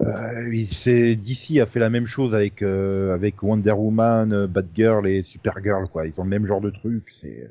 euh, 0.00 0.50
DC 0.50 1.60
a 1.60 1.66
fait 1.66 1.78
la 1.78 1.90
même 1.90 2.06
chose 2.06 2.34
avec 2.34 2.62
euh, 2.62 3.14
avec 3.14 3.42
Wonder 3.42 3.72
Woman, 3.72 4.32
euh, 4.32 4.46
Batgirl 4.46 5.06
et 5.06 5.22
Supergirl 5.22 5.88
quoi. 5.88 6.06
Ils 6.06 6.18
ont 6.18 6.24
le 6.24 6.30
même 6.30 6.46
genre 6.46 6.60
de 6.60 6.70
truc. 6.70 7.04
C'est 7.08 7.50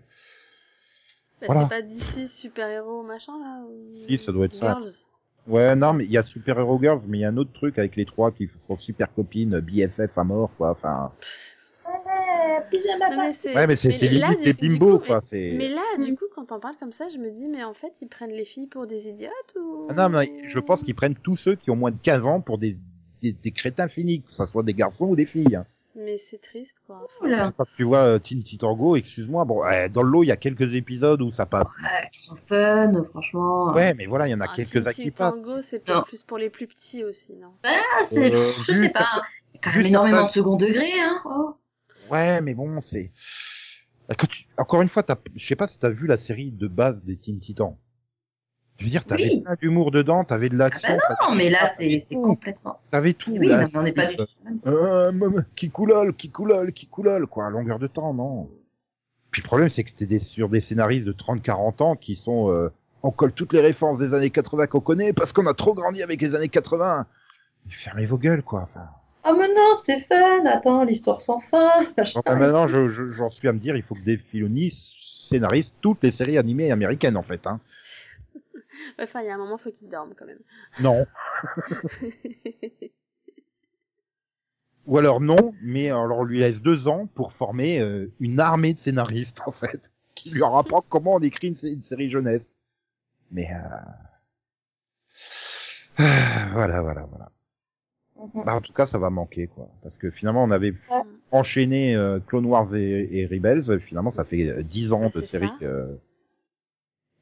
Bah, 1.41 1.47
Voilà. 1.47 1.61
C'est 1.63 1.69
pas 1.69 1.81
d'ici 1.81 2.27
super-héros 2.27 3.03
machin 3.03 3.33
là 3.39 3.63
ou... 3.67 4.07
Si, 4.07 4.17
ça 4.17 4.31
doit 4.31 4.45
être 4.45 4.55
ça. 4.55 4.79
Ouais 5.47 5.75
non 5.75 5.93
mais 5.93 6.05
il 6.05 6.11
y 6.11 6.17
a 6.17 6.23
Super 6.23 6.59
Hero 6.59 6.79
Girls 6.79 7.01
mais 7.07 7.19
il 7.19 7.21
y 7.21 7.25
a 7.25 7.29
un 7.29 7.37
autre 7.37 7.51
truc 7.53 7.79
avec 7.79 7.95
les 7.95 8.05
trois 8.05 8.31
qui 8.31 8.47
sont 8.67 8.77
super 8.77 9.11
copines 9.13 9.59
BFF 9.59 10.17
à 10.17 10.23
mort 10.23 10.51
quoi. 10.57 10.71
Enfin 10.71 11.11
Ouais, 12.71 12.79
pyjama 12.79 13.09
Non, 13.09 13.17
mais 13.17 13.33
c'est... 13.33 13.55
ouais 13.55 13.67
mais 13.67 13.75
c'est 13.75 13.91
c'est 13.91 14.09
là, 14.09 14.29
limite 14.29 14.39
du- 14.45 14.53
des 14.53 14.67
bimbos 14.69 14.99
coup, 14.99 15.05
quoi. 15.07 15.15
mais- 15.17 15.21
C'est 15.21 15.53
Mais 15.57 15.69
là, 15.69 15.81
Mm. 15.97 16.05
du 16.05 16.15
coup, 16.15 16.25
quand 16.35 16.51
on 16.51 16.59
parle 16.59 16.75
comme 16.79 16.93
ça, 16.93 17.05
je 17.09 17.17
me 17.17 17.29
dis, 17.31 17.47
mais 17.47 17.63
en 17.63 17.73
fait, 17.73 17.93
ils 18.01 18.07
prennent 18.07 18.31
les 18.31 18.45
filles 18.45 18.67
pour 18.67 18.87
des 18.87 19.07
idiotes 19.09 19.31
ou... 19.59 19.87
Ah 19.89 19.93
non 19.93 20.09
mais 20.09 20.27
je 20.47 20.59
pense 20.59 20.83
qu'ils 20.83 20.95
prennent 20.95 21.15
tous 21.15 21.37
ceux 21.37 21.55
qui 21.55 21.69
ont 21.71 21.75
moins 21.75 21.91
de 21.91 21.97
15 22.01 22.25
ans 22.25 22.41
pour 22.41 22.57
des 22.57 22.75
des, 23.21 23.33
des 23.33 23.51
crétins 23.51 23.87
finis, 23.87 24.21
que 24.23 24.31
ça 24.33 24.47
soit 24.47 24.63
des 24.63 24.73
garçons 24.73 25.05
ou 25.05 25.15
des 25.15 25.27
filles. 25.27 25.55
hein. 25.55 25.63
Mais 25.95 26.17
c'est 26.17 26.41
triste, 26.41 26.77
quoi. 26.87 27.05
Oula. 27.21 27.53
Quand 27.55 27.65
tu 27.77 27.83
vois 27.83 27.99
euh, 27.99 28.17
Teen 28.17 28.41
Titango, 28.41 28.95
excuse-moi, 28.95 29.45
bon, 29.45 29.63
euh, 29.63 29.89
dans 29.89 30.01
le 30.01 30.09
lot, 30.09 30.23
il 30.23 30.27
y 30.27 30.31
a 30.31 30.37
quelques 30.37 30.73
épisodes 30.73 31.21
où 31.21 31.29
ça 31.29 31.45
passe. 31.45 31.67
Ouais, 31.83 32.09
qui 32.11 32.21
sont 32.21 32.35
fun, 32.47 33.03
franchement. 33.11 33.73
Ouais, 33.73 33.93
mais 33.93 34.07
voilà, 34.07 34.27
il 34.27 34.31
y 34.31 34.33
en 34.33 34.39
a 34.41 34.45
Ah, 34.49 34.53
quelques-uns 34.55 34.91
Teen 34.91 35.03
qui 35.05 35.11
passent. 35.11 35.35
Tango, 35.35 35.61
c'est 35.61 35.87
Non. 35.87 35.93
peut-être 35.95 36.07
plus 36.07 36.23
pour 36.23 36.37
les 36.39 36.49
plus 36.49 36.65
petits 36.65 37.03
aussi, 37.03 37.33
non? 37.35 37.49
Ah, 37.63 37.75
c'est, 38.05 38.33
Euh, 38.33 38.53
je 38.65 38.73
sais 38.73 38.89
pas. 38.89 39.05
quand 39.61 39.75
même 39.75 39.85
énormément 39.85 40.25
de 40.25 40.31
second 40.31 40.55
degré, 40.55 40.89
hein. 40.99 41.21
Oh. 41.25 41.53
Ouais, 42.11 42.41
mais 42.41 42.53
bon, 42.53 42.81
c'est. 42.81 43.11
Quand 44.17 44.27
tu... 44.27 44.45
Encore 44.57 44.81
une 44.81 44.89
fois, 44.89 45.03
t'as... 45.03 45.15
je 45.35 45.45
sais 45.45 45.55
pas 45.55 45.67
si 45.67 45.79
t'as 45.79 45.89
vu 45.89 46.05
la 46.07 46.17
série 46.17 46.51
de 46.51 46.67
base 46.67 47.03
des 47.03 47.17
Teen 47.17 47.39
Titans. 47.39 47.77
Je 48.77 48.85
veux 48.85 48.89
dire, 48.91 49.05
t'avais 49.05 49.29
Oui. 49.29 49.41
plein 49.41 49.55
d'humour 49.61 49.91
dedans, 49.91 50.23
t'avais 50.23 50.49
de 50.49 50.57
l'action. 50.57 50.97
Ah 51.03 51.05
bah 51.09 51.15
non, 51.29 51.35
mais 51.35 51.49
là, 51.49 51.71
c'est 51.77 51.99
c'est 51.99 52.15
complètement. 52.15 52.79
T'avais 52.89 53.13
tout. 53.13 53.31
Oui, 53.37 53.47
là, 53.47 53.67
on 53.75 53.83
n'est 53.83 53.91
pas 53.91 54.07
du 54.07 54.17
tout. 54.17 54.25
Euh, 54.65 55.11
qui 55.55 55.69
coulole, 55.69 56.15
qui 56.15 56.29
coulole, 56.31 56.73
qui 56.73 56.87
coulole, 56.87 57.27
quoi, 57.27 57.45
à 57.45 57.49
longueur 57.51 57.77
de 57.79 57.87
temps, 57.87 58.13
non. 58.13 58.49
Puis 59.29 59.41
le 59.43 59.45
problème, 59.47 59.69
c'est 59.69 59.83
que 59.83 59.91
t'es 59.91 60.07
des, 60.07 60.19
sur 60.19 60.49
des 60.49 60.59
scénaristes 60.61 61.05
de 61.07 61.13
30-40 61.13 61.83
ans 61.83 61.95
qui 61.95 62.15
sont, 62.15 62.51
euh, 62.51 62.69
on 63.03 63.11
colle 63.11 63.31
toutes 63.33 63.53
les 63.53 63.61
références 63.61 63.99
des 63.99 64.13
années 64.13 64.31
80 64.31 64.67
qu'on 64.67 64.81
connaît 64.81 65.13
parce 65.13 65.31
qu'on 65.31 65.45
a 65.45 65.53
trop 65.53 65.73
grandi 65.75 66.01
avec 66.03 66.19
les 66.21 66.35
années 66.35 66.49
80. 66.49 67.05
Mais 67.67 67.71
Fermez 67.71 68.05
vos 68.07 68.17
gueules, 68.17 68.41
quoi. 68.43 68.63
Enfin, 68.63 68.89
Ah 69.23 69.33
mais 69.33 69.47
non, 69.47 69.75
c'est 69.75 69.99
fun. 69.99 70.45
Attends, 70.45 70.83
l'histoire 70.83 71.21
sans 71.21 71.39
fin. 71.39 71.69
maintenant, 72.25 72.67
je, 72.67 72.87
je- 72.87 73.09
j'en 73.09 73.29
suis 73.29 73.47
à 73.47 73.53
me 73.53 73.59
dire, 73.59 73.75
il 73.75 73.83
faut 73.83 73.95
que 73.95 74.03
Dave 74.03 74.19
Filoni 74.19 74.71
scénarise 74.71 75.73
toutes 75.81 76.03
les 76.03 76.11
séries 76.11 76.37
animées 76.37 76.71
américaines, 76.71 77.17
en 77.17 77.23
fait, 77.23 77.45
hein. 77.47 77.59
Enfin, 78.99 79.21
il 79.21 79.27
y 79.27 79.29
a 79.29 79.35
un 79.35 79.37
moment, 79.37 79.57
faut 79.57 79.71
qu'il 79.71 79.89
dorme 79.89 80.13
quand 80.17 80.25
même. 80.25 80.39
Non. 80.79 81.05
Ou 84.87 84.97
alors 84.97 85.21
non, 85.21 85.53
mais 85.61 85.89
alors 85.91 86.17
on 86.19 86.23
lui 86.23 86.39
laisse 86.39 86.61
deux 86.61 86.87
ans 86.87 87.05
pour 87.13 87.33
former 87.33 87.79
euh, 87.79 88.11
une 88.19 88.39
armée 88.39 88.73
de 88.73 88.79
scénaristes 88.79 89.41
en 89.45 89.51
fait, 89.51 89.91
qui 90.15 90.33
lui 90.33 90.41
apprend 90.43 90.83
comment 90.89 91.13
on 91.15 91.19
écrit 91.21 91.49
une, 91.49 91.55
sé- 91.55 91.71
une 91.71 91.83
série 91.83 92.09
jeunesse. 92.09 92.57
Mais 93.31 93.47
euh... 93.53 93.59
ah, 95.97 96.47
voilà, 96.53 96.81
voilà, 96.81 97.03
voilà. 97.03 97.31
Mhm. 98.33 98.43
Bah, 98.45 98.55
en 98.55 98.61
tout 98.61 98.73
cas, 98.73 98.85
ça 98.85 98.97
va 98.97 99.09
manquer 99.09 99.47
quoi, 99.47 99.67
parce 99.83 99.97
que 99.97 100.09
finalement 100.11 100.43
on 100.43 100.51
avait 100.51 100.71
Ouais. 100.91 101.01
enchaîné 101.31 101.95
euh, 101.95 102.19
Clone 102.19 102.45
Wars 102.45 102.75
et, 102.75 103.07
et 103.11 103.25
Rebels, 103.25 103.79
finalement 103.81 104.11
ça 104.11 104.23
fait 104.23 104.47
euh, 104.47 104.63
dix 104.63 104.93
ans 104.93 105.09
de 105.13 105.21
série. 105.21 105.49
euh, 105.63 105.87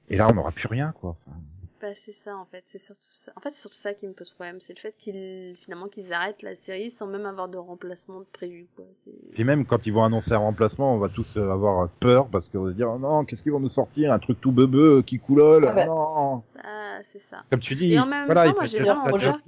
Et 0.09 0.17
là 0.17 0.27
on 0.29 0.33
n'aura 0.33 0.51
plus 0.51 0.67
rien 0.67 0.91
quoi. 0.99 1.15
Enfin, 1.27 1.37
Bah, 1.81 1.87
c'est 1.93 2.11
ça 2.11 2.35
en 2.35 2.45
fait, 2.45 2.63
c'est 2.65 2.79
surtout 2.79 3.01
ça. 3.11 3.31
En 3.37 3.39
fait, 3.41 3.51
c'est 3.51 3.61
surtout 3.61 3.77
ça 3.77 3.93
qui 3.93 4.05
me 4.07 4.11
pose 4.13 4.29
problème, 4.31 4.59
c'est 4.59 4.73
le 4.73 4.79
fait 4.79 4.93
qu'ils 4.97 5.55
finalement 5.61 5.87
qu'ils 5.87 6.11
arrêtent 6.11 6.41
la 6.41 6.55
série 6.55 6.89
sans 6.91 7.07
même 7.07 7.25
avoir 7.25 7.47
de 7.47 7.57
remplacement 7.57 8.19
de 8.19 8.25
prévu 8.33 8.67
quoi. 8.75 8.85
C'est 8.93 9.11
Puis 9.33 9.43
même 9.45 9.65
quand 9.65 9.85
ils 9.85 9.93
vont 9.93 10.03
annoncer 10.03 10.33
un 10.33 10.39
remplacement, 10.39 10.93
on 10.95 10.97
va 10.97 11.07
tous 11.09 11.37
euh, 11.37 11.49
avoir 11.51 11.87
peur 12.01 12.27
parce 12.27 12.49
qu'on 12.49 12.63
va 12.63 12.71
se 12.71 12.75
dire 12.75 12.89
oh 12.93 12.99
non, 12.99 13.23
qu'est-ce 13.23 13.43
qu'ils 13.43 13.51
vont 13.53 13.59
nous 13.61 13.69
sortir? 13.69 14.11
Un 14.11 14.19
truc 14.19 14.41
tout 14.41 14.51
beubeux 14.51 14.97
euh, 14.97 15.01
qui 15.03 15.19
coulole 15.19 15.67
Ah 15.69 15.73
bah. 15.73 15.85
Non. 15.85 16.43
ah, 16.63 16.78
c'est 17.03 17.19
ça. 17.19 17.43
Comme 17.49 17.59
tu 17.59 17.75
dis, 17.75 17.93
Et 17.93 17.99
en 17.99 18.05
même 18.05 18.25
voilà, 18.25 18.47
temps, 18.47 18.55
moi 18.55 18.67
j'ai 18.67 18.79
vraiment 18.79 19.03
peur 19.05 19.39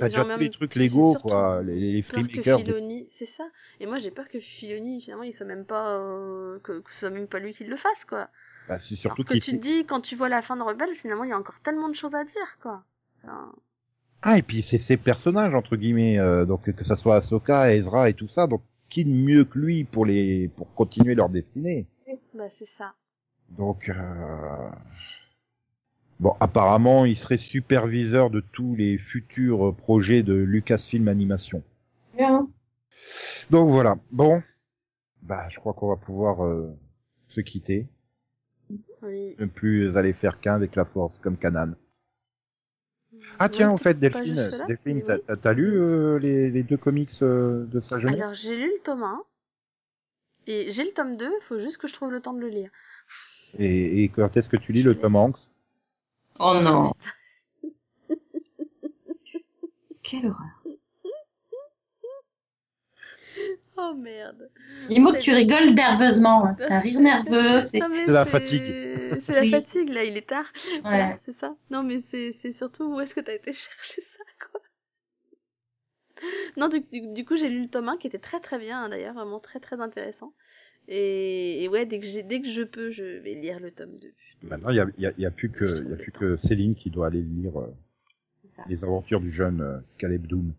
t'as 0.00 0.08
déjà 0.08 0.24
tous 0.24 0.38
les 0.38 0.50
trucs 0.50 0.72
surtout 0.72 1.28
quoi, 1.28 1.62
les, 1.62 1.92
les 1.92 2.02
freemakers. 2.02 2.60
Filoni, 2.60 3.04
c'est 3.08 3.26
ça. 3.26 3.44
Et 3.80 3.86
moi 3.86 3.98
j'ai 3.98 4.10
peur 4.10 4.28
que 4.28 4.38
Filoni 4.40 5.00
finalement 5.00 5.24
il 5.24 5.32
soit 5.32 5.46
même 5.46 5.64
pas 5.64 5.96
euh, 5.96 6.58
que, 6.60 6.80
que 6.80 6.92
ce 6.92 7.00
soit 7.00 7.10
même 7.10 7.26
pas 7.26 7.38
lui 7.38 7.52
qui 7.54 7.64
le 7.64 7.76
fasse 7.76 8.04
quoi. 8.04 8.28
Bah, 8.68 8.78
c'est 8.78 8.94
Alors 8.94 9.16
surtout 9.16 9.24
que 9.24 9.34
tu 9.34 9.40
te 9.40 9.56
dis 9.56 9.84
quand 9.84 10.00
tu 10.00 10.16
vois 10.16 10.28
la 10.28 10.42
fin 10.42 10.56
de 10.56 10.62
Rebels 10.62 10.94
finalement 10.94 11.24
il 11.24 11.30
y 11.30 11.34
a 11.34 11.38
encore 11.38 11.60
tellement 11.60 11.88
de 11.88 11.94
choses 11.94 12.14
à 12.14 12.24
dire 12.24 12.58
quoi. 12.62 12.82
Enfin, 13.22 13.52
Ah 14.22 14.38
et 14.38 14.42
puis 14.42 14.62
c'est 14.62 14.78
ces 14.78 14.96
personnages 14.96 15.54
entre 15.54 15.76
guillemets, 15.76 16.18
euh, 16.18 16.44
donc 16.44 16.70
que 16.74 16.84
ça 16.84 16.96
soit 16.96 17.16
Ahsoka, 17.16 17.74
Ezra 17.74 18.08
et 18.08 18.14
tout 18.14 18.28
ça, 18.28 18.46
donc 18.46 18.62
qui 18.88 19.04
de 19.04 19.10
mieux 19.10 19.44
que 19.44 19.58
lui 19.58 19.84
pour 19.84 20.06
les 20.06 20.48
pour 20.56 20.72
continuer 20.74 21.14
leur 21.14 21.28
destinée? 21.28 21.86
bah 22.34 22.48
c'est 22.48 22.66
ça. 22.66 22.94
Donc 23.50 23.88
euh... 23.88 23.94
bon, 26.20 26.34
apparemment, 26.40 27.04
il 27.04 27.16
serait 27.16 27.38
superviseur 27.38 28.30
de 28.30 28.40
tous 28.40 28.74
les 28.76 28.98
futurs 28.98 29.74
projets 29.74 30.22
de 30.22 30.34
Lucasfilm 30.34 31.08
Animation. 31.08 31.62
Bien. 32.16 32.48
Donc 33.50 33.68
voilà. 33.70 33.96
Bon, 34.12 34.42
bah 35.22 35.48
je 35.50 35.58
crois 35.58 35.72
qu'on 35.74 35.88
va 35.88 35.96
pouvoir 35.96 36.44
euh, 36.44 36.70
se 37.28 37.40
quitter, 37.40 37.86
Oui. 39.02 39.34
ne 39.38 39.46
plus 39.46 39.96
aller 39.96 40.12
faire 40.12 40.40
qu'un 40.40 40.54
avec 40.54 40.76
la 40.76 40.84
Force 40.84 41.18
comme 41.18 41.36
Kanan. 41.36 41.74
Ah 43.38 43.48
tiens, 43.48 43.68
Ouais, 43.68 43.74
au 43.74 43.78
fait, 43.78 43.98
Delphine, 43.98 44.50
Delphine, 44.68 45.02
t'as 45.02 45.16
oui. 45.16 45.22
t'as- 45.26 45.36
t'as 45.36 45.52
lu 45.52 45.76
euh, 45.80 46.18
les, 46.18 46.50
les 46.50 46.62
deux 46.62 46.76
comics 46.76 47.10
euh, 47.22 47.64
de 47.66 47.80
sa 47.80 47.98
jeunesse? 47.98 48.20
Alors 48.20 48.34
j'ai 48.34 48.56
lu 48.56 48.66
le 48.68 48.82
tome 48.82 49.02
1 49.02 49.22
et 50.46 50.70
j'ai 50.70 50.84
le 50.84 50.90
tome 50.92 51.16
2, 51.16 51.30
faut 51.48 51.58
juste 51.58 51.78
que 51.78 51.88
je 51.88 51.94
trouve 51.94 52.12
le 52.12 52.20
temps 52.20 52.32
de 52.34 52.40
le 52.40 52.48
lire. 52.48 52.70
et, 53.58 54.04
et 54.04 54.08
quand 54.08 54.36
est-ce 54.36 54.48
que 54.48 54.56
tu 54.56 54.72
lis 54.72 54.82
le 54.82 54.94
Tom 54.94 55.16
Hanks? 55.16 55.50
Oh 56.40 56.54
non. 56.60 56.92
Quelle 60.02 60.26
horreur. 60.26 60.62
Oh 63.76 63.94
merde. 63.94 64.50
Dis-moi 64.88 65.12
que 65.14 65.20
tu 65.20 65.32
rigoles 65.32 65.70
nerveusement. 65.74 66.44
hein. 66.46 66.54
C'est 66.58 66.70
un 66.70 66.78
rire 66.80 67.00
nerveux. 67.00 67.64
C'est 67.64 67.80
Non, 67.80 67.88
mais 67.88 68.06
C'est 68.06 68.12
la 68.12 68.24
fatigue. 68.24 68.62
C'est 69.20 69.34
la 69.34 69.40
Oui. 69.40 69.50
fatigue 69.50 69.88
là, 69.88 70.04
il 70.04 70.16
est 70.16 70.28
tard. 70.28 70.46
ouais. 70.66 70.80
Voilà, 70.82 71.18
c'est 71.22 71.32
ça. 71.32 71.56
Non, 71.70 71.82
mais 71.82 72.00
c'est 72.10 72.32
c'est 72.32 72.52
surtout 72.52 72.84
où 72.84 73.00
est-ce 73.00 73.14
que 73.14 73.20
t'as 73.20 73.34
été 73.34 73.52
chercher 73.52 74.02
ça, 74.02 74.24
quoi. 74.50 74.60
Non, 76.56 76.68
du, 76.68 76.80
du, 76.80 77.00
du 77.12 77.24
coup, 77.24 77.36
j'ai 77.36 77.48
lu 77.48 77.62
le 77.62 77.68
tome 77.68 77.88
1 77.88 77.96
qui 77.98 78.06
était 78.06 78.18
très 78.20 78.38
très 78.40 78.58
bien, 78.58 78.84
hein, 78.84 78.88
d'ailleurs, 78.88 79.14
vraiment 79.14 79.40
très 79.40 79.58
très 79.58 79.80
intéressant. 79.80 80.32
Et, 80.88 81.62
et 81.64 81.68
ouais, 81.68 81.86
dès 81.86 81.98
que, 82.00 82.06
j'ai- 82.06 82.22
dès 82.22 82.40
que 82.40 82.48
je 82.50 82.62
peux, 82.62 82.90
je 82.90 83.02
vais 83.18 83.34
lire 83.34 83.60
le 83.60 83.70
tome 83.70 83.98
2. 83.98 84.12
Maintenant, 84.42 84.70
il 84.70 84.76
y 84.76 84.80
a, 84.80 84.86
il 84.98 85.02
y, 85.02 85.06
a, 85.06 85.12
il 85.16 85.22
y 85.22 85.26
a 85.26 85.30
plus 85.30 85.50
que 85.50 85.82
il 85.84 85.90
y 85.90 85.92
a 85.92 85.96
plus 85.96 86.12
que 86.12 86.36
Céline 86.36 86.74
qui 86.74 86.90
doit 86.90 87.06
aller 87.06 87.22
lire 87.22 87.58
euh, 87.58 87.72
les 88.68 88.84
aventures 88.84 89.20
du 89.20 89.30
jeune 89.30 89.60
euh, 89.60 89.78
Caleb 89.98 90.26
Doom. 90.26 90.52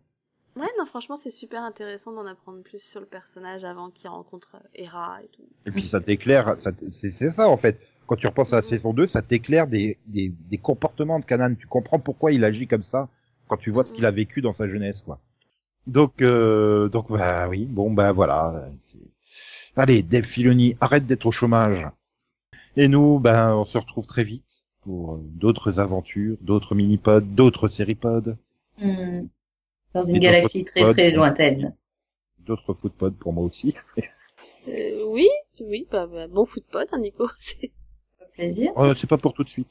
Ouais, 0.56 0.68
non, 0.80 0.86
franchement, 0.86 1.18
c'est 1.18 1.32
super 1.32 1.62
intéressant 1.64 2.14
d'en 2.14 2.26
apprendre 2.26 2.64
plus 2.64 2.80
sur 2.80 3.02
le 3.02 3.06
personnage 3.06 3.66
avant 3.66 3.92
qu'il 3.92 4.10
rencontre 4.10 4.56
euh, 4.56 4.68
Hera 4.76 5.20
et 5.24 5.28
tout. 5.28 5.44
Et 5.66 5.72
puis 5.72 5.86
ça 5.86 6.00
t'éclaire, 6.00 6.56
ça 6.60 6.72
c'est 6.92 7.12
c'est 7.12 7.30
ça 7.32 7.50
en 7.50 7.58
fait. 7.58 7.80
Quand 8.08 8.16
tu 8.16 8.28
repenses 8.28 8.54
à 8.54 8.58
la 8.58 8.62
saison 8.62 8.94
2, 8.94 9.08
ça 9.08 9.22
t'éclaire 9.24 9.68
des, 9.68 9.98
des, 10.06 10.30
des 10.30 10.58
comportements 10.60 11.20
de 11.20 11.26
Kanan. 11.26 11.56
Tu 11.56 11.66
comprends 11.68 12.00
pourquoi 12.00 12.32
il 12.32 12.44
agit 12.44 12.68
comme 12.68 12.84
ça 12.84 13.10
quand 13.48 13.58
tu 13.58 13.72
vois 13.72 13.84
ce 13.84 13.92
qu'il 13.94 14.06
a 14.06 14.12
vécu 14.12 14.42
dans 14.42 14.54
sa 14.54 14.68
jeunesse, 14.68 15.02
quoi. 15.02 15.20
Donc, 15.88 16.22
euh, 16.22 16.88
donc 16.90 17.12
bah 17.12 17.48
oui, 17.50 17.66
bon 17.66 17.92
bah 17.92 18.12
voilà. 18.12 18.68
c'est- 18.82 19.00
Allez, 19.76 20.04
Dave 20.04 20.24
Filoni, 20.26 20.76
arrête 20.82 21.06
d'être 21.06 21.26
au 21.26 21.32
chômage. 21.32 21.86
Et 22.78 22.88
nous, 22.88 23.20
ben, 23.20 23.54
on 23.56 23.66
se 23.66 23.78
retrouve 23.78 24.06
très 24.06 24.24
vite 24.24 24.64
pour 24.82 25.16
euh, 25.16 25.20
d'autres 25.24 25.80
aventures, 25.80 26.38
d'autres 26.42 26.76
mini-pods, 26.76 27.22
d'autres 27.22 27.68
série-pods, 27.68 28.36
Hmm. 28.78 29.28
Dans 29.94 30.04
une 30.04 30.20
galaxie 30.20 30.66
très 30.66 30.92
très 30.92 31.12
lointaine. 31.12 31.74
d'autres 32.40 32.74
footpods 32.74 33.12
pour 33.20 33.34
moi 33.34 33.44
aussi. 33.46 33.76
Euh, 34.68 35.04
oui, 35.10 35.28
oui, 35.60 35.88
bah, 35.92 36.08
bah, 36.08 36.28
bon 36.28 36.44
footpod, 36.44 36.88
hein, 36.92 36.98
Nico. 36.98 37.30
C'est- 37.40 37.72
plaisir. 38.34 38.72
Euh, 38.78 38.96
c'est 38.96 39.06
pas 39.08 39.20
pour 39.20 39.34
tout 39.36 39.44
de 39.44 39.50
suite. 39.50 39.70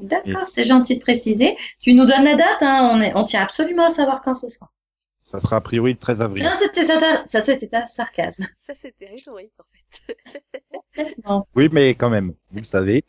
D'accord, 0.00 0.48
c'est 0.48 0.64
gentil 0.64 0.96
de 0.96 1.00
préciser. 1.00 1.56
Tu 1.78 1.94
nous 1.94 2.06
donnes 2.06 2.24
la 2.24 2.34
date, 2.34 2.60
hein. 2.62 2.90
on, 2.92 3.00
est, 3.00 3.14
on 3.14 3.22
tient 3.24 3.40
absolument 3.42 3.86
à 3.86 3.90
savoir 3.90 4.20
quand 4.22 4.34
ce 4.34 4.48
sera. 4.48 4.68
Ça 5.30 5.38
sera 5.38 5.56
a 5.56 5.60
priori 5.60 5.92
le 5.92 5.98
13 5.98 6.22
avril. 6.22 6.42
Non, 6.42 6.50
c'était 6.58 6.84
ça, 6.84 6.98
ça 7.24 7.40
c'était 7.40 7.72
un 7.76 7.86
sarcasme. 7.86 8.48
Ça, 8.56 8.74
c'était 8.74 9.06
rhétorique, 9.06 9.52
en 9.60 9.64
fait. 9.70 10.16
Oui, 11.54 11.68
mais 11.70 11.94
quand 11.94 12.10
même, 12.10 12.34
vous 12.50 12.58
le 12.58 12.64
savez. 12.64 13.04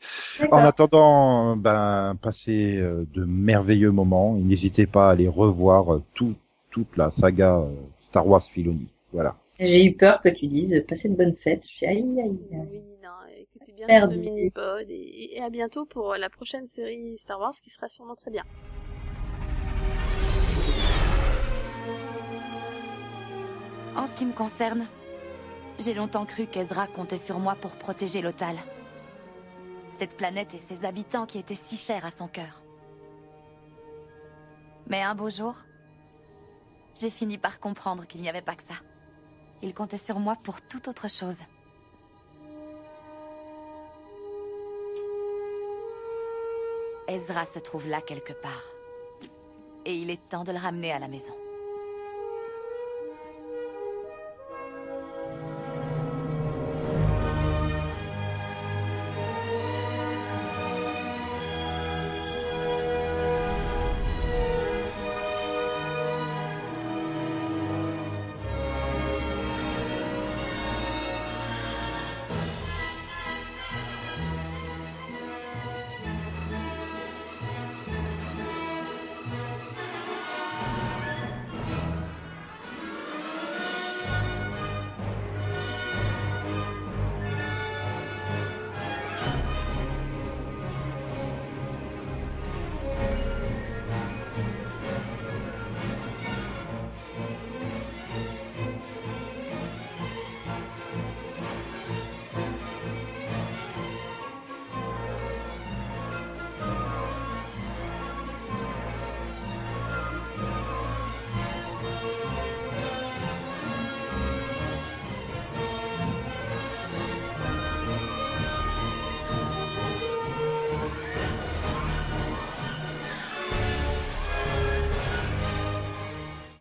En 0.52 0.60
attendant, 0.60 1.58
ben, 1.58 2.16
passez 2.22 2.78
euh, 2.78 3.08
de 3.16 3.26
merveilleux 3.26 3.90
moments. 3.90 4.38
Et 4.38 4.42
n'hésitez 4.42 4.86
pas 4.86 5.10
à 5.10 5.14
aller 5.14 5.28
revoir 5.28 5.96
euh, 5.96 6.04
tout, 6.14 6.36
toute 6.70 6.96
la 6.96 7.10
saga 7.10 7.58
euh, 7.58 7.72
Star 8.02 8.28
Wars 8.28 8.44
Filoni. 8.44 8.92
Voilà. 9.12 9.36
J'ai 9.60 9.84
eu 9.84 9.94
peur 9.96 10.22
que 10.22 10.30
tu 10.30 10.46
dises 10.46 10.86
passer 10.88 11.10
de 11.10 11.16
bonnes 11.16 11.36
fêtes. 11.36 11.64
Je 11.68 11.74
suis 11.74 11.88
aïe 11.88 12.06
aïe 12.20 12.40
aïe. 12.54 12.68
Oui, 12.72 12.82
non, 13.04 13.10
écoutez 13.36 13.72
bien 13.72 13.88
Perdu. 13.88 14.16
le 14.18 14.22
mini-pod 14.22 14.86
et, 14.90 15.38
et 15.38 15.42
à 15.42 15.50
bientôt 15.50 15.86
pour 15.86 16.14
la 16.14 16.30
prochaine 16.30 16.68
série 16.68 17.18
Star 17.18 17.40
Wars 17.40 17.56
qui 17.64 17.72
sera 17.72 17.90
sûrement 17.90 18.16
très 18.16 18.30
bien. 18.30 18.44
En 23.96 24.08
ce 24.08 24.16
qui 24.16 24.26
me 24.26 24.34
concerne, 24.34 24.88
j'ai 25.78 25.94
longtemps 25.94 26.26
cru 26.26 26.48
qu'Ezra 26.48 26.88
comptait 26.88 27.18
sur 27.18 27.40
moi 27.40 27.56
pour 27.56 27.72
protéger 27.72 28.22
Lothal. 28.22 28.58
Cette 29.90 30.16
planète 30.16 30.54
et 30.54 30.60
ses 30.60 30.86
habitants 30.86 31.26
qui 31.26 31.38
étaient 31.38 31.56
si 31.56 31.76
chers 31.76 32.06
à 32.06 32.12
son 32.12 32.28
cœur. 32.28 32.62
Mais 34.88 35.02
un 35.02 35.14
beau 35.14 35.30
jour, 35.30 35.56
j'ai 36.96 37.10
fini 37.10 37.38
par 37.38 37.60
comprendre 37.60 38.06
qu'il 38.08 38.22
n'y 38.22 38.30
avait 38.30 38.42
pas 38.42 38.56
que 38.56 38.64
ça. 38.64 38.76
Il 39.62 39.74
comptait 39.74 39.98
sur 39.98 40.20
moi 40.20 40.38
pour 40.42 40.62
toute 40.62 40.88
autre 40.88 41.10
chose. 41.10 41.40
Ezra 47.10 47.46
se 47.46 47.60
trouve 47.60 47.88
là 47.88 48.00
quelque 48.02 48.34
part. 48.34 48.64
Et 49.84 49.96
il 49.96 50.10
est 50.10 50.30
temps 50.30 50.46
de 50.46 50.54
le 50.54 50.60
ramener 50.60 50.94
à 50.94 51.00
la 51.00 51.10
maison. 51.10 51.34